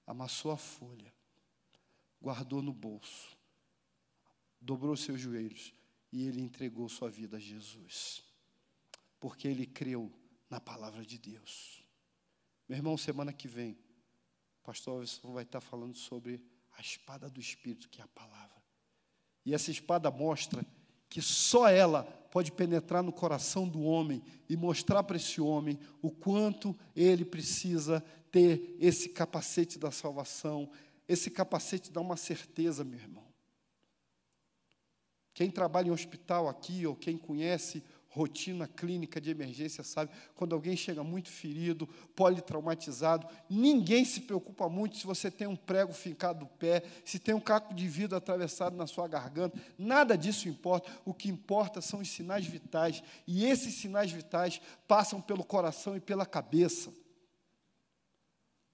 amassou 0.07 0.51
a 0.51 0.57
folha, 0.57 1.13
guardou 2.21 2.61
no 2.61 2.73
bolso, 2.73 3.37
dobrou 4.61 4.95
seus 4.95 5.19
joelhos 5.19 5.73
e 6.11 6.25
ele 6.25 6.41
entregou 6.41 6.87
sua 6.87 7.09
vida 7.09 7.37
a 7.37 7.39
Jesus, 7.39 8.23
porque 9.19 9.47
ele 9.47 9.65
creu 9.65 10.11
na 10.49 10.59
palavra 10.59 11.05
de 11.05 11.17
Deus. 11.17 11.83
Meu 12.67 12.77
irmão, 12.77 12.97
semana 12.97 13.33
que 13.33 13.47
vem, 13.47 13.73
o 14.61 14.63
pastor 14.63 14.99
Wilson 14.99 15.33
vai 15.33 15.43
estar 15.43 15.61
falando 15.61 15.97
sobre 15.97 16.41
a 16.77 16.81
espada 16.81 17.29
do 17.29 17.39
Espírito, 17.39 17.89
que 17.89 17.99
é 17.99 18.03
a 18.03 18.07
palavra. 18.07 18.63
E 19.45 19.53
essa 19.53 19.69
espada 19.69 20.09
mostra 20.09 20.65
que 21.09 21.21
só 21.21 21.67
ela 21.67 22.18
pode 22.31 22.51
penetrar 22.51 23.03
no 23.03 23.11
coração 23.11 23.67
do 23.67 23.81
homem 23.81 24.21
e 24.47 24.55
mostrar 24.55 25.03
para 25.03 25.17
esse 25.17 25.41
homem 25.41 25.79
o 26.01 26.11
quanto 26.11 26.75
ele 26.95 27.25
precisa 27.25 28.03
ter 28.31 28.75
esse 28.79 29.09
capacete 29.09 29.79
da 29.79 29.91
salvação. 29.91 30.69
Esse 31.07 31.29
capacete 31.31 31.91
dá 31.91 31.99
uma 32.01 32.15
certeza, 32.15 32.83
meu 32.83 32.99
irmão. 32.99 33.29
Quem 35.33 35.49
trabalha 35.49 35.87
em 35.87 35.91
hospital 35.91 36.47
aqui, 36.47 36.85
ou 36.85 36.95
quem 36.95 37.17
conhece 37.17 37.83
rotina 38.09 38.67
clínica 38.67 39.21
de 39.21 39.29
emergência, 39.29 39.83
sabe? 39.83 40.11
Quando 40.35 40.53
alguém 40.53 40.75
chega 40.75 41.03
muito 41.03 41.29
ferido, 41.29 41.87
politraumatizado, 42.15 43.27
ninguém 43.49 44.03
se 44.03 44.21
preocupa 44.21 44.67
muito 44.67 44.97
se 44.97 45.05
você 45.05 45.29
tem 45.29 45.47
um 45.47 45.55
prego 45.55 45.93
fincado 45.93 46.41
no 46.41 46.47
pé, 46.47 46.83
se 47.05 47.19
tem 47.19 47.35
um 47.35 47.39
caco 47.39 47.73
de 47.73 47.87
vidro 47.87 48.17
atravessado 48.17 48.75
na 48.75 48.87
sua 48.87 49.07
garganta, 49.07 49.57
nada 49.77 50.17
disso 50.17 50.49
importa. 50.49 50.91
O 51.05 51.13
que 51.13 51.29
importa 51.29 51.81
são 51.81 51.99
os 51.99 52.09
sinais 52.09 52.45
vitais, 52.45 53.03
e 53.27 53.45
esses 53.45 53.75
sinais 53.75 54.11
vitais 54.11 54.59
passam 54.87 55.21
pelo 55.21 55.43
coração 55.43 55.95
e 55.95 55.99
pela 55.99 56.25
cabeça. 56.25 56.91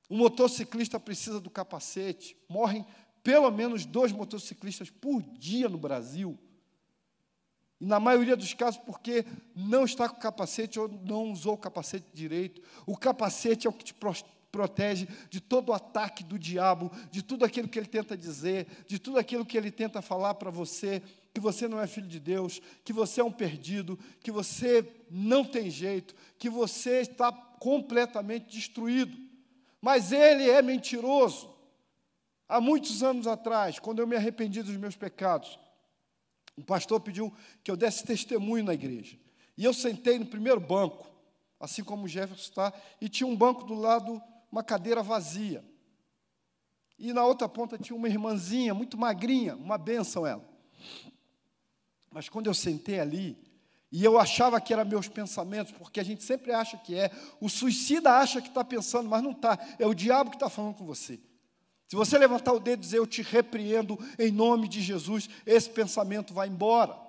Um 0.10 0.18
motociclista 0.18 1.00
precisa 1.00 1.40
do 1.42 1.50
capacete, 1.50 2.38
morrem 2.48 2.86
pelo 3.24 3.50
menos 3.50 3.86
dois 3.86 4.12
motociclistas 4.12 4.90
por 4.90 5.22
dia 5.22 5.68
no 5.68 5.80
Brasil. 5.80 6.38
E 7.80 7.86
na 7.86 8.00
maioria 8.00 8.36
dos 8.36 8.54
casos, 8.54 8.80
porque 8.86 9.26
não 9.56 9.84
está 9.84 10.08
com 10.08 10.16
capacete 10.16 10.80
ou 10.80 10.88
não 10.88 11.32
usou 11.32 11.56
o 11.56 11.58
capacete 11.58 12.06
direito. 12.14 12.62
O 12.86 12.98
capacete 12.98 13.68
é 13.68 13.70
o 13.70 13.74
que 13.74 13.84
te 13.84 13.94
protege 14.52 15.08
de 15.30 15.42
todo 15.42 15.70
o 15.70 15.74
ataque 15.74 16.24
do 16.24 16.40
diabo, 16.40 16.90
de 17.12 17.22
tudo 17.22 17.44
aquilo 17.44 17.68
que 17.68 17.78
ele 17.78 17.88
tenta 17.88 18.16
dizer, 18.16 18.68
de 18.88 18.98
tudo 18.98 19.20
aquilo 19.20 19.46
que 19.46 19.58
ele 19.58 19.72
tenta 19.72 20.02
falar 20.02 20.36
para 20.36 20.50
você, 20.50 21.02
que 21.34 21.42
você 21.42 21.68
não 21.68 21.82
é 21.82 21.86
filho 21.86 22.08
de 22.08 22.20
Deus, 22.20 22.62
que 22.86 22.94
você 22.94 23.20
é 23.20 23.24
um 23.24 23.32
perdido, 23.32 24.00
que 24.22 24.32
você 24.32 24.90
não 25.12 25.44
tem 25.44 25.70
jeito, 25.70 26.16
que 26.40 26.50
você 26.50 27.02
está 27.02 27.30
completamente 27.60 28.50
destruído. 28.56 29.18
Mas 29.82 30.14
ele 30.14 30.50
é 30.50 30.62
mentiroso. 30.62 31.54
Há 32.48 32.62
muitos 32.62 33.04
anos 33.04 33.28
atrás, 33.28 33.80
quando 33.80 34.00
eu 34.00 34.08
me 34.08 34.16
arrependi 34.16 34.64
dos 34.64 34.78
meus 34.78 34.96
pecados, 34.96 35.60
um 36.58 36.64
pastor 36.64 37.00
pediu 37.02 37.34
que 37.64 37.70
eu 37.70 37.76
desse 37.76 38.04
testemunho 38.04 38.64
na 38.64 38.74
igreja. 38.74 39.18
E 39.58 39.64
eu 39.64 39.74
sentei 39.74 40.18
no 40.20 40.26
primeiro 40.26 40.60
banco, 40.60 41.08
assim 41.60 41.84
como 41.84 42.06
o 42.06 42.08
Jefferson 42.08 42.44
está, 42.44 42.74
e 43.00 43.10
tinha 43.10 43.28
um 43.28 43.36
banco 43.36 43.64
do 43.64 43.74
lado, 43.74 44.22
uma 44.52 44.64
cadeira 44.64 45.02
vazia. 45.02 45.64
E 46.98 47.12
na 47.12 47.26
outra 47.26 47.48
ponta 47.50 47.78
tinha 47.78 47.96
uma 47.96 48.08
irmãzinha, 48.08 48.74
muito 48.74 48.98
magrinha, 48.98 49.56
uma 49.56 49.78
benção 49.78 50.26
ela. 50.26 50.48
Mas 52.10 52.30
quando 52.30 52.48
eu 52.48 52.54
sentei 52.54 53.00
ali, 53.00 53.38
e 53.92 54.04
eu 54.04 54.18
achava 54.18 54.60
que 54.60 54.74
eram 54.74 54.86
meus 54.86 55.08
pensamentos, 55.08 55.74
porque 55.74 56.00
a 56.00 56.04
gente 56.04 56.24
sempre 56.24 56.52
acha 56.52 56.78
que 56.78 56.96
é, 56.96 57.12
o 57.40 57.50
suicida 57.50 58.12
acha 58.12 58.42
que 58.42 58.48
está 58.48 58.64
pensando, 58.64 59.10
mas 59.10 59.22
não 59.22 59.32
está, 59.32 59.58
é 59.78 59.86
o 59.86 59.94
diabo 59.94 60.30
que 60.30 60.36
está 60.38 60.50
falando 60.50 60.76
com 60.76 60.86
você. 60.86 61.20
Se 61.88 61.96
você 61.96 62.18
levantar 62.18 62.54
o 62.54 62.60
dedo 62.60 62.80
e 62.80 62.82
dizer 62.82 62.98
eu 62.98 63.08
te 63.08 63.22
repreendo 63.22 63.98
em 64.18 64.32
nome 64.32 64.68
de 64.68 64.82
Jesus, 64.82 65.30
esse 65.46 65.70
pensamento 65.70 66.34
vai 66.34 66.48
embora. 66.48 67.06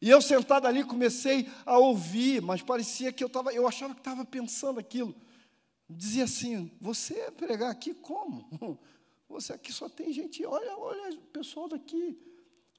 E 0.00 0.08
eu 0.08 0.20
sentado 0.20 0.66
ali 0.66 0.84
comecei 0.84 1.48
a 1.66 1.78
ouvir, 1.78 2.40
mas 2.40 2.62
parecia 2.62 3.12
que 3.12 3.22
eu 3.22 3.26
estava, 3.26 3.52
eu 3.52 3.66
achava 3.66 3.94
que 3.94 4.00
estava 4.00 4.24
pensando 4.24 4.78
aquilo. 4.78 5.14
Dizia 5.88 6.24
assim: 6.24 6.70
você 6.80 7.30
pregar 7.32 7.70
aqui 7.70 7.94
como? 7.94 8.78
Você 9.28 9.52
aqui 9.52 9.70
só 9.74 9.90
tem 9.90 10.10
gente, 10.10 10.42
olha, 10.46 10.74
olha 10.78 11.10
o 11.10 11.26
pessoal 11.26 11.68
daqui, 11.68 12.18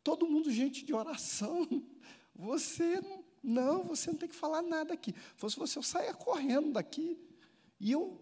todo 0.04 0.28
mundo 0.28 0.50
gente 0.52 0.84
de 0.84 0.96
oração. 0.96 1.68
Você 2.34 3.00
não, 3.44 3.84
você 3.84 4.12
não 4.12 4.18
tem 4.18 4.30
que 4.30 4.36
falar 4.36 4.62
nada 4.62 4.94
aqui. 4.94 5.12
Se 5.12 5.38
fosse 5.38 5.58
você, 5.58 5.78
eu 5.78 5.84
saia 5.84 6.14
correndo 6.14 6.72
daqui. 6.72 7.20
E 7.80 7.92
eu 7.92 8.20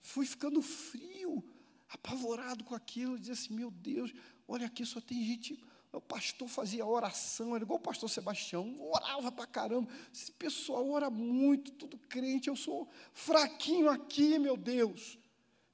fui 0.00 0.26
ficando 0.26 0.62
frio, 0.62 1.44
apavorado 1.88 2.64
com 2.64 2.74
aquilo, 2.74 3.18
dizia 3.18 3.34
assim: 3.34 3.54
meu 3.54 3.70
Deus, 3.70 4.12
olha 4.46 4.66
aqui, 4.66 4.84
só 4.84 5.00
tem 5.00 5.22
gente. 5.24 5.62
O 5.92 6.00
pastor 6.00 6.46
fazia 6.46 6.86
oração, 6.86 7.56
era 7.56 7.64
igual 7.64 7.80
o 7.80 7.82
pastor 7.82 8.08
Sebastião, 8.08 8.80
orava 8.80 9.32
para 9.32 9.46
caramba. 9.46 9.90
Esse 10.14 10.30
pessoal 10.30 10.88
ora 10.88 11.10
muito, 11.10 11.72
tudo 11.72 11.98
crente, 11.98 12.48
eu 12.48 12.54
sou 12.54 12.88
fraquinho 13.12 13.90
aqui, 13.90 14.38
meu 14.38 14.56
Deus. 14.56 15.18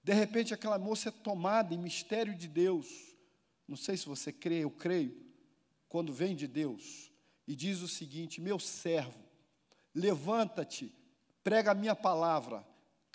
De 0.03 0.15
repente, 0.15 0.55
aquela 0.55 0.79
moça 0.79 1.11
é 1.11 1.13
tomada 1.13 1.75
em 1.75 1.79
mistério 1.79 2.35
de 2.35 2.49
Deus. 2.49 2.87
Não 3.69 3.77
sei 3.77 3.97
se 3.97 4.07
você 4.07 4.33
crê, 4.33 4.65
eu 4.65 4.71
creio. 4.71 5.15
Quando 5.89 6.13
vem 6.13 6.35
de 6.35 6.47
Deus 6.47 7.13
e 7.47 7.55
diz 7.55 7.83
o 7.83 7.89
seguinte: 7.89 8.41
Meu 8.41 8.59
servo, 8.59 9.19
levanta-te, 9.95 10.95
prega 11.45 11.73
a 11.73 11.75
minha 11.75 11.95
palavra, 11.95 12.67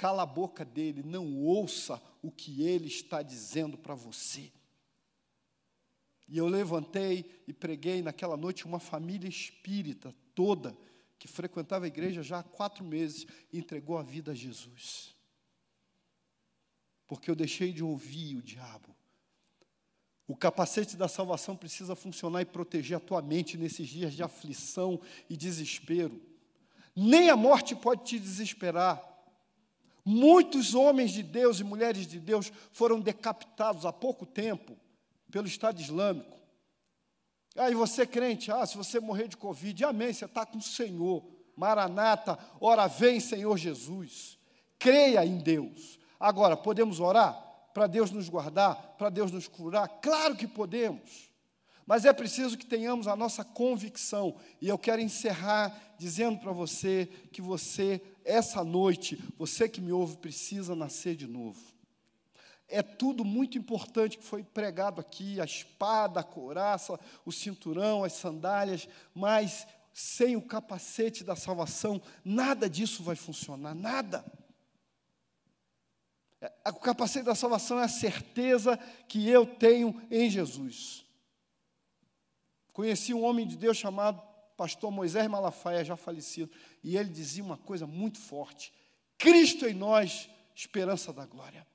cala 0.01 0.23
a 0.23 0.25
boca 0.25 0.65
dele, 0.65 1.03
não 1.03 1.37
ouça 1.37 2.01
o 2.23 2.31
que 2.31 2.63
ele 2.63 2.87
está 2.87 3.21
dizendo 3.21 3.77
para 3.77 3.93
você. 3.93 4.51
E 6.27 6.39
eu 6.39 6.47
levantei 6.47 7.43
e 7.47 7.53
preguei 7.53 8.01
naquela 8.01 8.35
noite 8.35 8.65
uma 8.65 8.79
família 8.79 9.29
espírita 9.29 10.11
toda, 10.33 10.75
que 11.19 11.27
frequentava 11.27 11.85
a 11.85 11.87
igreja 11.87 12.23
já 12.23 12.39
há 12.39 12.43
quatro 12.43 12.83
meses, 12.83 13.27
e 13.53 13.59
entregou 13.59 13.95
a 13.95 14.01
vida 14.01 14.31
a 14.31 14.33
Jesus. 14.33 15.15
Porque 17.05 17.29
eu 17.29 17.35
deixei 17.35 17.71
de 17.71 17.83
ouvir 17.83 18.37
o 18.37 18.41
diabo. 18.41 18.95
O 20.27 20.35
capacete 20.35 20.97
da 20.97 21.07
salvação 21.07 21.55
precisa 21.55 21.95
funcionar 21.95 22.41
e 22.41 22.45
proteger 22.45 22.97
a 22.97 22.99
tua 22.99 23.21
mente 23.21 23.55
nesses 23.55 23.87
dias 23.87 24.13
de 24.13 24.23
aflição 24.23 24.99
e 25.29 25.37
desespero. 25.37 26.19
Nem 26.95 27.29
a 27.29 27.35
morte 27.35 27.75
pode 27.75 28.03
te 28.03 28.17
desesperar. 28.17 29.10
Muitos 30.03 30.73
homens 30.73 31.11
de 31.11 31.21
Deus 31.21 31.59
e 31.59 31.63
mulheres 31.63 32.07
de 32.07 32.19
Deus 32.19 32.51
foram 32.71 32.99
decapitados 32.99 33.85
há 33.85 33.93
pouco 33.93 34.25
tempo 34.25 34.77
pelo 35.29 35.47
Estado 35.47 35.79
Islâmico. 35.79 36.39
Aí 37.55 37.75
você 37.75 38.05
crente, 38.05 38.51
ah, 38.51 38.65
se 38.65 38.77
você 38.77 38.99
morrer 38.99 39.27
de 39.27 39.37
Covid, 39.37 39.83
amém, 39.83 40.13
você 40.13 40.25
está 40.25 40.45
com 40.45 40.57
o 40.57 40.61
Senhor. 40.61 41.23
Maranata, 41.55 42.39
ora 42.59 42.87
vem, 42.87 43.19
Senhor 43.19 43.57
Jesus. 43.57 44.37
Creia 44.79 45.25
em 45.25 45.37
Deus. 45.37 45.99
Agora, 46.19 46.55
podemos 46.55 46.99
orar 46.99 47.33
para 47.73 47.87
Deus 47.87 48.11
nos 48.11 48.29
guardar, 48.29 48.95
para 48.97 49.09
Deus 49.09 49.31
nos 49.31 49.47
curar? 49.47 49.87
Claro 50.01 50.35
que 50.35 50.47
podemos. 50.47 51.29
Mas 51.85 52.05
é 52.05 52.13
preciso 52.13 52.57
que 52.57 52.65
tenhamos 52.65 53.07
a 53.07 53.15
nossa 53.15 53.43
convicção. 53.43 54.35
E 54.61 54.67
eu 54.67 54.77
quero 54.77 55.01
encerrar 55.01 55.77
dizendo 55.97 56.39
para 56.39 56.51
você 56.51 57.07
que 57.31 57.41
você, 57.41 58.01
essa 58.23 58.63
noite, 58.63 59.21
você 59.37 59.67
que 59.67 59.81
me 59.81 59.91
ouve, 59.91 60.17
precisa 60.17 60.75
nascer 60.75 61.15
de 61.15 61.27
novo. 61.27 61.59
É 62.67 62.81
tudo 62.81 63.25
muito 63.25 63.57
importante 63.57 64.17
que 64.17 64.23
foi 64.23 64.43
pregado 64.43 65.01
aqui: 65.01 65.41
a 65.41 65.45
espada, 65.45 66.21
a 66.21 66.23
couraça, 66.23 66.99
o 67.25 67.31
cinturão, 67.31 68.03
as 68.03 68.13
sandálias, 68.13 68.87
mas 69.13 69.67
sem 69.93 70.37
o 70.37 70.41
capacete 70.41 71.23
da 71.23 71.35
salvação, 71.35 72.01
nada 72.23 72.69
disso 72.69 73.03
vai 73.03 73.15
funcionar, 73.15 73.75
nada. 73.75 74.25
É, 76.39 76.69
o 76.69 76.79
capacete 76.79 77.25
da 77.25 77.35
salvação 77.35 77.79
é 77.79 77.83
a 77.83 77.89
certeza 77.89 78.77
que 79.07 79.27
eu 79.27 79.45
tenho 79.45 80.01
em 80.09 80.29
Jesus. 80.29 81.05
Conheci 82.71 83.13
um 83.13 83.23
homem 83.23 83.45
de 83.45 83.57
Deus 83.57 83.77
chamado 83.77 84.30
pastor 84.61 84.91
Moisés 84.91 85.27
Malafaia, 85.27 85.83
já 85.83 85.97
falecido, 85.97 86.51
e 86.83 86.95
ele 86.95 87.09
dizia 87.09 87.43
uma 87.43 87.57
coisa 87.57 87.87
muito 87.87 88.19
forte: 88.19 88.71
Cristo 89.17 89.65
em 89.65 89.73
nós, 89.73 90.29
esperança 90.55 91.11
da 91.11 91.25
glória. 91.25 91.65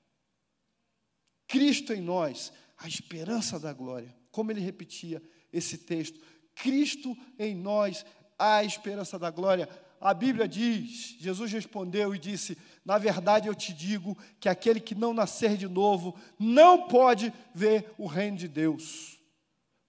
Cristo 1.49 1.93
em 1.93 2.01
nós, 2.01 2.53
a 2.79 2.87
esperança 2.87 3.59
da 3.59 3.73
glória. 3.73 4.15
Como 4.31 4.53
ele 4.53 4.61
repetia 4.61 5.21
esse 5.53 5.79
texto: 5.79 6.21
Cristo 6.55 7.19
em 7.37 7.57
nós, 7.57 8.07
a 8.39 8.63
esperança 8.63 9.19
da 9.19 9.33
glória. 9.33 9.69
A 10.01 10.15
Bíblia 10.15 10.47
diz, 10.47 11.17
Jesus 11.19 11.51
respondeu 11.51 12.15
e 12.15 12.21
disse: 12.21 12.57
Na 12.85 12.99
verdade 12.99 13.49
eu 13.49 13.55
te 13.57 13.73
digo 13.73 14.17
que 14.39 14.49
aquele 14.49 14.79
que 14.79 14.95
não 14.95 15.13
nascer 15.13 15.57
de 15.57 15.67
novo 15.67 16.15
não 16.39 16.87
pode 16.87 17.33
ver 17.53 17.93
o 17.99 18.07
reino 18.07 18.37
de 18.37 18.47
Deus. 18.47 19.16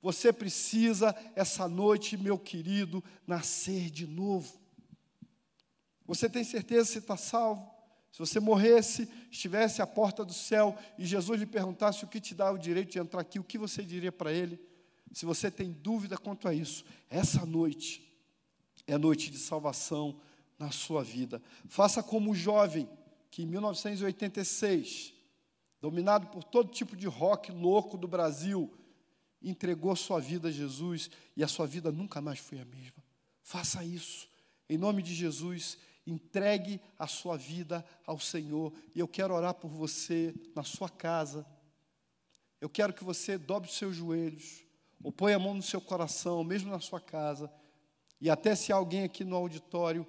Você 0.07 0.31
precisa, 0.31 1.13
essa 1.35 1.67
noite, 1.67 2.15
meu 2.15 2.39
querido, 2.39 3.03
nascer 3.27 3.89
de 3.89 4.07
novo. 4.07 4.57
Você 6.05 6.29
tem 6.29 6.45
certeza 6.45 6.85
se 6.85 6.99
está 6.99 7.17
salvo? 7.17 7.69
Se 8.09 8.19
você 8.19 8.39
morresse, 8.39 9.09
estivesse 9.29 9.81
à 9.81 9.85
porta 9.85 10.23
do 10.23 10.31
céu 10.31 10.77
e 10.97 11.05
Jesus 11.05 11.37
lhe 11.37 11.45
perguntasse 11.45 12.05
o 12.05 12.07
que 12.07 12.21
te 12.21 12.33
dá 12.33 12.49
o 12.49 12.57
direito 12.57 12.93
de 12.93 12.99
entrar 12.99 13.19
aqui, 13.19 13.37
o 13.37 13.43
que 13.43 13.57
você 13.57 13.83
diria 13.83 14.09
para 14.09 14.31
ele? 14.31 14.57
Se 15.11 15.25
você 15.25 15.51
tem 15.51 15.73
dúvida 15.73 16.17
quanto 16.17 16.47
a 16.47 16.53
isso, 16.53 16.85
essa 17.09 17.45
noite 17.45 18.09
é 18.87 18.97
noite 18.97 19.29
de 19.29 19.37
salvação 19.37 20.21
na 20.57 20.71
sua 20.71 21.03
vida. 21.03 21.41
Faça 21.67 22.01
como 22.01 22.31
o 22.31 22.35
jovem 22.35 22.87
que 23.29 23.43
em 23.43 23.45
1986, 23.45 25.13
dominado 25.81 26.27
por 26.27 26.45
todo 26.45 26.71
tipo 26.71 26.95
de 26.95 27.07
rock 27.07 27.51
louco 27.51 27.97
do 27.97 28.07
Brasil, 28.07 28.71
entregou 29.41 29.95
sua 29.95 30.19
vida 30.19 30.49
a 30.49 30.51
Jesus 30.51 31.09
e 31.35 31.43
a 31.43 31.47
sua 31.47 31.67
vida 31.67 31.91
nunca 31.91 32.21
mais 32.21 32.39
foi 32.39 32.59
a 32.59 32.65
mesma. 32.65 33.03
Faça 33.41 33.83
isso. 33.83 34.27
Em 34.69 34.77
nome 34.77 35.01
de 35.01 35.13
Jesus, 35.13 35.77
entregue 36.05 36.81
a 36.97 37.07
sua 37.07 37.37
vida 37.37 37.85
ao 38.05 38.19
Senhor. 38.19 38.73
E 38.95 38.99
eu 38.99 39.07
quero 39.07 39.33
orar 39.33 39.53
por 39.53 39.69
você 39.69 40.33
na 40.55 40.63
sua 40.63 40.89
casa. 40.89 41.45
Eu 42.59 42.69
quero 42.69 42.93
que 42.93 43.03
você 43.03 43.37
dobre 43.37 43.69
os 43.69 43.77
seus 43.77 43.95
joelhos, 43.95 44.63
ou 45.03 45.11
ponha 45.11 45.35
a 45.35 45.39
mão 45.39 45.53
no 45.53 45.61
seu 45.61 45.79
coração, 45.79 46.43
mesmo 46.43 46.71
na 46.71 46.79
sua 46.79 46.99
casa. 46.99 47.51
E 48.19 48.29
até 48.29 48.55
se 48.55 48.71
alguém 48.71 49.03
aqui 49.03 49.23
no 49.23 49.35
auditório 49.35 50.07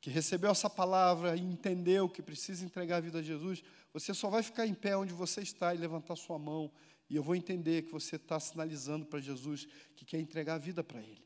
que 0.00 0.10
recebeu 0.10 0.50
essa 0.50 0.68
palavra 0.68 1.36
e 1.36 1.40
entendeu 1.40 2.08
que 2.08 2.20
precisa 2.20 2.64
entregar 2.64 2.96
a 2.96 3.00
vida 3.00 3.20
a 3.20 3.22
Jesus, 3.22 3.62
você 3.92 4.12
só 4.12 4.28
vai 4.28 4.42
ficar 4.42 4.66
em 4.66 4.74
pé 4.74 4.96
onde 4.96 5.12
você 5.12 5.42
está 5.42 5.72
e 5.72 5.78
levantar 5.78 6.16
sua 6.16 6.38
mão 6.38 6.72
e 7.12 7.16
eu 7.16 7.22
vou 7.22 7.36
entender 7.36 7.82
que 7.82 7.92
você 7.92 8.16
está 8.16 8.40
sinalizando 8.40 9.04
para 9.04 9.20
Jesus 9.20 9.68
que 9.94 10.02
quer 10.02 10.18
entregar 10.18 10.54
a 10.54 10.58
vida 10.58 10.82
para 10.82 10.98
Ele. 10.98 11.22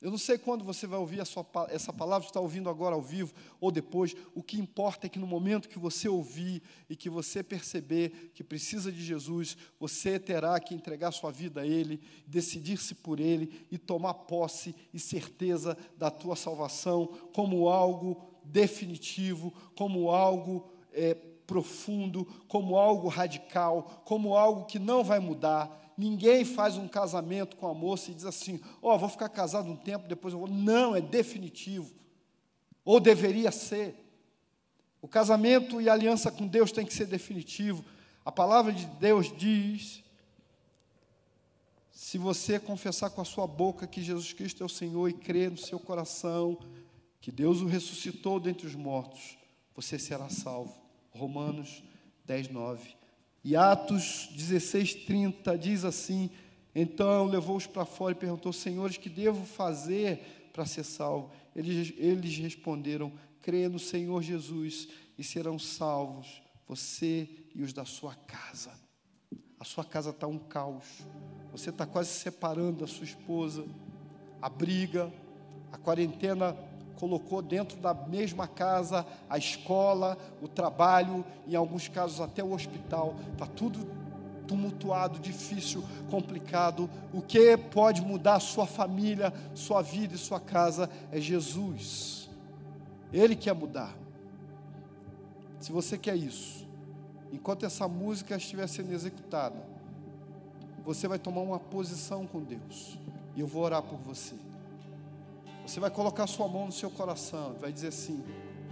Eu 0.00 0.10
não 0.10 0.18
sei 0.18 0.36
quando 0.36 0.64
você 0.64 0.84
vai 0.84 0.98
ouvir 0.98 1.24
sua, 1.24 1.46
essa 1.70 1.92
palavra, 1.92 2.26
está 2.26 2.40
ouvindo 2.40 2.68
agora 2.68 2.96
ao 2.96 3.00
vivo 3.00 3.32
ou 3.60 3.70
depois. 3.70 4.16
O 4.34 4.42
que 4.42 4.58
importa 4.58 5.06
é 5.06 5.08
que 5.08 5.20
no 5.20 5.28
momento 5.28 5.68
que 5.68 5.78
você 5.78 6.08
ouvir 6.08 6.60
e 6.90 6.96
que 6.96 7.08
você 7.08 7.40
perceber 7.40 8.32
que 8.34 8.42
precisa 8.42 8.90
de 8.90 9.00
Jesus, 9.00 9.56
você 9.78 10.18
terá 10.18 10.58
que 10.58 10.74
entregar 10.74 11.12
sua 11.12 11.30
vida 11.30 11.60
a 11.60 11.66
Ele, 11.66 12.00
decidir-se 12.26 12.96
por 12.96 13.20
Ele 13.20 13.64
e 13.70 13.78
tomar 13.78 14.14
posse 14.14 14.74
e 14.92 14.98
certeza 14.98 15.78
da 15.96 16.10
tua 16.10 16.34
salvação 16.34 17.06
como 17.32 17.68
algo 17.68 18.20
definitivo, 18.44 19.52
como 19.76 20.10
algo 20.10 20.68
é, 20.92 21.16
profundo, 21.46 22.24
como 22.48 22.76
algo 22.76 23.08
radical, 23.08 24.02
como 24.04 24.36
algo 24.36 24.64
que 24.64 24.78
não 24.78 25.04
vai 25.04 25.18
mudar. 25.18 25.94
Ninguém 25.96 26.44
faz 26.44 26.76
um 26.76 26.88
casamento 26.88 27.56
com 27.56 27.66
a 27.66 27.74
moça 27.74 28.10
e 28.10 28.14
diz 28.14 28.24
assim: 28.24 28.60
Ó, 28.82 28.94
oh, 28.94 28.98
vou 28.98 29.08
ficar 29.08 29.28
casado 29.28 29.70
um 29.70 29.76
tempo, 29.76 30.08
depois 30.08 30.34
eu 30.34 30.40
vou. 30.40 30.48
Não, 30.48 30.94
é 30.94 31.00
definitivo. 31.00 31.90
Ou 32.84 33.00
deveria 33.00 33.50
ser. 33.50 34.02
O 35.00 35.08
casamento 35.08 35.80
e 35.80 35.88
a 35.88 35.92
aliança 35.92 36.30
com 36.30 36.46
Deus 36.46 36.72
tem 36.72 36.84
que 36.84 36.92
ser 36.92 37.06
definitivo. 37.06 37.84
A 38.24 38.32
palavra 38.32 38.72
de 38.72 38.86
Deus 38.86 39.32
diz: 39.36 40.02
se 41.90 42.18
você 42.18 42.58
confessar 42.60 43.10
com 43.10 43.20
a 43.20 43.24
sua 43.24 43.46
boca 43.46 43.86
que 43.86 44.02
Jesus 44.02 44.32
Cristo 44.32 44.62
é 44.62 44.66
o 44.66 44.68
Senhor 44.68 45.08
e 45.08 45.14
crer 45.14 45.50
no 45.50 45.56
seu 45.56 45.80
coração 45.80 46.58
que 47.20 47.32
Deus 47.32 47.60
o 47.60 47.66
ressuscitou 47.66 48.38
dentre 48.38 48.66
os 48.66 48.74
mortos, 48.74 49.36
você 49.74 49.98
será 49.98 50.28
salvo. 50.28 50.85
Romanos 51.16 51.82
10, 52.24 52.48
9. 52.50 52.96
E 53.42 53.54
Atos 53.54 54.28
16, 54.32 55.06
30 55.06 55.56
diz 55.56 55.84
assim: 55.84 56.30
Então 56.74 57.24
levou-os 57.26 57.66
para 57.66 57.84
fora 57.84 58.12
e 58.12 58.16
perguntou, 58.16 58.52
Senhores, 58.52 58.96
que 58.96 59.08
devo 59.08 59.44
fazer 59.44 60.50
para 60.52 60.66
ser 60.66 60.84
salvo? 60.84 61.30
Eles, 61.54 61.92
eles 61.96 62.36
responderam: 62.38 63.12
Creia 63.40 63.68
no 63.68 63.78
Senhor 63.78 64.22
Jesus 64.22 64.88
e 65.16 65.24
serão 65.24 65.58
salvos, 65.58 66.42
você 66.66 67.28
e 67.54 67.62
os 67.62 67.72
da 67.72 67.84
sua 67.84 68.14
casa. 68.14 68.72
A 69.58 69.64
sua 69.64 69.84
casa 69.84 70.10
está 70.10 70.26
um 70.26 70.38
caos. 70.38 70.84
Você 71.52 71.70
está 71.70 71.86
quase 71.86 72.10
se 72.10 72.20
separando 72.20 72.80
da 72.80 72.86
sua 72.86 73.04
esposa. 73.04 73.64
A 74.42 74.48
briga, 74.48 75.12
a 75.72 75.78
quarentena 75.78 76.56
colocou 76.96 77.40
dentro 77.42 77.78
da 77.78 77.94
mesma 77.94 78.48
casa 78.48 79.06
a 79.28 79.38
escola, 79.38 80.16
o 80.42 80.48
trabalho, 80.48 81.24
em 81.46 81.54
alguns 81.54 81.88
casos 81.88 82.20
até 82.20 82.42
o 82.42 82.52
hospital. 82.52 83.14
Está 83.32 83.46
tudo 83.46 83.86
tumultuado, 84.46 85.18
difícil, 85.18 85.84
complicado. 86.10 86.88
O 87.12 87.20
que 87.20 87.56
pode 87.56 88.00
mudar 88.00 88.40
sua 88.40 88.66
família, 88.66 89.32
sua 89.54 89.82
vida 89.82 90.14
e 90.14 90.18
sua 90.18 90.40
casa 90.40 90.88
é 91.10 91.20
Jesus. 91.20 92.30
Ele 93.12 93.36
quer 93.36 93.54
mudar. 93.54 93.94
Se 95.60 95.72
você 95.72 95.98
quer 95.98 96.16
isso, 96.16 96.66
enquanto 97.32 97.66
essa 97.66 97.88
música 97.88 98.36
estiver 98.36 98.66
sendo 98.68 98.92
executada, 98.92 99.56
você 100.84 101.08
vai 101.08 101.18
tomar 101.18 101.40
uma 101.40 101.58
posição 101.58 102.26
com 102.26 102.40
Deus. 102.40 102.96
E 103.34 103.40
eu 103.40 103.46
vou 103.46 103.64
orar 103.64 103.82
por 103.82 103.98
você. 103.98 104.34
Você 105.66 105.80
vai 105.80 105.90
colocar 105.90 106.26
sua 106.28 106.46
mão 106.46 106.66
no 106.66 106.72
seu 106.72 106.88
coração, 106.88 107.56
vai 107.60 107.72
dizer 107.72 107.88
assim: 107.88 108.22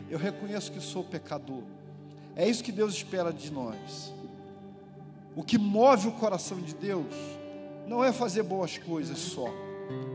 Eu 0.09 0.18
reconheço 0.18 0.70
que 0.70 0.80
sou 0.80 1.03
pecador. 1.03 1.62
É 2.36 2.49
isso 2.49 2.62
que 2.62 2.70
Deus 2.70 2.95
espera 2.95 3.32
de 3.32 3.53
nós. 3.53 4.12
O 5.34 5.42
que 5.42 5.59
move 5.59 6.09
o 6.09 6.12
coração 6.12 6.61
de 6.61 6.74
Deus 6.74 7.12
não 7.88 8.03
é 8.03 8.12
fazer 8.12 8.45
boas 8.45 8.78
coisas 8.78 9.18
só. 9.18 9.49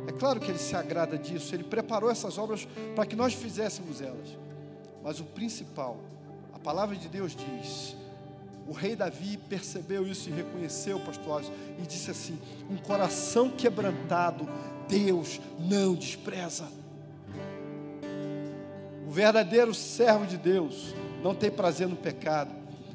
É 0.08 0.12
claro 0.14 0.40
que 0.40 0.50
Ele 0.50 0.58
se 0.58 0.76
agrada 0.76 1.18
disso, 1.18 1.54
Ele 1.54 1.66
preparou 1.66 2.10
essas 2.10 2.38
obras 2.38 2.68
para 2.96 3.06
que 3.06 3.16
nós 3.16 3.34
fizéssemos 3.34 4.02
elas. 4.02 4.38
Mas 5.04 5.20
o 5.20 5.26
principal, 5.26 5.98
a 6.54 6.60
palavra 6.60 6.96
de 6.96 7.10
Deus 7.10 7.36
diz: 7.36 7.96
o 8.70 8.72
rei 8.72 8.96
Davi 8.96 9.36
percebeu 9.50 10.06
isso 10.06 10.30
e 10.30 10.32
reconheceu, 10.32 11.00
pastor 11.00 11.44
e 11.80 11.88
disse 11.88 12.12
assim: 12.12 12.38
um 12.70 12.78
coração 12.78 13.50
quebrantado, 13.50 14.48
Deus 14.88 15.42
não 15.60 15.96
despreza. 15.96 16.68
O 19.08 19.12
verdadeiro 19.12 19.74
servo 19.74 20.28
de 20.28 20.38
Deus 20.38 20.94
não 21.24 21.34
tem 21.34 21.50
prazer 21.50 21.88
no 21.88 21.96
pecado. 21.96 22.52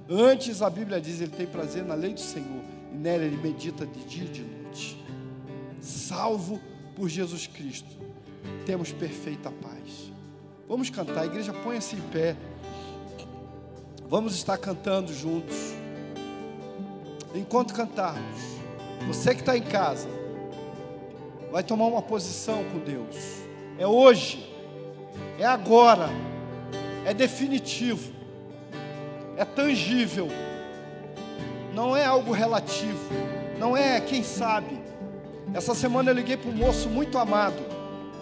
Antes 0.09 0.63
a 0.63 0.71
Bíblia 0.71 1.01
diz, 1.01 1.21
ele 1.21 1.33
tem 1.33 1.47
prazer 1.47 1.85
na 1.85 1.95
lei 1.95 2.15
do 2.15 2.21
Senhor, 2.21 2.63
e 2.93 2.97
nela 2.97 3.25
ele 3.25 3.37
medita 3.37 3.85
de 3.85 4.05
dia 4.05 4.25
e 4.25 4.29
de 4.29 4.43
noite. 4.43 5.05
Salvo 5.81 6.61
por 6.95 7.09
Jesus 7.09 7.49
Cristo, 7.49 7.97
temos 8.65 8.93
perfeita 8.93 9.51
paz. 9.51 10.13
Vamos 10.69 10.89
cantar, 10.89 11.23
a 11.23 11.27
igreja 11.27 11.53
põe-se 11.53 11.97
em 11.97 12.01
pé. 12.01 12.37
Vamos 14.09 14.35
estar 14.35 14.59
cantando 14.59 15.13
juntos. 15.13 15.57
Enquanto 17.35 17.75
cantarmos, 17.75 18.41
você 19.07 19.35
que 19.35 19.41
está 19.41 19.57
em 19.57 19.63
casa, 19.63 20.09
vai 21.51 21.63
tomar 21.63 21.87
uma 21.87 22.03
posição 22.03 22.63
com 22.65 22.79
Deus. 22.79 23.17
É 23.79 23.87
hoje, 23.87 24.49
é 25.39 25.47
agora, 25.47 26.09
é 27.05 27.15
definitivo, 27.15 28.13
é 29.37 29.45
tangível, 29.45 30.29
não 31.73 31.97
é 31.97 32.05
algo 32.05 32.31
relativo, 32.31 33.11
não 33.59 33.77
é 33.77 34.01
quem 34.01 34.23
sabe. 34.23 34.81
Essa 35.53 35.75
semana 35.75 36.11
eu 36.11 36.15
liguei 36.15 36.37
para 36.37 36.51
um 36.51 36.55
moço 36.55 36.89
muito 36.89 37.19
amado 37.19 37.57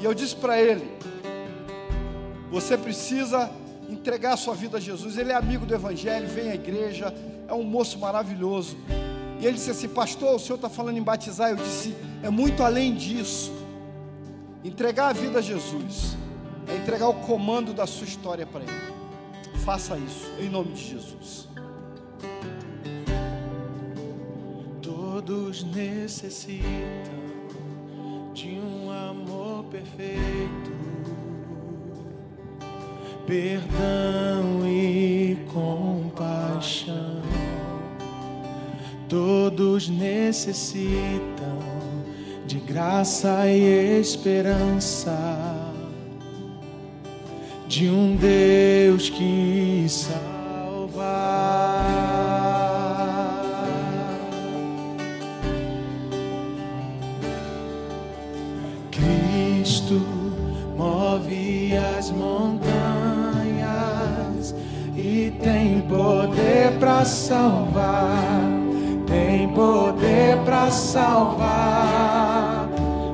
e 0.00 0.04
eu 0.04 0.14
disse 0.14 0.36
para 0.36 0.60
ele: 0.60 0.90
Você 2.50 2.78
precisa 2.78 3.50
entregar 3.88 4.34
a 4.34 4.36
sua 4.36 4.54
vida 4.54 4.78
a 4.78 4.80
Jesus. 4.80 5.16
Ele 5.16 5.32
é 5.32 5.34
amigo 5.34 5.66
do 5.66 5.74
Evangelho, 5.74 6.28
vem 6.28 6.50
à 6.50 6.54
igreja, 6.54 7.14
é 7.48 7.54
um 7.54 7.62
moço 7.62 7.98
maravilhoso. 7.98 8.76
E 9.40 9.46
ele 9.46 9.54
disse 9.54 9.70
assim: 9.70 9.88
Pastor, 9.88 10.36
o 10.36 10.38
senhor 10.38 10.56
está 10.56 10.68
falando 10.68 10.96
em 10.96 11.02
batizar? 11.02 11.50
Eu 11.50 11.56
disse: 11.56 11.94
É 12.22 12.30
muito 12.30 12.62
além 12.62 12.94
disso. 12.94 13.52
Entregar 14.64 15.08
a 15.08 15.12
vida 15.12 15.40
a 15.40 15.42
Jesus 15.42 16.16
é 16.68 16.76
entregar 16.76 17.08
o 17.08 17.14
comando 17.14 17.74
da 17.74 17.86
sua 17.86 18.06
história 18.06 18.46
para 18.46 18.60
Ele. 18.60 18.92
Faça 19.64 19.96
isso, 19.98 20.30
em 20.38 20.48
nome 20.48 20.72
de 20.72 20.90
Jesus. 20.90 21.48
Todos 24.80 25.64
necessitam 25.64 27.22
de 28.32 28.50
um 28.50 28.90
amor 28.90 29.64
perfeito, 29.64 30.20
perdão 33.26 34.66
e 34.66 35.36
compaixão. 35.52 37.22
Todos 39.08 39.88
necessitam 39.88 41.58
de 42.46 42.58
graça 42.58 43.46
e 43.46 44.00
esperança, 44.00 45.16
de 47.68 47.88
um 47.88 48.16
Deus 48.16 49.10
que 49.10 49.86
salva. 49.88 51.91
Salvar, 67.04 68.42
tem 69.06 69.48
poder 69.48 70.36
para 70.44 70.70
salvar 70.70 72.32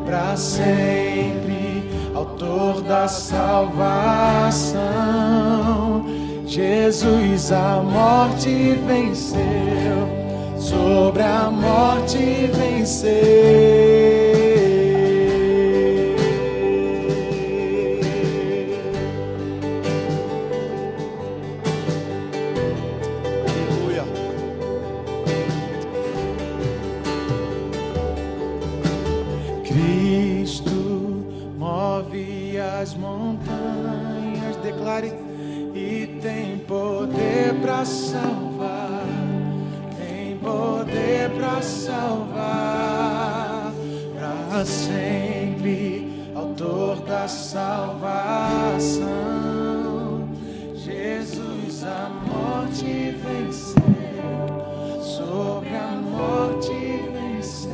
para 0.08 0.36
sempre, 0.38 1.84
autor 2.14 2.80
da 2.80 3.06
salvação. 3.06 3.68
Jesus 6.46 7.52
a 7.52 7.82
morte 7.82 8.72
venceu, 8.86 10.08
sobre 10.58 11.22
a 11.22 11.50
morte 11.50 12.50
venceu. 12.54 14.27
Salvar, 37.88 39.06
tem 39.96 40.36
poder 40.38 41.30
salvar, 41.62 43.72
sempre, 44.64 46.30
autor 46.34 47.00
da 47.00 47.26
salvação. 47.26 49.08
Jesus 50.74 51.84
a 51.84 52.10
morte 52.26 53.16
venceu, 53.22 53.82
sobre 55.02 55.74
a 55.74 55.92
morte 55.92 56.70
venceu. 57.12 57.70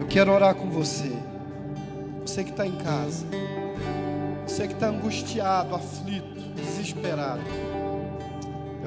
Eu 0.00 0.06
quero 0.06 0.32
orar 0.32 0.54
com 0.54 0.70
você. 0.70 1.12
Você 2.24 2.42
que 2.44 2.50
está 2.50 2.66
em 2.66 2.76
casa. 2.76 3.26
Você 4.46 4.66
que 4.66 4.72
está 4.74 4.88
angustiado, 4.88 5.74
aflito, 5.74 6.40
desesperado. 6.54 7.42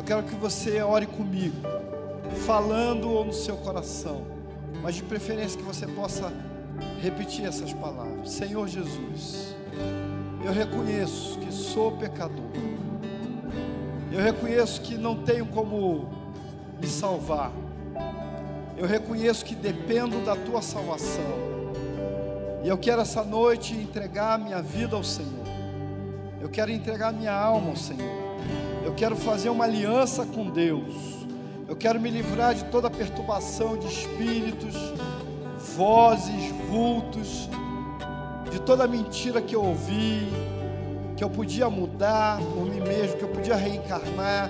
Eu 0.02 0.06
quero 0.06 0.24
que 0.24 0.34
você 0.34 0.82
ore 0.82 1.06
comigo, 1.06 1.58
falando 2.48 3.08
ou 3.08 3.24
no 3.24 3.32
seu 3.32 3.56
coração, 3.56 4.26
mas 4.82 4.96
de 4.96 5.04
preferência 5.04 5.56
que 5.56 5.64
você 5.64 5.86
possa 5.86 6.34
repetir 7.00 7.46
essas 7.46 7.72
palavras: 7.72 8.32
Senhor 8.32 8.68
Jesus, 8.68 9.56
eu 10.44 10.52
reconheço 10.52 11.38
que 11.38 11.54
sou 11.54 11.92
pecador. 11.98 12.50
Eu 14.12 14.20
reconheço 14.20 14.82
que 14.82 14.98
não 14.98 15.22
tenho 15.24 15.46
como 15.46 16.10
me 16.82 16.88
salvar. 16.88 17.52
Eu 18.76 18.88
reconheço 18.88 19.46
que 19.46 19.54
dependo 19.54 20.26
da 20.26 20.36
tua 20.36 20.64
salvação. 20.64 21.32
E 22.64 22.68
eu 22.68 22.78
quero 22.80 23.04
essa 23.04 23.24
noite 23.24 23.76
entregar 23.76 24.40
minha 24.40 24.64
vida 24.64 24.96
ao 24.96 25.04
Senhor. 25.04 25.46
Eu 26.42 26.50
quero 26.50 26.72
entregar 26.72 27.14
minha 27.14 27.32
alma 27.32 27.70
ao 27.70 27.76
Senhor. 27.76 28.21
Eu 28.84 28.94
quero 28.96 29.16
fazer 29.16 29.50
uma 29.50 29.66
aliança 29.66 30.26
com 30.26 30.50
Deus. 30.50 30.94
Eu 31.68 31.76
quero 31.76 32.00
me 32.00 32.10
livrar 32.10 32.56
de 32.56 32.66
toda 32.66 32.90
perturbação 32.90 33.78
de 33.78 33.88
espíritos, 33.88 34.76
vozes, 35.76 36.52
vultos, 36.70 37.50
de 38.52 38.60
toda 38.60 38.88
mentira 38.88 39.42
que 39.42 39.56
eu 39.56 39.64
ouvi, 39.64 40.28
que 41.16 41.24
eu 41.24 41.30
podia 41.30 41.70
mudar 41.70 42.40
por 42.40 42.66
mim 42.66 42.82
mesmo, 42.82 43.18
que 43.18 43.24
eu 43.24 43.30
podia 43.30 43.56
reencarnar, 43.56 44.50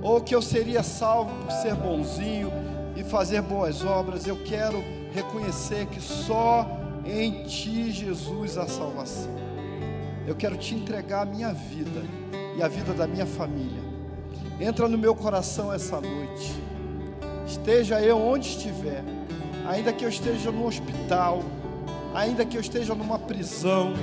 ou 0.00 0.20
que 0.20 0.34
eu 0.34 0.40
seria 0.40 0.82
salvo 0.82 1.34
por 1.44 1.52
ser 1.52 1.74
bonzinho 1.74 2.50
e 2.96 3.02
fazer 3.02 3.42
boas 3.42 3.84
obras. 3.84 4.26
Eu 4.26 4.36
quero 4.44 4.82
reconhecer 5.12 5.86
que 5.86 6.00
só 6.00 6.66
em 7.04 7.42
Ti, 7.44 7.90
Jesus, 7.90 8.56
há 8.56 8.66
salvação. 8.66 9.34
Eu 10.26 10.36
quero 10.36 10.56
te 10.56 10.74
entregar 10.74 11.22
a 11.22 11.26
minha 11.26 11.52
vida 11.52 12.02
e 12.56 12.62
a 12.62 12.68
vida 12.68 12.92
da 12.92 13.06
minha 13.06 13.26
família. 13.26 13.82
Entra 14.60 14.88
no 14.88 14.98
meu 14.98 15.14
coração 15.14 15.72
essa 15.72 16.00
noite. 16.00 16.54
Esteja 17.46 18.00
eu 18.00 18.18
onde 18.18 18.48
estiver, 18.48 19.02
ainda 19.66 19.92
que 19.92 20.04
eu 20.04 20.08
esteja 20.08 20.50
no 20.50 20.66
hospital, 20.66 21.42
ainda 22.14 22.44
que 22.44 22.56
eu 22.56 22.60
esteja 22.60 22.94
numa 22.94 23.18
prisão, 23.18 23.94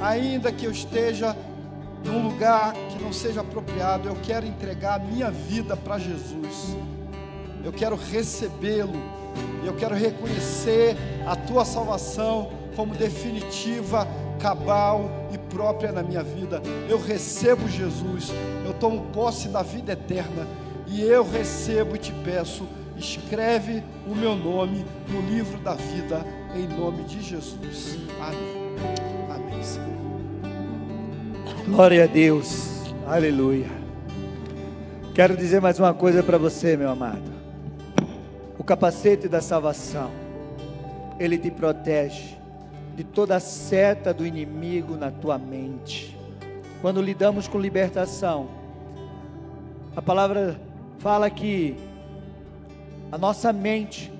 ainda 0.00 0.52
que 0.52 0.64
eu 0.64 0.70
esteja 0.70 1.36
num 2.04 2.28
lugar 2.28 2.74
que 2.74 3.02
não 3.02 3.12
seja 3.12 3.40
apropriado, 3.40 4.08
eu 4.08 4.16
quero 4.22 4.46
entregar 4.46 4.96
a 4.96 4.98
minha 4.98 5.30
vida 5.30 5.76
para 5.76 5.98
Jesus. 5.98 6.76
Eu 7.64 7.72
quero 7.72 7.96
recebê-lo. 7.96 9.00
Eu 9.64 9.74
quero 9.74 9.94
reconhecer 9.94 10.96
a 11.26 11.34
tua 11.34 11.64
salvação 11.64 12.52
como 12.76 12.94
definitiva, 12.94 14.06
cabal 14.38 15.08
e 15.32 15.38
própria 15.54 15.92
na 15.92 16.02
minha 16.02 16.22
vida. 16.22 16.60
Eu 16.88 17.00
recebo 17.00 17.68
Jesus. 17.68 18.30
Eu 18.66 18.74
tomo 18.74 19.06
posse 19.12 19.48
da 19.48 19.62
vida 19.62 19.92
eterna 19.92 20.46
e 20.86 21.00
eu 21.00 21.24
recebo 21.24 21.94
e 21.94 21.98
te 21.98 22.12
peço, 22.12 22.68
escreve 22.96 23.82
o 24.06 24.14
meu 24.14 24.36
nome 24.36 24.84
no 25.08 25.20
livro 25.22 25.58
da 25.58 25.74
vida 25.74 26.24
em 26.54 26.66
nome 26.68 27.04
de 27.04 27.22
Jesus. 27.22 27.96
Amém. 28.20 28.74
Amém, 29.30 29.62
Senhor. 29.62 29.88
Glória 31.66 32.04
a 32.04 32.06
Deus. 32.06 32.82
Aleluia. 33.06 33.68
Quero 35.14 35.36
dizer 35.36 35.60
mais 35.60 35.78
uma 35.78 35.94
coisa 35.94 36.22
para 36.22 36.36
você, 36.36 36.76
meu 36.76 36.90
amado. 36.90 37.32
O 38.58 38.64
capacete 38.64 39.28
da 39.28 39.40
salvação, 39.40 40.10
ele 41.18 41.38
te 41.38 41.50
protege 41.50 42.43
de 42.94 43.02
toda 43.04 43.40
seta 43.40 44.14
do 44.14 44.26
inimigo 44.26 44.96
na 44.96 45.10
tua 45.10 45.36
mente. 45.38 46.16
Quando 46.80 47.02
lidamos 47.02 47.48
com 47.48 47.58
libertação, 47.58 48.48
a 49.96 50.02
palavra 50.02 50.60
fala 50.98 51.28
que 51.30 51.76
a 53.10 53.18
nossa 53.18 53.52
mente, 53.52 54.12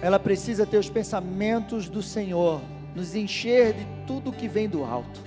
ela 0.00 0.18
precisa 0.18 0.66
ter 0.66 0.78
os 0.78 0.88
pensamentos 0.88 1.88
do 1.88 2.02
Senhor, 2.02 2.60
nos 2.94 3.14
encher 3.14 3.74
de 3.74 3.86
tudo 4.06 4.32
que 4.32 4.48
vem 4.48 4.68
do 4.68 4.84
alto. 4.84 5.20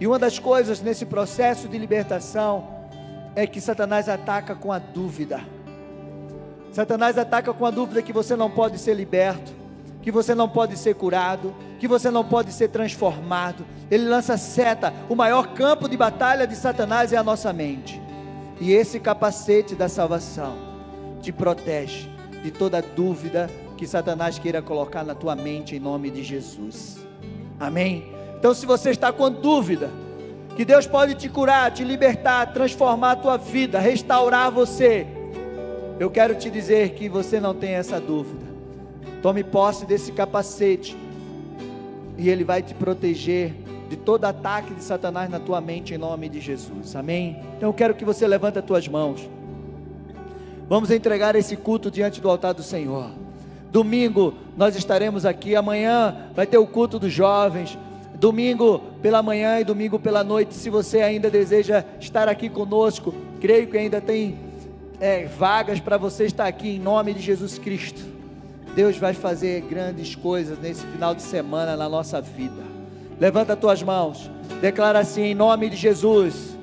E 0.00 0.06
uma 0.06 0.18
das 0.18 0.38
coisas 0.38 0.80
nesse 0.80 1.06
processo 1.06 1.68
de 1.68 1.78
libertação 1.78 2.68
é 3.36 3.46
que 3.46 3.60
Satanás 3.60 4.08
ataca 4.08 4.54
com 4.54 4.72
a 4.72 4.78
dúvida. 4.78 5.40
Satanás 6.72 7.16
ataca 7.16 7.52
com 7.52 7.64
a 7.64 7.70
dúvida 7.70 8.02
que 8.02 8.12
você 8.12 8.34
não 8.34 8.50
pode 8.50 8.78
ser 8.78 8.94
liberto, 8.94 9.52
que 10.04 10.12
você 10.12 10.34
não 10.34 10.46
pode 10.46 10.76
ser 10.76 10.94
curado, 10.96 11.54
que 11.80 11.88
você 11.88 12.10
não 12.10 12.22
pode 12.22 12.52
ser 12.52 12.68
transformado. 12.68 13.64
Ele 13.90 14.06
lança 14.06 14.36
seta. 14.36 14.92
O 15.08 15.16
maior 15.16 15.54
campo 15.54 15.88
de 15.88 15.96
batalha 15.96 16.46
de 16.46 16.54
Satanás 16.54 17.10
é 17.10 17.16
a 17.16 17.22
nossa 17.22 17.54
mente. 17.54 17.98
E 18.60 18.70
esse 18.70 19.00
capacete 19.00 19.74
da 19.74 19.88
salvação 19.88 20.58
te 21.22 21.32
protege 21.32 22.06
de 22.42 22.50
toda 22.50 22.82
dúvida 22.82 23.48
que 23.78 23.86
Satanás 23.86 24.38
queira 24.38 24.60
colocar 24.60 25.04
na 25.04 25.14
tua 25.14 25.34
mente 25.34 25.74
em 25.74 25.80
nome 25.80 26.10
de 26.10 26.22
Jesus. 26.22 26.98
Amém? 27.58 28.12
Então, 28.38 28.52
se 28.52 28.66
você 28.66 28.90
está 28.90 29.10
com 29.10 29.30
dúvida, 29.30 29.90
que 30.54 30.66
Deus 30.66 30.86
pode 30.86 31.14
te 31.14 31.30
curar, 31.30 31.72
te 31.72 31.82
libertar, 31.82 32.52
transformar 32.52 33.12
a 33.12 33.16
tua 33.16 33.38
vida, 33.38 33.78
restaurar 33.78 34.50
você, 34.50 35.06
eu 35.98 36.10
quero 36.10 36.34
te 36.34 36.50
dizer 36.50 36.90
que 36.90 37.08
você 37.08 37.40
não 37.40 37.54
tem 37.54 37.70
essa 37.70 37.98
dúvida. 37.98 38.43
Tome 39.24 39.42
posse 39.42 39.86
desse 39.86 40.12
capacete 40.12 40.94
e 42.18 42.28
ele 42.28 42.44
vai 42.44 42.62
te 42.62 42.74
proteger 42.74 43.54
de 43.88 43.96
todo 43.96 44.26
ataque 44.26 44.74
de 44.74 44.84
Satanás 44.84 45.30
na 45.30 45.40
tua 45.40 45.62
mente 45.62 45.94
em 45.94 45.96
nome 45.96 46.28
de 46.28 46.42
Jesus. 46.42 46.94
Amém? 46.94 47.40
Então 47.56 47.70
eu 47.70 47.72
quero 47.72 47.94
que 47.94 48.04
você 48.04 48.26
levante 48.26 48.58
as 48.58 48.64
tuas 48.66 48.86
mãos. 48.86 49.26
Vamos 50.68 50.90
entregar 50.90 51.34
esse 51.36 51.56
culto 51.56 51.90
diante 51.90 52.20
do 52.20 52.28
altar 52.28 52.52
do 52.52 52.62
Senhor. 52.62 53.12
Domingo 53.72 54.34
nós 54.58 54.76
estaremos 54.76 55.24
aqui, 55.24 55.56
amanhã 55.56 56.28
vai 56.34 56.46
ter 56.46 56.58
o 56.58 56.66
culto 56.66 56.98
dos 56.98 57.10
jovens. 57.10 57.78
Domingo 58.16 58.80
pela 59.00 59.22
manhã 59.22 59.58
e 59.58 59.64
domingo 59.64 59.98
pela 59.98 60.22
noite, 60.22 60.52
se 60.52 60.68
você 60.68 61.00
ainda 61.00 61.30
deseja 61.30 61.82
estar 61.98 62.28
aqui 62.28 62.50
conosco, 62.50 63.14
creio 63.40 63.68
que 63.68 63.78
ainda 63.78 64.02
tem 64.02 64.36
é, 65.00 65.24
vagas 65.24 65.80
para 65.80 65.96
você 65.96 66.26
estar 66.26 66.46
aqui 66.46 66.76
em 66.76 66.78
nome 66.78 67.14
de 67.14 67.20
Jesus 67.20 67.58
Cristo. 67.58 68.12
Deus 68.74 68.96
vai 68.96 69.14
fazer 69.14 69.60
grandes 69.62 70.16
coisas 70.16 70.58
nesse 70.58 70.84
final 70.86 71.14
de 71.14 71.22
semana 71.22 71.76
na 71.76 71.88
nossa 71.88 72.20
vida. 72.20 72.62
Levanta 73.20 73.52
as 73.52 73.58
tuas 73.58 73.82
mãos, 73.82 74.28
declara 74.60 74.98
assim 74.98 75.22
em 75.22 75.34
nome 75.34 75.70
de 75.70 75.76
Jesus. 75.76 76.58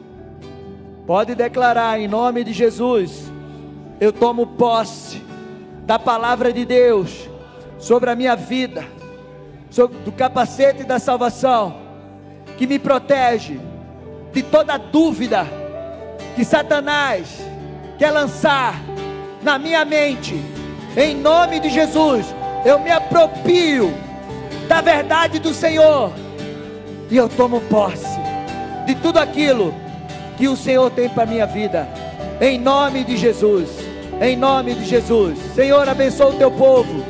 Pode 1.07 1.35
declarar 1.35 1.99
em 1.99 2.07
nome 2.07 2.43
de 2.43 2.51
Jesus. 2.51 3.31
Eu 3.99 4.11
tomo 4.11 4.45
posse 4.45 5.21
da 5.85 5.97
palavra 5.97 6.51
de 6.51 6.65
Deus 6.65 7.29
sobre 7.79 8.09
a 8.09 8.15
minha 8.15 8.35
vida, 8.35 8.83
sobre, 9.69 9.97
do 9.99 10.11
capacete 10.11 10.83
da 10.83 10.99
salvação, 10.99 11.77
que 12.57 12.67
me 12.67 12.77
protege 12.77 13.59
de 14.33 14.43
toda 14.43 14.77
dúvida 14.77 15.45
que 16.35 16.43
Satanás 16.43 17.39
quer 17.97 18.11
lançar 18.11 18.75
na 19.41 19.57
minha 19.57 19.85
mente. 19.85 20.60
Em 20.95 21.15
nome 21.15 21.59
de 21.59 21.69
Jesus, 21.69 22.25
eu 22.65 22.79
me 22.79 22.91
apropio 22.91 23.93
da 24.67 24.81
verdade 24.81 25.39
do 25.39 25.53
Senhor 25.53 26.11
e 27.09 27.15
eu 27.15 27.29
tomo 27.29 27.61
posse 27.61 28.19
de 28.85 28.95
tudo 28.95 29.17
aquilo 29.17 29.73
que 30.37 30.47
o 30.47 30.55
Senhor 30.55 30.89
tem 30.91 31.07
para 31.07 31.25
minha 31.25 31.45
vida. 31.45 31.87
Em 32.41 32.59
nome 32.59 33.03
de 33.03 33.15
Jesus. 33.15 33.69
Em 34.21 34.35
nome 34.35 34.75
de 34.75 34.85
Jesus. 34.85 35.37
Senhor, 35.55 35.87
abençoa 35.87 36.29
o 36.29 36.37
teu 36.37 36.51
povo. 36.51 37.03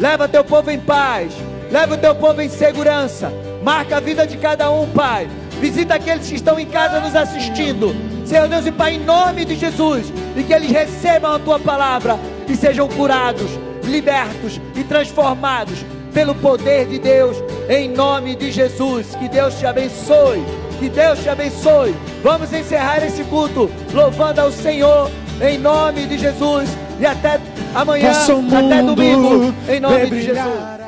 Leva 0.00 0.28
teu 0.28 0.44
povo 0.44 0.70
em 0.70 0.78
paz. 0.78 1.32
Leva 1.70 1.94
o 1.94 1.98
teu 1.98 2.14
povo 2.14 2.40
em 2.40 2.48
segurança. 2.48 3.32
Marca 3.62 3.98
a 3.98 4.00
vida 4.00 4.26
de 4.26 4.36
cada 4.36 4.70
um, 4.70 4.88
Pai. 4.90 5.28
Visita 5.60 5.94
aqueles 5.94 6.28
que 6.28 6.34
estão 6.34 6.58
em 6.58 6.66
casa 6.66 7.00
nos 7.00 7.14
assistindo. 7.14 7.94
Senhor 8.24 8.48
Deus 8.48 8.66
e 8.66 8.72
Pai, 8.72 8.94
em 8.94 9.04
nome 9.04 9.44
de 9.44 9.54
Jesus. 9.54 10.12
E 10.36 10.42
que 10.42 10.52
eles 10.52 10.70
recebam 10.70 11.34
a 11.34 11.38
tua 11.38 11.58
palavra. 11.58 12.18
E 12.52 12.56
sejam 12.56 12.86
curados, 12.86 13.50
libertos 13.82 14.60
e 14.76 14.84
transformados 14.84 15.86
pelo 16.12 16.34
poder 16.34 16.86
de 16.86 16.98
Deus. 16.98 17.38
Em 17.66 17.88
nome 17.88 18.36
de 18.36 18.52
Jesus. 18.52 19.14
Que 19.14 19.26
Deus 19.26 19.58
te 19.58 19.64
abençoe. 19.64 20.44
Que 20.78 20.90
Deus 20.90 21.20
te 21.20 21.30
abençoe. 21.30 21.94
Vamos 22.22 22.52
encerrar 22.52 23.02
esse 23.02 23.24
culto 23.24 23.70
louvando 23.94 24.42
ao 24.42 24.52
Senhor 24.52 25.10
em 25.40 25.56
nome 25.56 26.06
de 26.06 26.18
Jesus. 26.18 26.68
E 27.00 27.06
até 27.06 27.40
amanhã, 27.74 28.12
até 28.12 28.82
domingo, 28.82 29.54
em 29.66 29.80
nome 29.80 30.10
de 30.10 30.22
Jesus. 30.22 30.81